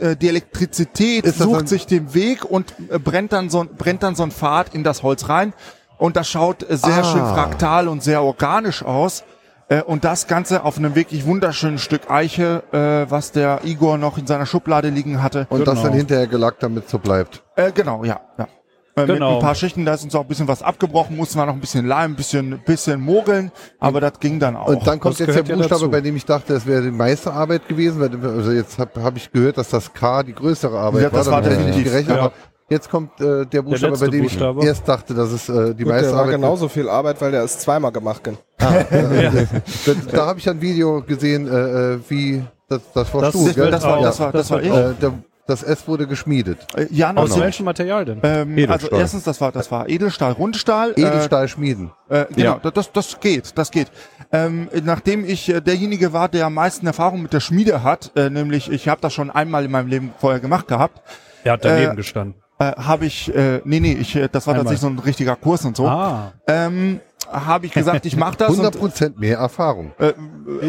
äh, 0.00 0.16
die 0.16 0.28
Elektrizität 0.28 1.26
sucht 1.34 1.68
sich 1.68 1.86
den 1.86 2.12
Weg 2.14 2.44
und 2.44 2.74
äh, 2.90 2.98
brennt 2.98 3.32
dann 3.32 3.50
so, 3.50 3.60
ein- 3.60 3.68
brennt 3.76 4.02
dann 4.02 4.14
so 4.14 4.22
ein 4.24 4.30
Pfad 4.30 4.74
in 4.74 4.84
das 4.84 5.02
Holz 5.02 5.28
rein. 5.28 5.54
Und 5.98 6.16
das 6.16 6.28
schaut 6.28 6.62
äh, 6.68 6.76
sehr 6.76 6.98
Ah. 6.98 7.04
schön 7.04 7.20
fraktal 7.24 7.88
und 7.88 8.02
sehr 8.02 8.22
organisch 8.22 8.82
aus. 8.82 9.24
Äh, 9.68 9.82
und 9.82 10.04
das 10.04 10.26
Ganze 10.28 10.62
auf 10.64 10.78
einem 10.78 10.94
wirklich 10.94 11.26
wunderschönen 11.26 11.78
Stück 11.78 12.08
Eiche, 12.10 12.62
äh, 12.72 13.10
was 13.10 13.32
der 13.32 13.60
Igor 13.64 13.98
noch 13.98 14.16
in 14.16 14.26
seiner 14.26 14.46
Schublade 14.46 14.90
liegen 14.90 15.22
hatte. 15.22 15.46
Und 15.50 15.66
das 15.66 15.74
Genau. 15.74 15.88
dann 15.88 15.92
hinterher 15.96 16.26
gelackt, 16.28 16.62
damit 16.62 16.88
so 16.88 16.98
bleibt. 16.98 17.42
Äh, 17.56 17.72
genau, 17.72 18.04
ja. 18.04 18.20
ja. 18.38 18.46
Äh, 18.94 19.00
Mit 19.02 19.16
Genau. 19.16 19.34
ein 19.34 19.40
paar 19.42 19.54
Schichten, 19.56 19.84
da 19.84 19.92
ist 19.94 20.04
uns 20.04 20.14
auch 20.14 20.22
ein 20.22 20.28
bisschen 20.28 20.48
was 20.48 20.62
abgebrochen, 20.62 21.16
mussten 21.16 21.36
wir 21.38 21.44
noch 21.46 21.52
ein 21.52 21.60
bisschen 21.60 21.84
Leim, 21.86 22.12
ein 22.12 22.16
bisschen, 22.16 22.60
bisschen 22.64 23.00
mogeln, 23.00 23.50
aber 23.78 24.00
das 24.00 24.20
ging 24.20 24.38
dann 24.40 24.56
auch. 24.56 24.68
Und 24.68 24.86
dann 24.86 25.00
kommt 25.00 25.20
das 25.20 25.26
jetzt 25.26 25.36
der 25.36 25.42
Buchstabe, 25.42 25.68
dazu. 25.68 25.90
bei 25.90 26.00
dem 26.00 26.16
ich 26.16 26.24
dachte, 26.24 26.54
es 26.54 26.64
wäre 26.64 26.80
die 26.82 26.90
meiste 26.92 27.32
Arbeit 27.32 27.68
gewesen. 27.68 28.00
Weil, 28.00 28.10
also 28.36 28.52
jetzt 28.52 28.78
habe 28.78 29.02
hab 29.02 29.16
ich 29.16 29.30
gehört, 29.32 29.58
dass 29.58 29.68
das 29.68 29.92
K 29.92 30.22
die 30.22 30.32
größere 30.32 30.78
Arbeit 30.78 31.02
Ja, 31.02 31.10
das 31.10 31.26
war. 31.26 31.32
war 31.34 31.42
definitiv, 31.42 31.84
gerechnet. 31.84 32.16
ja. 32.16 32.22
Aber 32.22 32.32
jetzt 32.68 32.90
kommt 32.90 33.20
äh, 33.20 33.44
der 33.46 33.62
Buchstabe, 33.62 33.90
letzte 33.92 34.04
bei 34.06 34.10
dem 34.10 34.22
Buchstabe. 34.22 34.60
ich 34.60 34.66
erst 34.66 34.88
dachte, 34.88 35.14
dass 35.14 35.30
es 35.32 35.48
äh, 35.48 35.74
die 35.74 35.84
Gut, 35.84 35.92
meiste 35.92 36.06
der 36.08 36.14
war 36.14 36.20
Arbeit 36.22 36.34
genauso 36.36 36.68
viel 36.68 36.88
Arbeit, 36.88 37.20
weil 37.20 37.30
der 37.32 37.44
ist 37.44 37.60
zweimal 37.60 37.92
gemacht. 37.92 38.22
gen- 38.24 38.38
Da, 38.58 39.94
da 40.12 40.26
habe 40.26 40.38
ich 40.38 40.48
ein 40.48 40.60
Video 40.60 41.02
gesehen, 41.02 41.46
äh, 41.48 41.94
äh, 41.94 41.98
wie 42.08 42.42
das, 42.68 42.80
das 42.94 43.12
war 43.14 43.20
Das 43.22 43.30
Stu, 43.30 43.46
wird 43.46 43.56
gell? 43.56 43.70
das 43.70 43.82
war, 43.84 44.00
das 44.02 44.18
war, 44.20 44.32
das 44.32 44.50
war 44.50 44.58
das 44.58 44.66
ich. 44.66 44.72
wird 44.72 44.96
Äh, 44.98 45.00
der, 45.00 45.12
das 45.48 45.62
S 45.62 45.86
wurde 45.86 46.08
geschmiedet. 46.08 46.58
Äh, 46.76 46.86
ja, 46.90 47.12
noch 47.12 47.22
Aus 47.22 47.34
so. 47.34 47.40
welchem 47.40 47.66
Material 47.66 48.04
denn? 48.04 48.18
Ähm, 48.24 48.66
also 48.68 48.88
erstens, 48.88 49.22
das 49.22 49.40
war, 49.40 49.52
das 49.52 49.70
war 49.70 49.88
Edelstahl, 49.88 50.32
Rundstahl. 50.32 50.90
äh, 50.96 51.02
Edelstahl 51.02 51.46
schmieden. 51.46 51.92
Äh, 52.08 52.24
genau, 52.34 52.54
Ja. 52.54 52.60
das, 52.64 52.72
das, 52.72 52.92
das 52.92 53.20
geht, 53.20 53.56
das 53.56 53.70
geht. 53.70 53.86
Ähm, 54.32 54.68
nachdem 54.82 55.24
ich 55.24 55.48
äh, 55.48 55.60
derjenige 55.60 56.12
war, 56.12 56.28
der 56.28 56.46
am 56.46 56.54
meisten 56.54 56.84
Erfahrung 56.88 57.22
mit 57.22 57.32
der 57.32 57.38
Schmiede 57.38 57.84
hat, 57.84 58.10
äh, 58.16 58.28
nämlich 58.28 58.68
ich 58.72 58.88
habe 58.88 59.00
das 59.00 59.12
schon 59.12 59.30
einmal 59.30 59.64
in 59.64 59.70
meinem 59.70 59.86
Leben 59.86 60.12
vorher 60.18 60.40
gemacht 60.40 60.66
gehabt, 60.66 61.00
Er 61.44 61.52
hat 61.52 61.64
daneben 61.64 61.92
äh, 61.92 61.96
gestanden. 61.96 62.34
Äh, 62.58 62.72
habe 62.76 63.06
ich, 63.06 63.34
äh, 63.34 63.60
nee, 63.64 63.80
nee, 63.80 63.92
ich, 63.92 64.16
äh, 64.16 64.28
das 64.30 64.46
war 64.46 64.54
Einmal. 64.54 64.64
tatsächlich 64.64 64.80
so 64.80 64.86
ein 64.88 64.98
richtiger 65.04 65.36
Kurs 65.36 65.64
und 65.64 65.76
so, 65.76 65.86
Ah. 65.86 66.32
ähm, 66.46 67.00
habe 67.30 67.66
ich 67.66 67.72
gesagt, 67.72 68.06
ich 68.06 68.16
mache 68.16 68.36
das 68.36 68.48
100 68.50 68.76
und 68.76 68.80
Prozent 68.80 69.18
mehr 69.18 69.38
Erfahrung. 69.38 69.92
äh, 69.98 70.12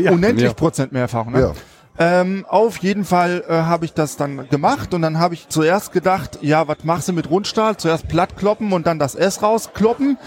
Ja. 0.01 0.11
unendlich 0.11 0.47
Ja. 0.47 0.53
Prozent 0.53 0.91
mehr 0.91 1.03
Erfahrung. 1.03 1.33
Ne? 1.33 1.39
Ja. 1.41 1.51
Ähm, 1.99 2.45
auf 2.47 2.77
jeden 2.77 3.05
Fall 3.05 3.43
äh, 3.47 3.53
habe 3.53 3.85
ich 3.85 3.93
das 3.93 4.17
dann 4.17 4.47
gemacht 4.49 4.93
und 4.93 5.01
dann 5.01 5.17
habe 5.19 5.33
ich 5.33 5.49
zuerst 5.49 5.91
gedacht, 5.91 6.39
ja, 6.41 6.67
was 6.67 6.83
machst 6.83 7.07
du 7.07 7.13
mit 7.13 7.29
Rundstahl? 7.29 7.77
Zuerst 7.77 8.07
platt 8.07 8.37
kloppen 8.37 8.71
und 8.73 8.85
dann 8.85 8.99
das 8.99 9.15
S 9.15 9.41
rauskloppen. 9.41 10.17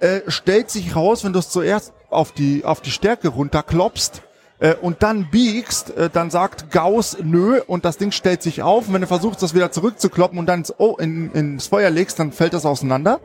Äh, 0.00 0.22
stellt 0.26 0.68
sich 0.70 0.96
raus, 0.96 1.22
wenn 1.24 1.32
du 1.32 1.38
es 1.38 1.48
zuerst 1.48 1.92
auf 2.10 2.32
die, 2.32 2.64
auf 2.64 2.80
die 2.80 2.90
Stärke 2.90 3.28
runterklopst 3.28 4.22
äh, 4.62 4.76
und 4.80 5.02
dann 5.02 5.28
biegst, 5.28 5.90
äh, 5.96 6.08
dann 6.08 6.30
sagt 6.30 6.70
Gauss 6.70 7.18
nö 7.20 7.60
und 7.66 7.84
das 7.84 7.98
Ding 7.98 8.12
stellt 8.12 8.42
sich 8.42 8.62
auf. 8.62 8.86
Und 8.86 8.94
wenn 8.94 9.00
du 9.00 9.08
versuchst, 9.08 9.42
das 9.42 9.54
wieder 9.54 9.72
zurückzukloppen 9.72 10.38
und 10.38 10.46
dann 10.46 10.60
ins, 10.60 10.72
oh, 10.78 10.96
in, 10.98 11.32
ins 11.32 11.66
Feuer 11.66 11.90
legst, 11.90 12.18
dann 12.20 12.30
fällt 12.30 12.54
das 12.54 12.64
auseinander. 12.64 13.20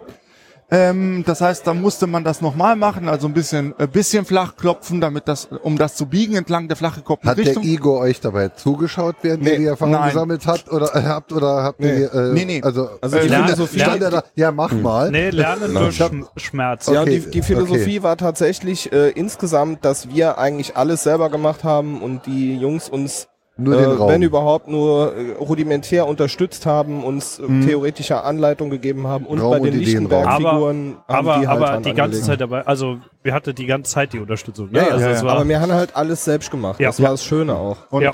Ähm, 0.69 1.23
das 1.25 1.39
heißt, 1.39 1.65
da 1.65 1.73
musste 1.73 2.07
man 2.07 2.25
das 2.25 2.41
nochmal 2.41 2.75
machen, 2.75 3.07
also 3.07 3.25
ein 3.27 3.33
bisschen, 3.33 3.73
ein 3.77 3.87
bisschen 3.89 4.25
flach 4.25 4.57
klopfen, 4.57 4.99
damit 4.99 5.29
das, 5.29 5.47
um 5.63 5.77
das 5.77 5.95
zu 5.95 6.07
biegen 6.07 6.35
entlang 6.35 6.67
der 6.67 6.75
flach 6.75 6.95
gekoppelten 6.95 7.29
Hat 7.29 7.37
der 7.37 7.45
Richtung. 7.45 7.63
Igor 7.63 7.99
euch 8.01 8.19
dabei 8.19 8.49
zugeschaut, 8.49 9.15
während 9.21 9.43
Nee, 9.43 9.51
ihr 9.51 9.57
die 9.59 9.65
Erfahrung 9.67 9.93
nein. 9.93 10.09
gesammelt 10.09 10.45
hat 10.45 10.69
oder 10.69 10.93
äh, 10.93 11.03
habt 11.03 11.31
oder 11.31 11.63
habt 11.63 11.79
Nee. 11.79 12.01
ihr 12.01 12.13
äh, 12.13 12.33
Nee, 12.33 12.43
nee. 12.43 12.61
also 12.61 12.89
Also 12.99 13.15
äh, 13.15 13.21
die 13.21 13.27
stand 13.29 13.45
Philosophie- 13.45 13.77
der- 13.77 13.85
stand 13.85 14.01
der 14.01 14.09
da, 14.11 14.23
ja 14.35 14.51
mach 14.51 14.73
mal. 14.73 15.09
Nee, 15.09 15.29
lernen 15.29 15.73
durch 15.73 16.01
Schm- 16.01 16.25
Schmerz. 16.35 16.87
Ja, 16.87 17.03
Okay, 17.03 17.19
die, 17.21 17.31
die 17.31 17.41
Philosophie 17.43 18.03
war 18.03 18.17
tatsächlich 18.17 18.91
äh, 18.91 19.11
insgesamt, 19.11 19.85
dass 19.85 20.09
wir 20.09 20.37
eigentlich 20.37 20.75
alles 20.75 21.01
selber 21.03 21.29
gemacht 21.29 21.63
haben 21.63 22.01
und 22.01 22.25
die 22.25 22.57
Jungs 22.57 22.89
uns, 22.89 23.29
Nur 23.57 23.75
den 23.75 23.83
äh, 23.89 23.93
Raum. 23.93 24.09
wenn 24.09 24.21
überhaupt, 24.21 24.67
nur 24.67 25.15
äh, 25.15 25.31
rudimentär 25.39 26.07
unterstützt 26.07 26.65
haben, 26.65 27.03
uns 27.03 27.39
äh, 27.39 27.43
theoretische 27.65 28.23
Anleitung 28.23 28.69
gegeben 28.69 29.07
haben 29.07 29.25
und 29.25 29.39
Raum 29.39 29.51
bei 29.51 29.57
und 29.59 29.65
den. 29.65 29.79
Lichtenberg-Figuren 29.79 30.97
haben 31.07 31.27
aber 31.27 31.39
die 31.39 31.47
halt 31.47 31.61
aber 31.63 31.77
die 31.81 31.93
ganze. 31.93 32.21
Zeit 32.21 32.41
dabei, 32.41 32.61
also 32.65 32.97
wir 33.23 33.33
hatten 33.33 33.55
die 33.55 33.65
ganze 33.65 33.91
Zeit 33.91 34.13
die 34.13 34.19
Unterstützung. 34.19 34.69
Ne? 34.71 34.79
Ja, 34.79 34.87
also 34.89 35.05
ja, 35.05 35.11
es 35.11 35.21
ja. 35.21 35.27
war, 35.27 35.35
aber 35.37 35.47
wir 35.49 35.59
haben 35.59 35.71
halt 35.73 35.95
alles 35.95 36.23
selbst 36.23 36.51
gemacht. 36.51 36.79
Ja. 36.79 36.89
Das 36.89 37.01
war 37.01 37.09
das 37.11 37.23
Schöne 37.23 37.55
auch. 37.55 37.77
Und 37.89 38.03
Ja. 38.03 38.11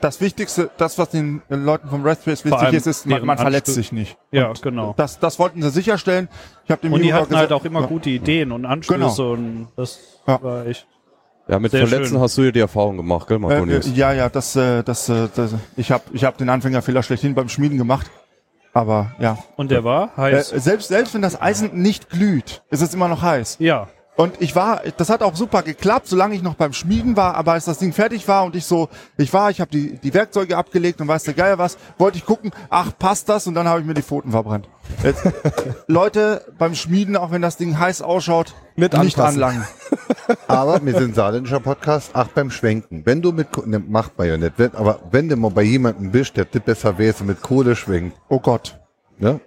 das 0.00 0.20
Wichtigste, 0.20 0.68
das, 0.76 0.98
was 0.98 1.08
den 1.10 1.40
Leuten 1.48 1.88
vom 1.88 2.04
Raspberry 2.04 2.36
wichtig 2.44 2.72
ist, 2.74 2.86
ist, 2.86 3.06
man, 3.06 3.24
man 3.24 3.38
verletzt 3.38 3.70
Anstü- 3.70 3.74
sich 3.74 3.92
nicht. 3.92 4.16
ja, 4.30 4.52
genau. 4.60 4.94
Das, 4.96 5.18
das 5.18 5.38
wollten 5.38 5.62
sie 5.62 5.70
sicherstellen. 5.70 6.28
Ich 6.64 6.70
habe 6.70 6.82
dem 6.82 6.92
Und 6.92 7.02
die 7.02 7.12
hatten 7.14 7.24
gesagt- 7.28 7.40
halt 7.40 7.52
auch 7.52 7.64
immer 7.64 7.80
ja. 7.80 7.86
gute 7.86 8.10
Ideen 8.10 8.52
und 8.52 8.66
Anstöße 8.66 9.22
und 9.30 9.68
das 9.76 9.98
Ja. 10.26 10.42
war 10.42 10.66
echt. 10.66 10.86
Ja, 11.48 11.58
mit 11.58 11.72
Sehr 11.72 11.86
Verletzen 11.86 12.12
schön. 12.14 12.20
hast 12.20 12.38
du 12.38 12.42
ja 12.42 12.50
die 12.52 12.60
Erfahrung 12.60 12.96
gemacht, 12.96 13.26
gell, 13.26 13.36
Äh, 13.36 13.38
äh, 13.38 13.42
Marconius? 13.42 13.90
ja, 13.94 14.12
ja, 14.12 14.28
das, 14.28 14.54
äh, 14.56 14.82
das, 14.84 15.08
äh, 15.08 15.28
das 15.34 15.54
ich 15.76 15.90
habe 15.90 16.04
ich 16.12 16.24
hab 16.24 16.38
den 16.38 16.48
Anfängerfehler 16.48 17.02
schlechthin 17.02 17.34
beim 17.34 17.48
Schmieden 17.48 17.78
gemacht. 17.78 18.10
Aber 18.74 19.12
ja. 19.18 19.36
Und 19.56 19.70
der 19.70 19.84
war 19.84 20.12
Äh, 20.16 20.20
heiß. 20.36 20.48
selbst, 20.50 20.88
selbst 20.88 21.14
wenn 21.14 21.20
das 21.22 21.40
Eisen 21.40 21.70
nicht 21.82 22.08
glüht, 22.10 22.62
ist 22.70 22.80
es 22.80 22.94
immer 22.94 23.08
noch 23.08 23.22
heiß. 23.22 23.56
ja. 23.60 23.88
Und 24.14 24.42
ich 24.42 24.54
war, 24.54 24.82
das 24.98 25.08
hat 25.08 25.22
auch 25.22 25.34
super 25.34 25.62
geklappt, 25.62 26.06
solange 26.06 26.34
ich 26.34 26.42
noch 26.42 26.52
beim 26.54 26.74
Schmieden 26.74 27.16
war, 27.16 27.34
aber 27.34 27.52
als 27.52 27.64
das 27.64 27.78
Ding 27.78 27.94
fertig 27.94 28.28
war 28.28 28.44
und 28.44 28.54
ich 28.54 28.66
so, 28.66 28.90
ich 29.16 29.32
war, 29.32 29.48
ich 29.50 29.58
habe 29.58 29.70
die, 29.70 29.96
die 29.96 30.12
Werkzeuge 30.12 30.54
abgelegt 30.58 31.00
und 31.00 31.08
weiß 31.08 31.22
der 31.22 31.32
Geier 31.32 31.56
was, 31.56 31.78
wollte 31.96 32.18
ich 32.18 32.26
gucken, 32.26 32.50
ach, 32.68 32.92
passt 32.98 33.30
das? 33.30 33.46
Und 33.46 33.54
dann 33.54 33.66
habe 33.66 33.80
ich 33.80 33.86
mir 33.86 33.94
die 33.94 34.02
Pfoten 34.02 34.30
verbrannt. 34.30 34.68
Jetzt, 35.02 35.22
Leute, 35.86 36.44
beim 36.58 36.74
Schmieden, 36.74 37.16
auch 37.16 37.30
wenn 37.30 37.40
das 37.40 37.56
Ding 37.56 37.78
heiß 37.78 38.02
ausschaut, 38.02 38.54
Mit 38.76 38.92
nicht 38.92 39.18
anpassen. 39.18 39.42
anlangen. 39.42 39.66
Aber 40.48 40.84
wir 40.84 40.94
sind 40.94 41.14
saarländischer 41.14 41.60
Podcast, 41.60 42.14
auch 42.14 42.28
beim 42.28 42.50
Schwenken. 42.50 43.02
Wenn 43.04 43.22
du 43.22 43.32
mit, 43.32 43.48
ne, 43.66 43.78
macht 43.78 44.16
man 44.18 44.28
ja 44.28 44.36
nicht, 44.36 44.52
wenn, 44.56 44.74
aber 44.74 45.00
wenn 45.10 45.28
du 45.28 45.36
mal 45.36 45.50
bei 45.50 45.62
jemandem 45.62 46.10
bist, 46.10 46.36
der 46.36 46.44
das 46.44 46.62
besser 46.62 46.98
wäre, 46.98 47.22
mit 47.24 47.40
Kohle 47.42 47.76
schwenkt, 47.76 48.16
Oh 48.28 48.38
Gott. 48.38 48.78
ne? 49.18 49.40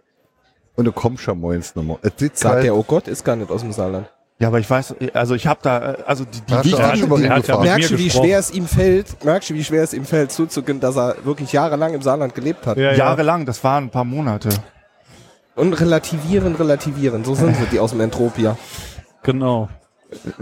Und 0.75 0.85
du 0.85 0.91
kommst 0.91 1.23
schon 1.23 1.39
morgens 1.39 1.73
nochmal. 1.75 1.97
Sagt 2.03 2.43
halt, 2.43 2.63
der, 2.65 2.75
oh 2.75 2.83
Gott, 2.83 3.07
ist 3.07 3.23
gar 3.23 3.35
nicht 3.37 3.49
aus 3.49 3.61
dem 3.61 3.71
Saarland. 3.71 4.09
Ja, 4.39 4.49
aber 4.49 4.59
ich 4.59 4.69
weiß, 4.69 4.95
also 5.13 5.33
ich 5.33 5.47
habe 5.47 5.61
da, 5.63 5.77
also 6.05 6.25
die, 6.25 6.41
die 6.41 6.53
Hast 6.53 6.65
du 6.65 6.71
wichtigen, 6.71 7.15
die, 7.15 7.29
hat 7.29 7.47
ja 7.47 7.61
hingefahren? 7.61 7.61
mit 7.61 7.69
Merkst 7.69 7.91
du, 7.91 7.97
wie 7.97 8.03
gesprochen. 8.05 8.25
schwer 8.25 8.39
es 8.39 8.51
ihm 8.51 8.65
fällt, 8.67 9.23
merkst 9.23 9.49
du, 9.49 9.53
wie 9.53 9.63
schwer 9.63 9.83
es 9.83 9.93
ihm 9.93 10.03
fällt, 10.03 10.33
zuzugeben, 10.33 10.81
dass 10.81 10.97
er 10.97 11.15
wirklich 11.23 11.53
jahrelang 11.53 11.93
im 11.93 12.01
Saarland 12.01 12.35
gelebt 12.35 12.67
hat? 12.67 12.75
Ja, 12.75 12.91
ja. 12.91 12.97
jahrelang, 12.97 13.45
das 13.45 13.63
waren 13.63 13.85
ein 13.85 13.89
paar 13.89 14.03
Monate. 14.03 14.49
Und 15.55 15.71
relativieren, 15.79 16.55
relativieren. 16.55 17.23
So 17.23 17.33
sind 17.35 17.55
sie, 17.55 17.65
die 17.71 17.79
aus 17.79 17.91
dem 17.91 18.01
Entropia. 18.01 18.57
Genau. 19.23 19.69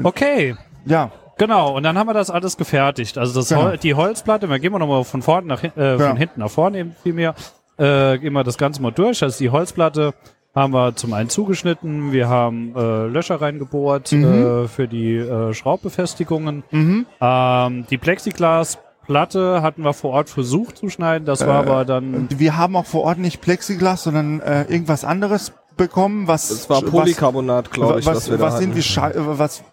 Okay. 0.03 0.55
Ja, 0.85 1.11
Genau, 1.39 1.75
und 1.75 1.81
dann 1.81 1.97
haben 1.97 2.05
wir 2.07 2.13
das 2.13 2.29
alles 2.29 2.57
gefertigt. 2.57 3.17
Also 3.17 3.33
das 3.39 3.49
Genau. 3.49 3.63
Hol 3.63 3.77
die 3.77 3.95
Holzplatte, 3.95 4.47
wir 4.51 4.59
gehen 4.59 4.71
wir 4.71 4.77
nochmal 4.77 5.03
von 5.03 5.23
vorne 5.23 5.47
nach 5.47 5.61
hin- 5.61 5.71
äh, 5.75 5.97
Ja. 5.97 6.09
von 6.09 6.15
hinten 6.17 6.39
nach 6.41 6.51
vorne 6.51 6.77
eben 6.79 6.95
vielmehr, 7.01 7.33
äh, 7.79 8.19
gehen 8.19 8.33
wir 8.33 8.43
das 8.43 8.59
Ganze 8.59 8.83
mal 8.83 8.91
durch. 8.91 9.23
Also 9.23 9.39
die 9.39 9.49
Holzplatte 9.49 10.13
haben 10.53 10.73
wir 10.73 10.95
zum 10.95 11.11
einen 11.13 11.29
zugeschnitten, 11.29 12.11
wir 12.11 12.29
haben 12.29 12.75
äh, 12.75 13.07
Löcher 13.07 13.41
reingebohrt 13.41 14.13
äh, 14.13 14.67
für 14.67 14.87
die 14.87 15.15
äh, 15.17 15.55
Schraubbefestigungen. 15.55 16.63
Ähm, 17.19 17.85
die 17.89 17.97
Plexiglasplatte 17.97 19.61
hatten 19.63 19.83
wir 19.83 19.93
vor 19.93 20.11
Ort 20.11 20.29
versucht 20.29 20.77
zu 20.77 20.89
schneiden, 20.89 21.25
das 21.25 21.45
war 21.45 21.55
aber 21.67 21.83
dann 21.85 22.27
wir 22.29 22.57
haben 22.57 22.75
auch 22.75 22.85
vor 22.85 23.03
Ort 23.03 23.17
nicht 23.17 23.41
Plexiglas, 23.41 24.03
sondern 24.03 24.39
äh, 24.41 24.63
irgendwas 24.63 25.03
anderes 25.03 25.53
bekommen, 25.77 26.27
was 26.27 26.49
Das 26.49 26.69
war 26.69 26.81
was- 26.83 26.89
Polycarbonat, 26.91 27.71
glaube 27.71 27.99
ich, 27.99 28.05
was, 28.05 28.15
was, 28.17 28.29
wir 28.31 28.37
da 28.37 28.43
was 28.45 28.53
hatten. 28.55 28.63
sind 28.65 28.75
wie 28.75 28.81
Schei 28.83 29.11
äh, 29.11 29.15
was 29.39 29.63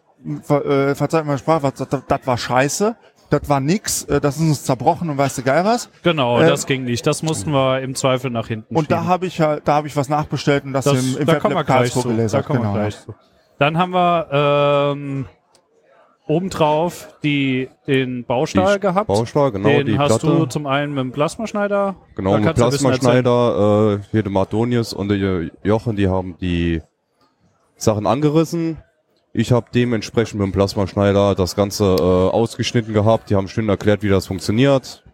äh, 0.48 0.94
verzeiht 0.94 1.24
mir 1.26 1.32
die 1.32 1.38
Sprache, 1.38 1.62
was, 1.62 1.74
das, 1.74 1.88
das 2.06 2.20
war 2.26 2.36
scheiße, 2.36 2.96
das 3.30 3.48
war 3.48 3.60
nix, 3.60 4.04
äh, 4.04 4.20
das 4.20 4.36
ist 4.36 4.42
uns 4.42 4.64
zerbrochen 4.64 5.08
und 5.08 5.16
weißt 5.18 5.38
du 5.38 5.42
geil 5.42 5.64
was. 5.64 5.88
genau, 6.02 6.40
äh, 6.40 6.46
das 6.46 6.66
ging 6.66 6.84
nicht. 6.84 7.06
Das 7.06 7.22
mussten 7.22 7.52
wir 7.52 7.80
im 7.80 7.94
Zweifel 7.94 8.30
nach 8.30 8.48
hinten 8.48 8.74
Und 8.76 8.90
da 8.90 8.96
schieben. 8.98 9.08
habe 9.08 9.26
ich 9.26 9.38
ja, 9.38 9.60
da 9.60 9.74
habe 9.74 9.86
ich 9.86 9.96
was 9.96 10.08
nachbestellt 10.08 10.64
und 10.64 10.72
das, 10.72 10.84
Das, 10.84 10.94
im, 11.02 11.18
im 11.18 11.26
da 11.26 11.32
Fab 11.34 11.42
kommen 11.42 11.54
wir 11.54 11.58
Lab 11.60 11.66
gleich 11.66 11.92
zu. 11.92 12.02
Da 12.12 12.42
kommen 12.42 12.60
genau, 12.60 12.74
wir 12.74 12.80
gleich 12.80 13.00
zu. 13.00 13.14
Dann 13.58 13.78
haben 13.78 13.92
wir 13.92 14.26
ähm, 14.92 15.26
obendrauf 16.30 17.08
die, 17.22 17.68
den 17.86 18.24
Baustahl 18.24 18.74
Die 18.74 18.80
gehabt. 18.80 19.08
Baustahl, 19.08 19.52
genau, 19.52 19.68
den 19.68 19.86
die 19.86 19.98
hast 19.98 20.20
Platte. 20.20 20.26
du 20.38 20.46
zum 20.46 20.66
einen 20.66 20.94
mit 20.94 21.02
dem 21.02 21.12
Plasmaschneider. 21.12 21.96
Genau, 22.14 22.36
mit 22.38 22.46
erzählen. 22.46 22.68
Plasmaschneider, 22.70 23.98
äh, 24.00 24.04
hier 24.10 24.22
der 24.22 24.32
Martonius 24.32 24.92
und 24.92 25.08
der 25.08 25.50
Jochen, 25.64 25.96
die 25.96 26.08
haben 26.08 26.36
die 26.40 26.80
Sachen 27.76 28.06
angerissen. 28.06 28.78
Ich 29.32 29.52
habe 29.52 29.66
dementsprechend 29.74 30.40
mit 30.40 30.46
dem 30.46 30.52
Plasmaschneider 30.52 31.34
das 31.34 31.54
Ganze 31.56 31.84
äh, 31.98 32.02
ausgeschnitten 32.02 32.94
gehabt. 32.94 33.30
Die 33.30 33.36
haben 33.36 33.48
schön 33.48 33.68
erklärt, 33.68 34.02
wie 34.02 34.08
das 34.08 34.26
funktioniert. 34.26 35.04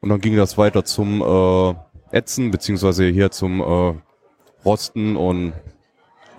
Und 0.00 0.08
dann 0.08 0.20
ging 0.20 0.36
das 0.36 0.56
weiter 0.56 0.84
zum 0.84 1.20
äh, 1.20 1.74
Ätzen, 2.16 2.50
beziehungsweise 2.50 3.04
hier 3.06 3.30
zum 3.30 3.60
äh, 3.60 3.94
Rosten 4.64 5.16
und 5.16 5.52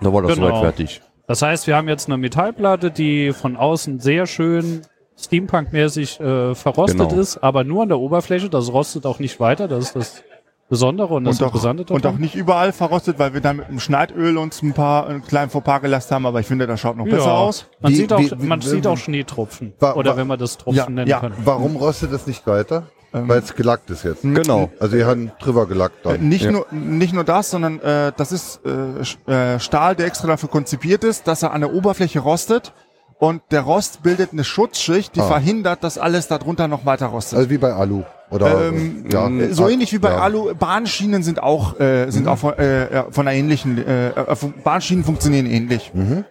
da 0.00 0.12
war 0.12 0.22
das 0.22 0.34
Genau. 0.34 0.48
soweit 0.48 0.60
fertig. 0.60 1.00
Das 1.32 1.40
heißt, 1.40 1.66
wir 1.66 1.76
haben 1.76 1.88
jetzt 1.88 2.08
eine 2.08 2.18
Metallplatte, 2.18 2.90
die 2.90 3.32
von 3.32 3.56
außen 3.56 4.00
sehr 4.00 4.26
schön 4.26 4.82
Steampunk-mäßig 5.18 6.20
äh, 6.20 6.54
verrostet 6.54 7.08
Genau. 7.08 7.18
ist, 7.22 7.38
aber 7.38 7.64
nur 7.64 7.84
an 7.84 7.88
der 7.88 7.98
Oberfläche. 8.00 8.50
Das 8.50 8.70
rostet 8.70 9.06
auch 9.06 9.18
nicht 9.18 9.40
weiter. 9.40 9.66
Das 9.66 9.78
ist 9.86 9.96
das 9.96 10.22
Besondere 10.68 11.14
und 11.14 11.24
das 11.24 11.40
Und 11.40 11.46
auch, 11.46 11.54
Interessante 11.54 11.90
und 11.90 12.04
auch 12.06 12.18
nicht 12.18 12.34
überall 12.34 12.74
verrostet, 12.74 13.18
weil 13.18 13.32
wir 13.32 13.40
dann 13.40 13.56
mit 13.56 13.68
dem 13.70 13.80
Schneidöl 13.80 14.36
uns 14.36 14.60
ein 14.60 14.74
paar 14.74 15.06
einen 15.06 15.22
kleinen 15.22 15.48
Fauxpas 15.50 15.80
gelassen 15.80 16.14
haben, 16.16 16.26
aber 16.26 16.40
ich 16.40 16.46
finde, 16.46 16.66
das 16.66 16.78
schaut 16.80 16.98
noch 16.98 17.06
besser 17.06 17.32
aus. 17.32 17.66
Man, 17.80 17.92
Wie- 17.92 17.96
sieht, 17.96 18.12
auch, 18.12 18.18
wie- 18.20 18.46
man 18.46 18.62
wie- 18.62 18.66
sieht 18.66 18.86
auch 18.86 18.98
Schneetropfen. 18.98 19.72
Wa- 19.80 19.94
Oder 19.94 20.10
wa- 20.12 20.16
wenn 20.18 20.26
man 20.26 20.38
das 20.38 20.58
Tropfen 20.58 20.76
Ja, 20.76 20.90
nennen 20.90 21.08
ja. 21.08 21.20
kann. 21.20 21.32
Warum 21.46 21.76
rostet 21.76 22.12
es 22.12 22.26
nicht 22.26 22.46
weiter? 22.46 22.88
Ähm, 23.14 23.28
Weil 23.28 23.40
es 23.40 23.54
gelackt 23.54 23.90
ist 23.90 24.04
jetzt. 24.04 24.22
Genau. 24.22 24.70
Also 24.80 24.96
ihr 24.96 25.06
habt 25.06 25.18
drüber 25.44 25.66
gelackt 25.66 26.04
Äh, 26.06 26.12
dann. 26.16 26.28
Nicht, 26.28 26.44
Ja. 26.46 26.52
nur, 26.52 26.66
nicht 26.70 27.12
nur 27.12 27.24
das, 27.24 27.50
sondern 27.50 27.78
äh, 27.80 28.12
das 28.16 28.32
ist 28.32 28.60
äh, 28.64 29.54
äh, 29.54 29.60
Stahl, 29.60 29.94
der 29.96 30.06
extra 30.06 30.26
dafür 30.28 30.48
konzipiert 30.48 31.04
ist, 31.04 31.26
dass 31.28 31.42
er 31.42 31.52
an 31.52 31.60
der 31.60 31.72
Oberfläche 31.74 32.20
rostet. 32.20 32.72
Und 33.18 33.40
der 33.52 33.60
Rost 33.60 34.02
bildet 34.02 34.32
eine 34.32 34.42
Schutzschicht, 34.42 35.14
die 35.14 35.20
Ah. 35.20 35.24
verhindert, 35.28 35.84
dass 35.84 35.96
alles 35.96 36.26
darunter 36.26 36.66
noch 36.66 36.84
weiter 36.86 37.06
rostet. 37.06 37.38
Also 37.38 37.50
wie 37.50 37.58
bei 37.58 37.72
Alu. 37.72 38.02
Oder 38.30 38.68
Ähm, 38.68 39.04
ja. 39.12 39.28
Äh, 39.28 39.52
so 39.52 39.68
ähnlich 39.68 39.92
wie 39.92 39.98
bei 39.98 40.10
ja. 40.10 40.18
Alu, 40.22 40.54
Bahnschienen 40.54 41.22
sind 41.22 41.40
auch, 41.42 41.78
äh, 41.78 42.10
sind 42.10 42.26
auch 42.26 42.38
von, 42.38 42.54
äh, 42.58 42.92
ja, 42.92 43.06
von 43.10 43.28
einer 43.28 43.36
ähnlichen, 43.36 43.78
äh, 43.86 44.08
äh, 44.08 44.36
Bahnschienen 44.64 45.04
funktionieren 45.04 45.46
ähnlich. 45.46 45.92
Mhm. 45.94 46.24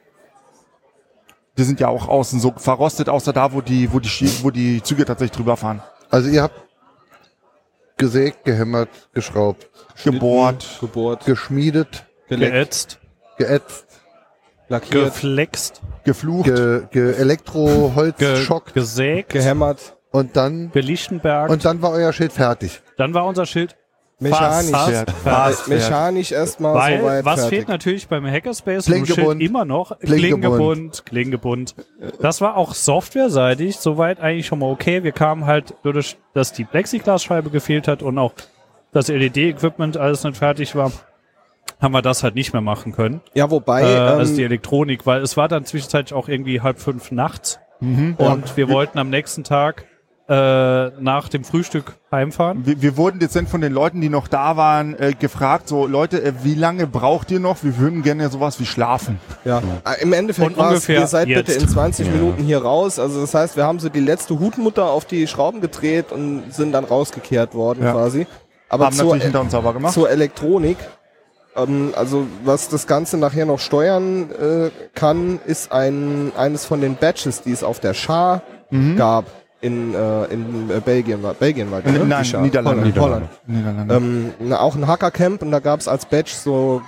Die 1.57 1.63
sind 1.63 1.79
ja 1.79 1.89
auch 1.89 2.07
außen 2.07 2.39
so 2.39 2.53
verrostet, 2.57 3.07
außer 3.07 3.34
da, 3.34 3.53
wo 3.53 3.61
die, 3.61 3.93
wo 3.93 3.99
die, 3.99 4.09
Schi- 4.09 4.43
wo 4.43 4.49
die 4.49 4.82
Züge 4.82 5.05
tatsächlich 5.05 5.36
drüber 5.38 5.57
fahren. 5.57 5.82
Also 6.09 6.29
ihr 6.29 6.41
habt 6.43 6.55
gesägt, 8.02 8.43
gehämmert, 8.43 8.89
geschraubt, 9.14 9.70
Gebohrt. 10.04 10.66
Gebohrt, 10.82 11.26
geschmiedet, 11.26 12.06
Geätzt, 12.28 12.99
geätzt, 13.38 13.86
lackiert, 14.70 15.06
geflext, 15.14 15.82
geflucht. 16.04 16.45
ge, 16.45 16.82
ge 16.91 17.14
Elektroholz, 17.14 18.18
ge 18.18 18.47
gesägt, 18.74 19.30
gehämmert, 19.30 19.95
und 20.12 20.36
dann 20.36 20.72
gelichtenbergt. 20.72 21.52
und 21.52 21.64
dann 21.64 21.82
war 21.82 21.91
euer 21.91 22.12
Schild 22.12 22.34
fertig. 22.34 22.82
dann 22.97 23.14
war 23.14 23.26
unser 23.26 23.45
Schild 23.45 23.78
mechanisch. 24.22 24.69
fast. 24.72 25.11
Fast. 25.24 25.67
Mechanisch 25.67 26.32
erstmal 26.32 26.76
Weil, 26.76 26.99
soweit 26.99 27.26
was 27.26 27.39
fertig. 27.41 27.49
fehlt 27.57 27.67
natürlich 27.67 28.07
beim 28.07 28.26
Hackerspace 28.26 28.88
und 28.88 29.03
Klingebund. 29.03 29.41
Immer 29.41 29.65
noch? 29.65 29.97
Klingebund. 29.99 31.05
Klingebund. 31.05 31.76
Das 32.22 32.41
war 32.41 32.55
auch 32.57 32.74
softwareseitig 32.74 33.78
soweit 33.78 34.19
eigentlich 34.19 34.47
schon 34.47 34.59
mal 34.59 34.69
okay. 34.72 35.03
Wir 35.03 35.11
kamen 35.11 35.45
halt 35.45 35.74
dadurch, 35.84 36.17
dass 36.34 36.53
die 36.53 36.63
Plexiglasscheibe 36.63 37.49
gefehlt 37.49 37.88
hat 37.88 38.01
und 38.03 38.17
auch 38.17 38.34
das 38.93 39.07
LED-Equipment 39.07 39.97
alles 39.97 40.24
nicht 40.24 40.38
fertig 40.38 40.76
war, 40.76 40.91
haben 41.82 41.93
wir 41.93 42.01
das 42.01 42.24
halt 42.24 42.36
nicht 42.36 42.53
mehr 42.53 42.61
machen 42.61 42.91
können. 42.91 43.22
Ja, 43.34 43.49
wobei, 43.49 43.82
äh, 43.84 43.95
ähm, 43.95 44.19
also 44.19 44.36
die 44.36 44.43
Elektronik, 44.43 45.05
weil 45.05 45.22
es 45.22 45.38
war 45.38 45.47
dann 45.47 45.65
zwischenzeitlich 45.65 46.13
auch 46.13 46.28
irgendwie 46.28 46.61
halb 46.61 46.80
fünf 46.80 47.11
nachts 47.11 47.59
Mhm. 47.80 48.13
und 48.19 48.55
wir 48.57 48.69
wollten 48.69 48.99
am 48.99 49.09
nächsten 49.09 49.43
Tag 49.43 49.86
äh, 50.32 50.91
nach 51.01 51.27
dem 51.27 51.43
Frühstück 51.43 51.95
heimfahren. 52.09 52.65
Wir, 52.65 52.82
wir 52.82 52.95
wurden 52.95 53.19
dezent 53.19 53.49
von 53.49 53.59
den 53.59 53.73
Leuten, 53.73 53.99
die 53.99 54.07
noch 54.07 54.29
da 54.29 54.55
waren, 54.55 54.97
äh, 54.97 55.11
gefragt, 55.11 55.67
so 55.67 55.88
Leute, 55.88 56.23
äh, 56.23 56.32
wie 56.43 56.55
lange 56.55 56.88
braucht 56.88 57.32
ihr 57.32 57.41
noch? 57.41 57.63
Wir 57.63 57.77
würden 57.77 58.01
gerne 58.01 58.29
sowas 58.29 58.57
wie 58.61 58.65
schlafen. 58.65 59.19
Ja, 59.43 59.57
äh, 59.86 60.01
im 60.01 60.13
Endeffekt 60.13 60.55
war 60.55 60.67
es, 60.67 60.71
ungefähr 60.75 61.01
ihr 61.01 61.07
seid 61.07 61.27
bitte 61.27 61.51
jetzt. 61.51 61.61
in 61.63 61.67
20 61.67 62.09
Minuten 62.09 62.43
hier 62.43 62.61
raus. 62.61 62.97
Also 62.97 63.19
das 63.19 63.34
heißt, 63.34 63.57
wir 63.57 63.65
haben 63.65 63.79
so 63.79 63.89
die 63.89 63.99
letzte 63.99 64.39
Hutmutter 64.39 64.86
auf 64.89 65.03
die 65.03 65.27
Schrauben 65.27 65.59
gedreht 65.59 66.13
und 66.13 66.43
sind 66.53 66.71
dann 66.71 66.86
rausgekehrt 66.86 67.53
worden 67.53 67.84
Ja. 67.84 67.91
quasi. 67.91 68.25
Aber 68.69 68.86
Haben 68.86 68.95
zur, 68.95 69.05
natürlich 69.07 69.23
hinter 69.23 69.41
uns 69.41 69.51
sauber 69.51 69.73
gemacht. 69.73 69.93
zur 69.93 70.09
Elektronik, 70.09 70.77
ähm, 71.57 71.91
also 71.97 72.25
was 72.45 72.69
das 72.69 72.88
Ganze 72.88 73.17
nachher 73.17 73.45
noch 73.45 73.59
steuern 73.59 74.29
äh, 74.32 74.69
kann, 74.93 75.41
ist 75.45 75.73
ein 75.73 76.32
eines 76.38 76.63
von 76.63 76.79
den 76.79 76.95
Badges, 76.95 77.41
die 77.41 77.51
es 77.51 77.63
auf 77.65 77.82
der 77.82 77.93
Schar 77.93 78.43
gab 78.95 79.25
in, 79.62 79.93
äh, 79.93 80.26
in 80.26 80.70
äh, 80.70 80.80
Belgien. 80.84 81.22
war- 81.24 81.34
Belgien 81.34 81.70
war 81.72 81.82
die, 81.82 81.91
ne? 81.91 81.99
Nein, 82.05 82.26
Schar. 82.26 82.41
Niederlande. 82.41 82.82
Holland. 82.82 82.99
Holland. 82.99 83.30
Niederlande. 83.47 83.95
Ähm, 83.95 84.34
na, 84.39 84.59
auch 84.59 84.76
ein 84.76 84.88
Hackercamp 84.88 85.41
und 85.41 85.51
da 85.51 85.59
gab 85.59 85.80
es 85.80 85.88
als 85.88 86.05
Badge 86.05 86.32
so 86.34 86.82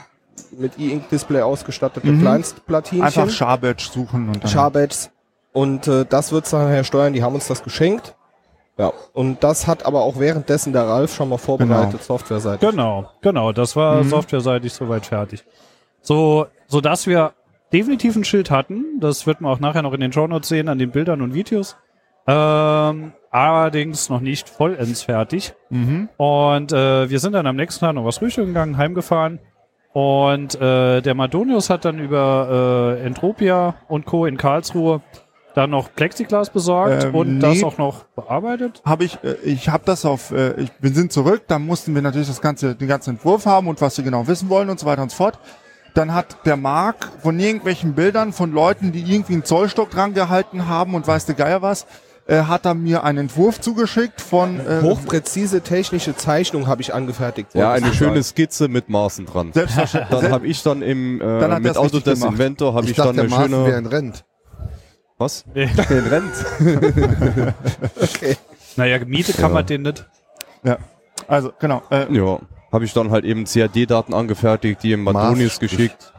mit 0.58 0.80
E-Ink-Display 0.80 1.42
ausgestattete 1.42 2.08
Mhm. 2.08 2.22
Kleinstplatinchen. 2.22 3.06
Einfach 3.06 3.30
Charbadge 3.30 3.84
suchen 3.92 4.28
und 4.30 4.44
dann. 4.44 4.52
Charbadges. 4.52 5.12
Und 5.52 5.88
äh, 5.88 6.06
das 6.10 6.32
wird's 6.32 6.50
dann 6.50 6.64
nachher 6.66 6.84
steuern, 6.84 7.14
die 7.14 7.22
haben 7.22 7.36
uns 7.36 7.48
das 7.48 7.64
geschenkt. 7.64 8.16
Ja, 8.76 8.92
und 9.14 9.44
das 9.44 9.68
hat 9.68 9.86
aber 9.86 10.02
auch 10.02 10.18
währenddessen 10.18 10.74
der 10.74 10.88
Ralf 10.88 11.14
schon 11.14 11.30
mal 11.30 11.38
vorbereitet, 11.38 11.92
Genau. 11.92 12.04
Softwareseitig. 12.04 12.68
Genau, 12.68 13.08
genau. 13.22 13.52
Das 13.52 13.76
war 13.76 14.04
Mhm. 14.04 14.10
softwareseitig 14.10 14.74
soweit 14.74 15.06
fertig. 15.06 15.44
So, 16.02 16.48
so 16.66 16.82
dass 16.82 17.06
wir 17.06 17.34
definitiv 17.72 18.16
ein 18.16 18.24
Schild 18.24 18.50
hatten. 18.50 19.00
Das 19.00 19.28
wird 19.28 19.42
man 19.42 19.52
auch 19.54 19.60
nachher 19.60 19.84
noch 19.84 19.94
in 19.94 20.00
den 20.02 20.12
Shownotes 20.12 20.50
sehen, 20.50 20.70
an 20.70 20.80
den 20.80 20.90
Bildern 20.90 21.22
und 21.22 21.36
Videos. 21.36 21.76
Ähm, 22.26 23.14
allerdings 23.32 24.10
noch 24.10 24.22
nicht 24.22 24.50
vollends 24.50 25.04
fertig. 25.04 25.54
Mhm. 25.70 26.10
Und 26.18 26.72
äh, 26.72 27.10
wir 27.10 27.20
sind 27.20 27.34
dann 27.34 27.48
am 27.48 27.56
nächsten 27.56 27.86
Tag 27.86 27.96
noch 27.96 28.06
was 28.06 28.18
frühstücken 28.20 28.50
gegangen, 28.50 28.78
heimgefahren. 28.78 29.40
Und 29.92 30.56
äh, 30.56 31.02
der 31.02 31.14
Madonius 31.14 31.70
hat 31.70 31.86
dann 31.86 32.00
über 32.00 32.98
äh, 32.98 33.06
Entropia 33.06 33.76
und 33.88 34.06
Co. 34.06 34.26
in 34.26 34.38
Karlsruhe 34.38 35.02
dann 35.54 35.70
noch 35.70 35.94
Plexiglas 35.94 36.50
besorgt 36.50 37.04
Ähm, 37.04 37.16
und 37.16 37.36
nee. 37.36 37.42
das 37.42 37.64
auch 37.64 37.78
noch 37.78 38.06
bearbeitet. 38.16 38.82
Habe 38.86 39.04
ich, 39.04 39.24
äh, 39.24 39.36
ich 39.44 39.70
habe 39.70 39.84
das 39.86 40.04
auf, 40.06 40.32
äh, 40.32 40.60
ich, 40.60 40.72
wir 40.80 40.90
sind 40.92 41.12
zurück, 41.12 41.44
dann 41.48 41.66
mussten 41.66 41.94
wir 41.94 42.02
natürlich 42.02 42.28
das 42.28 42.42
ganze, 42.42 42.76
den 42.76 42.88
ganzen 42.88 43.12
Entwurf 43.12 43.46
haben 43.46 43.68
und 43.68 43.82
was 43.82 43.98
wir 43.98 44.04
genau 44.04 44.28
wissen 44.28 44.50
wollen 44.50 44.70
und 44.70 44.80
so 44.80 44.88
weiter 44.88 45.04
und 45.04 45.12
so 45.12 45.18
fort. 45.18 45.38
Dann 45.94 46.16
hat 46.16 46.38
der 46.46 46.58
Marc 46.58 47.12
von 47.22 47.40
irgendwelchen 47.40 47.94
Bildern 47.94 48.34
von 48.34 48.52
Leuten, 48.52 48.92
die 48.92 49.02
irgendwie 49.02 49.34
einen 49.34 49.46
Zollstock 49.46 49.92
dran 49.92 50.16
gehalten 50.16 50.68
haben 50.68 50.96
und 50.96 51.08
weiß 51.08 51.28
der 51.28 51.36
Geier 51.36 51.62
was, 51.62 51.86
äh, 52.26 52.44
hat 52.44 52.66
er 52.66 52.74
mir 52.74 53.04
einen 53.04 53.18
Entwurf 53.20 53.60
zugeschickt 53.60 54.22
von 54.22 54.60
äh, 54.60 54.82
Hochpräzise 54.82 55.62
technische 55.62 56.16
Zeichnung 56.16 56.68
habe 56.68 56.82
ich 56.82 56.94
angefertigt. 56.94 57.50
Ja, 57.54 57.72
eine 57.72 57.88
du 57.88 57.94
schöne 57.94 58.12
sagen. 58.12 58.24
Skizze 58.24 58.68
mit 58.68 58.90
Maßen 58.90 59.26
dran. 59.26 59.52
Selbstverständlich. 59.54 60.20
Dann 60.22 60.32
habe 60.32 60.48
ich 60.48 60.64
dann 60.64 60.82
im 60.82 61.20
Dann 61.20 61.52
äh, 61.52 61.54
hat 61.56 61.64
mit 61.64 61.78
Autodesk 61.78 62.22
gemacht. 62.22 62.34
Inventor 62.40 62.74
habe 62.74 62.86
Ich, 62.86 62.92
ich, 62.92 62.98
dachte, 62.98 63.14
dann 63.14 63.28
der 63.30 63.38
eine 63.38 63.52
wäre 63.52 63.66
schöne 63.66 63.78
ein 63.78 63.86
Rent. 63.88 64.26
Was? 65.18 65.46
Nee. 65.54 65.70
Den 65.90 66.08
rennt. 66.08 66.34
okay. 68.02 68.36
Naja, 68.76 68.98
gemietet 68.98 69.36
kann 69.36 69.50
Ja. 69.52 69.54
man 69.56 69.66
den 69.66 69.82
nicht. 69.84 70.06
Ja. 70.64 70.78
Also, 71.28 71.52
genau. 71.60 71.82
Äh, 71.92 72.12
Ja. 72.14 72.40
Habe 72.72 72.86
ich 72.86 72.94
dann 72.94 73.12
halt 73.12 73.24
eben 73.24 73.46
CAD-Daten 73.46 74.16
angefertigt, 74.16 74.82
die 74.82 74.94
im 74.94 75.04
Madonius 75.04 75.52
Maßstab. 75.54 75.60
geschickt. 75.70 76.13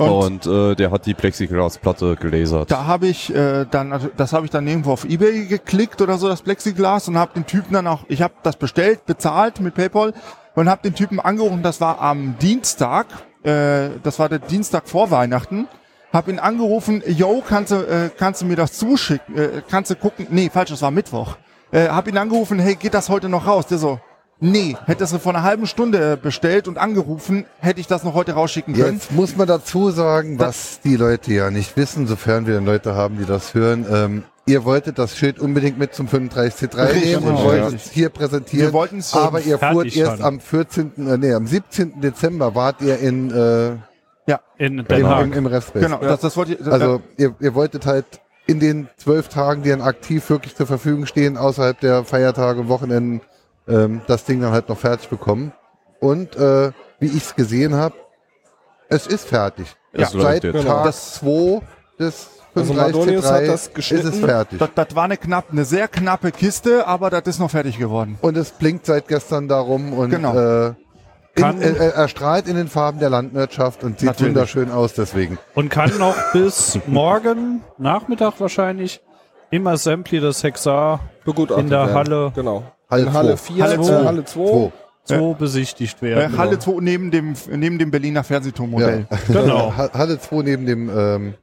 Und 0.00 0.46
Und, 0.46 0.46
äh, 0.46 0.74
der 0.74 0.90
hat 0.90 1.06
die 1.06 1.14
Plexiglasplatte 1.14 2.16
gelasert. 2.16 2.70
da 2.70 2.86
habe 2.86 3.06
ich 3.06 3.34
äh, 3.34 3.66
dann, 3.70 3.92
also 3.92 4.08
das 4.16 4.32
habe 4.32 4.46
ich 4.46 4.50
dann 4.50 4.66
irgendwo 4.66 4.92
auf 4.92 5.04
Ebay 5.04 5.46
geklickt 5.46 6.00
oder 6.00 6.18
so, 6.18 6.28
das 6.28 6.42
Plexiglas, 6.42 7.08
und 7.08 7.18
habe 7.18 7.32
den 7.34 7.46
Typen 7.46 7.74
dann 7.74 7.86
auch, 7.86 8.04
ich 8.08 8.22
habe 8.22 8.34
das 8.42 8.56
bestellt, 8.56 9.06
bezahlt 9.06 9.60
mit 9.60 9.74
PayPal 9.74 10.12
und 10.54 10.68
habe 10.68 10.82
den 10.82 10.94
Typen 10.94 11.20
angerufen, 11.20 11.62
das 11.62 11.80
war 11.80 12.00
am 12.00 12.36
Dienstag, 12.38 13.06
äh, 13.42 13.90
das 14.02 14.18
war 14.18 14.28
der 14.28 14.38
Dienstag 14.38 14.88
vor 14.88 15.10
Weihnachten, 15.10 15.68
habe 16.12 16.30
ihn 16.30 16.38
angerufen, 16.38 17.02
yo, 17.06 17.42
kannst 17.46 17.72
du, 17.72 17.76
äh, 17.76 18.10
kannst 18.16 18.42
du 18.42 18.46
mir 18.46 18.56
das 18.56 18.72
zuschicken, 18.72 19.36
äh, 19.36 19.62
kannst 19.68 19.90
du 19.90 19.96
gucken, 19.96 20.26
nee, 20.30 20.50
falsch, 20.52 20.70
das 20.70 20.82
war 20.82 20.90
Mittwoch, 20.90 21.36
äh, 21.72 21.88
habe 21.88 22.10
ihn 22.10 22.18
angerufen, 22.18 22.58
hey, 22.58 22.74
geht 22.74 22.94
das 22.94 23.08
heute 23.08 23.28
noch 23.28 23.46
raus? 23.46 23.66
Der 23.66 23.78
so, 23.78 24.00
nee, 24.40 24.76
hättest 24.86 25.12
du 25.12 25.18
vor 25.18 25.34
einer 25.34 25.42
halben 25.42 25.66
Stunde 25.66 26.12
äh, 26.12 26.16
bestellt 26.16 26.68
und 26.68 26.78
angerufen, 26.78 27.46
hätte 27.58 27.80
ich 27.80 27.86
das 27.86 28.04
noch 28.04 28.14
heute 28.14 28.32
rausschicken 28.32 28.74
können. 28.74 28.94
Jetzt 28.94 29.12
muss 29.12 29.36
man 29.36 29.46
dazu 29.46 29.90
sagen, 29.90 30.38
was 30.38 30.80
die 30.82 30.96
Leute 30.96 31.32
ja 31.32 31.50
nicht 31.50 31.76
wissen, 31.76 32.06
sofern 32.06 32.46
wir 32.46 32.54
dann 32.54 32.66
Leute 32.66 32.94
haben, 32.94 33.18
die 33.18 33.24
das 33.24 33.54
hören. 33.54 33.86
Ähm, 33.90 34.22
ihr 34.46 34.64
wolltet 34.64 34.98
das 34.98 35.16
Schild 35.16 35.38
unbedingt 35.38 35.78
mit 35.78 35.94
zum 35.94 36.06
35C3 36.08 36.88
Richtig, 36.88 37.04
nehmen 37.04 37.24
und 37.24 37.36
genau, 37.36 37.44
wolltet 37.44 37.70
ja. 37.70 37.76
es 37.76 37.90
hier 37.90 38.08
präsentieren. 38.08 38.68
Wir 38.68 38.72
wollten 38.72 38.98
es 38.98 39.14
aber 39.14 39.40
ihr 39.40 39.58
fuhrt 39.58 39.96
erst 39.96 40.22
am 40.22 40.40
14., 40.40 40.92
äh, 40.96 41.18
nee, 41.18 41.32
am 41.32 41.46
17. 41.46 42.00
Dezember 42.00 42.54
wart 42.54 42.80
ihr 42.80 42.98
in, 42.98 43.30
äh, 43.30 43.72
In 44.58 44.84
Den 44.84 45.00
im, 45.00 45.06
Haag. 45.06 45.24
im, 45.24 45.32
im 45.32 45.46
Restspace. 45.46 45.82
Genau, 45.82 45.98
das, 45.98 46.20
das 46.20 46.36
wollte 46.36 46.54
ich. 46.54 46.66
Also 46.66 47.02
ihr, 47.16 47.34
ihr 47.40 47.54
wolltet 47.54 47.86
halt 47.86 48.06
in 48.46 48.60
den 48.60 48.88
zwölf 48.96 49.28
Tagen, 49.28 49.62
die 49.62 49.70
dann 49.70 49.82
aktiv 49.82 50.30
wirklich 50.30 50.54
zur 50.54 50.66
Verfügung 50.66 51.06
stehen, 51.06 51.36
außerhalb 51.36 51.78
der 51.80 52.04
Feiertage 52.04 52.60
und 52.60 52.68
Wochenenden, 52.68 53.20
ähm, 53.68 54.00
das 54.06 54.24
Ding 54.24 54.40
dann 54.40 54.52
halt 54.52 54.68
noch 54.68 54.78
fertig 54.78 55.08
bekommen. 55.08 55.52
Und 56.00 56.36
äh, 56.36 56.72
wie 57.00 57.06
ich 57.06 57.16
es 57.24 57.34
gesehen 57.34 57.74
habe, 57.74 57.94
es 58.88 59.06
ist 59.06 59.26
fertig. 59.28 59.66
Es 59.92 60.12
läuft 60.12 60.26
Seit 60.26 60.44
jetzt. 60.44 60.52
Genau. 60.54 60.68
Tag 60.76 60.84
Das- 60.84 61.14
2 61.14 61.60
des 61.98 62.28
Also 62.54 62.72
35C3 62.74 62.76
Madonius 62.76 63.24
hat 63.30 63.42
das 63.48 63.66
ist 63.66 63.74
geschnitten. 63.74 64.08
es 64.08 64.18
fertig. 64.18 64.58
Das, 64.58 64.70
das 64.74 64.94
war 64.94 65.04
eine 65.04 65.16
knapp, 65.16 65.46
eine 65.50 65.64
sehr 65.64 65.88
knappe 65.88 66.30
Kiste, 66.32 66.86
aber 66.86 67.10
das 67.10 67.22
ist 67.26 67.38
noch 67.38 67.50
fertig 67.50 67.78
geworden. 67.78 68.18
und 68.22 68.36
es 68.36 68.50
blinkt 68.50 68.86
seit 68.86 69.08
gestern 69.08 69.48
darum 69.48 69.92
und 69.92 70.10
Genau. 70.10 70.34
äh, 70.36 70.66
in, 70.68 71.42
Kann- 71.42 71.60
äh, 71.60 71.74
er 71.90 72.08
strahlt 72.08 72.48
in 72.48 72.56
den 72.56 72.68
Farben 72.68 72.98
der 72.98 73.10
Landwirtschaft 73.10 73.84
und 73.84 73.98
sieht 73.98 74.06
Natürlich. 74.06 74.34
wunderschön 74.34 74.70
aus 74.70 74.94
deswegen. 74.94 75.38
Und 75.54 75.68
kann 75.70 75.96
noch 75.98 76.14
bis 76.32 76.78
morgen 76.86 77.62
Nachmittag 77.76 78.34
wahrscheinlich 78.40 79.00
im 79.50 79.66
Assembly 79.66 80.20
des 80.20 80.42
Hexar 80.42 81.00
Begutachtet 81.24 81.64
In 81.64 81.70
der 81.70 81.86
werden. 81.86 81.94
Halle- 81.94 82.32
Genau. 82.34 82.62
Halle 82.90 83.02
In 83.02 83.12
Halle 83.12 83.36
zwei. 83.36 83.54
4, 83.54 83.64
Halle 83.64 83.72
Halle 83.76 83.82
zwei. 83.84 83.92
2. 84.00 84.04
Halle 84.06 84.24
2. 84.24 84.40
Wo? 84.40 84.72
2 85.04 85.34
besichtigt 85.38 85.98
Äh, 86.02 86.06
werden. 86.16 86.38
Halle 86.38 86.58
2 86.58 86.80
neben 86.80 87.10
dem, 87.10 87.34
neben 87.50 87.78
dem 87.78 87.90
Berliner 87.90 88.24
Fernsehturmmodell. 88.24 89.06
Ja. 89.10 89.18
Genau. 89.28 89.72
Ha- 89.76 89.90
Halle 89.92 90.18
2 90.18 90.42
neben 90.42 90.66
dem 90.66 90.88
ähm, 90.88 91.34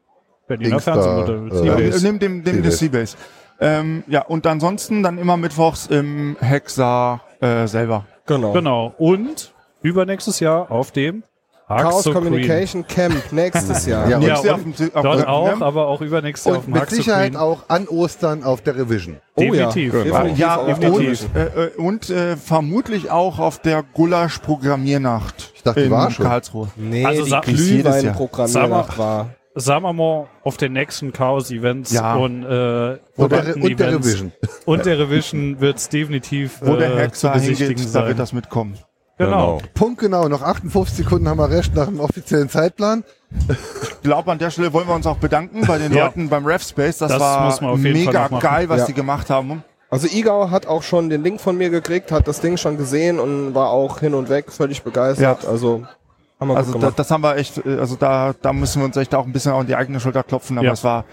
Berliner 0.47 0.75
da, 0.77 0.79
Fernsehmodell. 0.79 1.51
äh, 1.51 1.65
Ja, 1.67 1.77
Seabase. 1.77 2.05
neben 2.05 2.19
dem, 2.19 2.43
dem 2.43 2.63
des 2.63 2.79
Seabase. 2.79 3.17
Ähm, 3.59 4.03
ja, 4.07 4.23
und 4.25 4.45
ansonsten 4.47 5.03
dann 5.03 5.17
immer 5.17 5.37
mittwochs 5.37 5.87
im 5.87 6.35
Hexa 6.39 7.21
äh, 7.39 7.67
selber. 7.67 8.05
Genau. 8.25 8.51
Genau. 8.51 8.93
Und 8.97 9.53
übernächstes 9.81 10.39
Jahr 10.39 10.69
auf 10.71 10.91
dem 10.91 11.23
Chaos 11.67 12.05
Haxo 12.05 12.11
Communication 12.13 12.85
Camp 12.87 13.31
nächstes 13.31 13.85
Jahr. 13.87 14.09
Ja, 14.09 14.19
Nächstes 14.19 14.43
Ja, 14.43 14.51
Jahr 14.51 14.55
und 14.65 14.69
auf 14.69 14.75
dem- 14.77 14.95
auf 14.95 15.03
Dort 15.03 15.19
dem- 15.19 15.25
auch, 15.27 15.59
ne? 15.59 15.65
aber 15.65 15.87
auch 15.87 16.01
übernächstes 16.01 16.45
Jahr 16.45 16.57
auf 16.57 16.63
Und 16.65 16.67
dem 16.67 16.73
mit 16.73 16.81
Haxo 16.83 16.95
Sicherheit 16.95 17.31
Green. 17.33 17.41
auch 17.41 17.63
an 17.69 17.87
Ostern 17.87 18.43
auf 18.43 18.61
der 18.61 18.75
Revision. 18.77 19.17
Definitiv. 19.39 19.93
Oh 19.93 19.97
ja, 19.97 20.03
Genau. 20.03 20.15
definitiv 20.17 20.39
Ja, 20.39 20.55
auch 20.57 20.67
und, 20.67 20.83
definitiv. 20.83 21.29
äh, 21.35 21.39
äh, 21.63 21.69
und 21.77 22.09
äh, 22.09 22.37
vermutlich 22.37 23.11
auch 23.11 23.39
auf 23.39 23.59
der 23.59 23.83
Gulasch-Programmiernacht. 23.93 25.51
Ich 25.55 25.63
dachte, 25.63 25.79
die 25.81 25.85
in 25.87 25.91
war 25.91 26.11
schon. 26.11 26.25
Karlsruhe. 26.25 26.67
Nee, 26.75 27.05
Also 27.05 27.23
die. 27.25 27.53
Glühwein-Programmiernacht 27.53 28.97
war. 28.97 29.29
Sagen 29.55 29.83
wir 29.83 29.93
mal, 29.93 30.25
auf 30.43 30.57
den 30.57 30.73
nächsten 30.73 31.13
Chaos-Events 31.13 31.91
Ja. 31.93 32.15
und, 32.15 32.43
äh, 32.43 32.97
Und 33.15 33.31
der, 33.31 33.55
und 33.55 33.79
der 33.79 33.93
Revision. 33.93 34.31
und 34.65 34.83
der 34.85 34.97
Revision 34.97 35.61
wird 35.61 35.77
es 35.77 35.89
definitiv 35.89 36.57
Wo 36.61 36.75
der 36.75 36.89
äh, 36.89 36.93
zu 36.93 36.99
Hexer 37.01 37.29
besichtigen 37.33 37.67
hingeht, 37.77 37.85
da 37.85 37.89
sein. 37.99 38.07
wird 38.07 38.19
das 38.19 38.33
mitkommen. 38.33 38.79
Genau. 39.17 39.61
Punkt 39.73 39.99
genau, 39.99 40.27
noch 40.27 40.41
58 40.41 40.97
Sekunden 41.05 41.27
haben 41.27 41.37
wir 41.37 41.49
recht 41.49 41.75
nach 41.75 41.85
dem 41.87 41.99
offiziellen 41.99 42.49
Zeitplan. 42.49 43.03
Ich 43.47 44.01
glaube, 44.03 44.31
an 44.31 44.37
der 44.39 44.49
Stelle 44.51 44.71
wollen 44.73 44.87
wir 44.87 44.95
uns 44.95 45.07
auch 45.07 45.17
bedanken 45.17 45.65
bei 45.65 45.77
den 45.77 45.93
Ja. 45.93 46.05
Leuten 46.05 46.29
beim 46.29 46.45
RevSpace. 46.45 46.99
Das, 46.99 47.11
Das 47.11 47.61
war 47.61 47.77
mega 47.77 48.27
geil, 48.27 48.69
was 48.69 48.81
Ja. 48.81 48.85
die 48.87 48.93
gemacht 48.93 49.29
haben. 49.29 49.63
Also 49.89 50.07
Igau 50.07 50.49
hat 50.49 50.65
auch 50.65 50.81
schon 50.83 51.09
den 51.09 51.23
Link 51.23 51.39
von 51.39 51.55
mir 51.57 51.69
gekriegt, 51.69 52.11
hat 52.11 52.27
das 52.27 52.41
Ding 52.41 52.57
schon 52.57 52.77
gesehen 52.77 53.19
und 53.19 53.53
war 53.53 53.69
auch 53.69 53.99
hin 53.99 54.13
und 54.15 54.27
weg, 54.29 54.51
völlig 54.51 54.81
begeistert. 54.83 55.45
Also 55.45 55.85
haben 56.39 56.47
wir 56.49 56.57
Also 56.57 56.71
gut 56.73 56.81
da, 56.83 56.91
das 56.91 57.11
haben 57.11 57.21
wir 57.21 57.37
echt, 57.37 57.63
äh, 57.65 57.77
also 57.77 57.95
da, 57.95 58.33
da 58.41 58.53
müssen 58.53 58.81
wir 58.81 58.85
uns 58.85 58.97
echt 58.97 59.13
auch 59.13 59.25
ein 59.25 59.31
bisschen 59.33 59.51
an 59.53 59.67
die 59.67 59.75
eigene 59.75 59.99
Schulter 59.99 60.23
klopfen, 60.23 60.57
aber 60.57 60.65
Ja. 60.67 60.73
es 60.73 60.83
war 60.83 61.05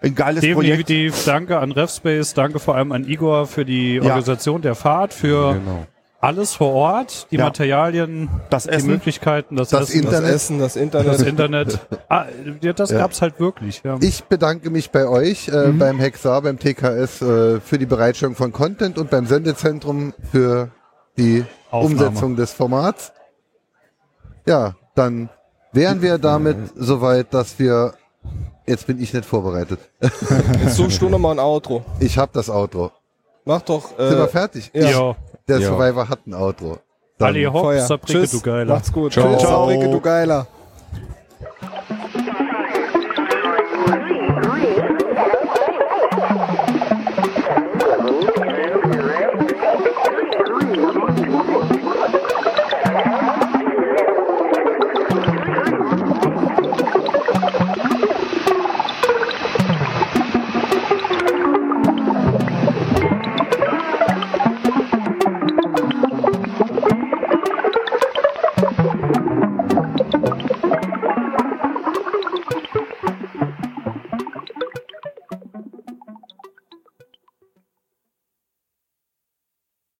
ein 0.00 0.14
geiles 0.14 0.40
Projekt. 0.40 0.88
Definitiv 0.88 1.24
danke 1.24 1.58
an 1.58 1.72
RevSpace, 1.72 2.34
danke 2.34 2.60
vor 2.60 2.76
allem 2.76 2.92
an 2.92 3.04
Igor 3.08 3.46
für 3.48 3.64
die 3.64 4.00
Organisation 4.00 4.62
der 4.62 4.76
Fahrt, 4.76 5.12
für 5.12 5.54
Genau. 5.54 5.86
Alles 6.20 6.54
vor 6.54 6.72
Ort, 6.72 7.28
die 7.30 7.36
Ja. 7.36 7.44
Materialien, 7.44 8.28
Das 8.50 8.64
die 8.64 8.70
Essen. 8.70 8.88
Möglichkeiten, 8.88 9.56
das, 9.56 9.68
Das 9.70 9.90
Essen, 9.90 10.02
das 10.02 10.12
Internet. 10.14 10.34
Essen, 10.34 10.58
das 10.58 10.76
Internet. 10.76 11.12
das 11.14 11.22
Internet. 11.22 11.78
Ah, 12.08 12.24
das 12.74 12.90
Ja. 12.90 12.98
gab's 12.98 13.22
halt 13.22 13.38
wirklich. 13.38 13.82
Ja. 13.84 13.98
Ich 14.00 14.24
bedanke 14.24 14.70
mich 14.70 14.90
bei 14.90 15.06
euch, 15.06 15.48
äh, 15.48 15.68
Mhm. 15.68 15.78
beim 15.78 15.98
Hexar, 16.00 16.42
beim 16.42 16.58
TKS 16.58 17.22
äh, 17.22 17.60
für 17.60 17.78
die 17.78 17.86
Bereitstellung 17.86 18.34
von 18.34 18.52
Content 18.52 18.98
und 18.98 19.10
beim 19.10 19.26
Sendezentrum 19.26 20.14
für 20.32 20.70
die 21.16 21.44
Aufnahme. 21.70 22.06
Umsetzung 22.08 22.34
des 22.36 22.52
Formats. 22.52 23.12
Ja, 24.46 24.74
dann 24.94 25.28
wären 25.72 26.00
wir 26.02 26.18
damit 26.18 26.56
soweit, 26.76 27.32
dass 27.34 27.58
wir 27.58 27.94
Jetzt 28.66 28.86
bin 28.86 29.00
ich 29.00 29.14
nicht 29.14 29.24
vorbereitet. 29.24 29.78
Jetzt 30.00 30.76
suchst 30.76 31.00
du 31.00 31.08
nochmal 31.08 31.32
ein 31.32 31.38
Outro. 31.38 31.86
Ich 32.00 32.18
habe 32.18 32.30
das 32.34 32.50
Outro. 32.50 32.92
Mach 33.46 33.62
doch. 33.62 33.88
Sind 33.96 34.18
wir 34.18 34.24
Äh, 34.24 34.28
fertig? 34.28 34.70
ja. 34.74 34.90
Ja. 34.90 35.16
Der 35.48 35.58
Ja. 35.60 35.68
Survivor 35.68 36.08
hat 36.08 36.26
ein 36.26 36.34
Outro. 36.34 36.78
Dann- 37.18 37.28
Ali 37.28 37.44
Hopp, 37.44 37.62
Feuer. 37.62 37.80
Sabrike, 37.86 38.12
Tschüss. 38.20 38.30
du 38.32 38.40
Geiler. 38.40 38.74
Macht's 38.74 38.92
gut. 38.92 39.12
Ciao. 39.12 39.34
Tschüss, 39.36 39.42
Sabrike, 39.48 39.88
du 39.90 40.00
Geiler. 40.00 40.46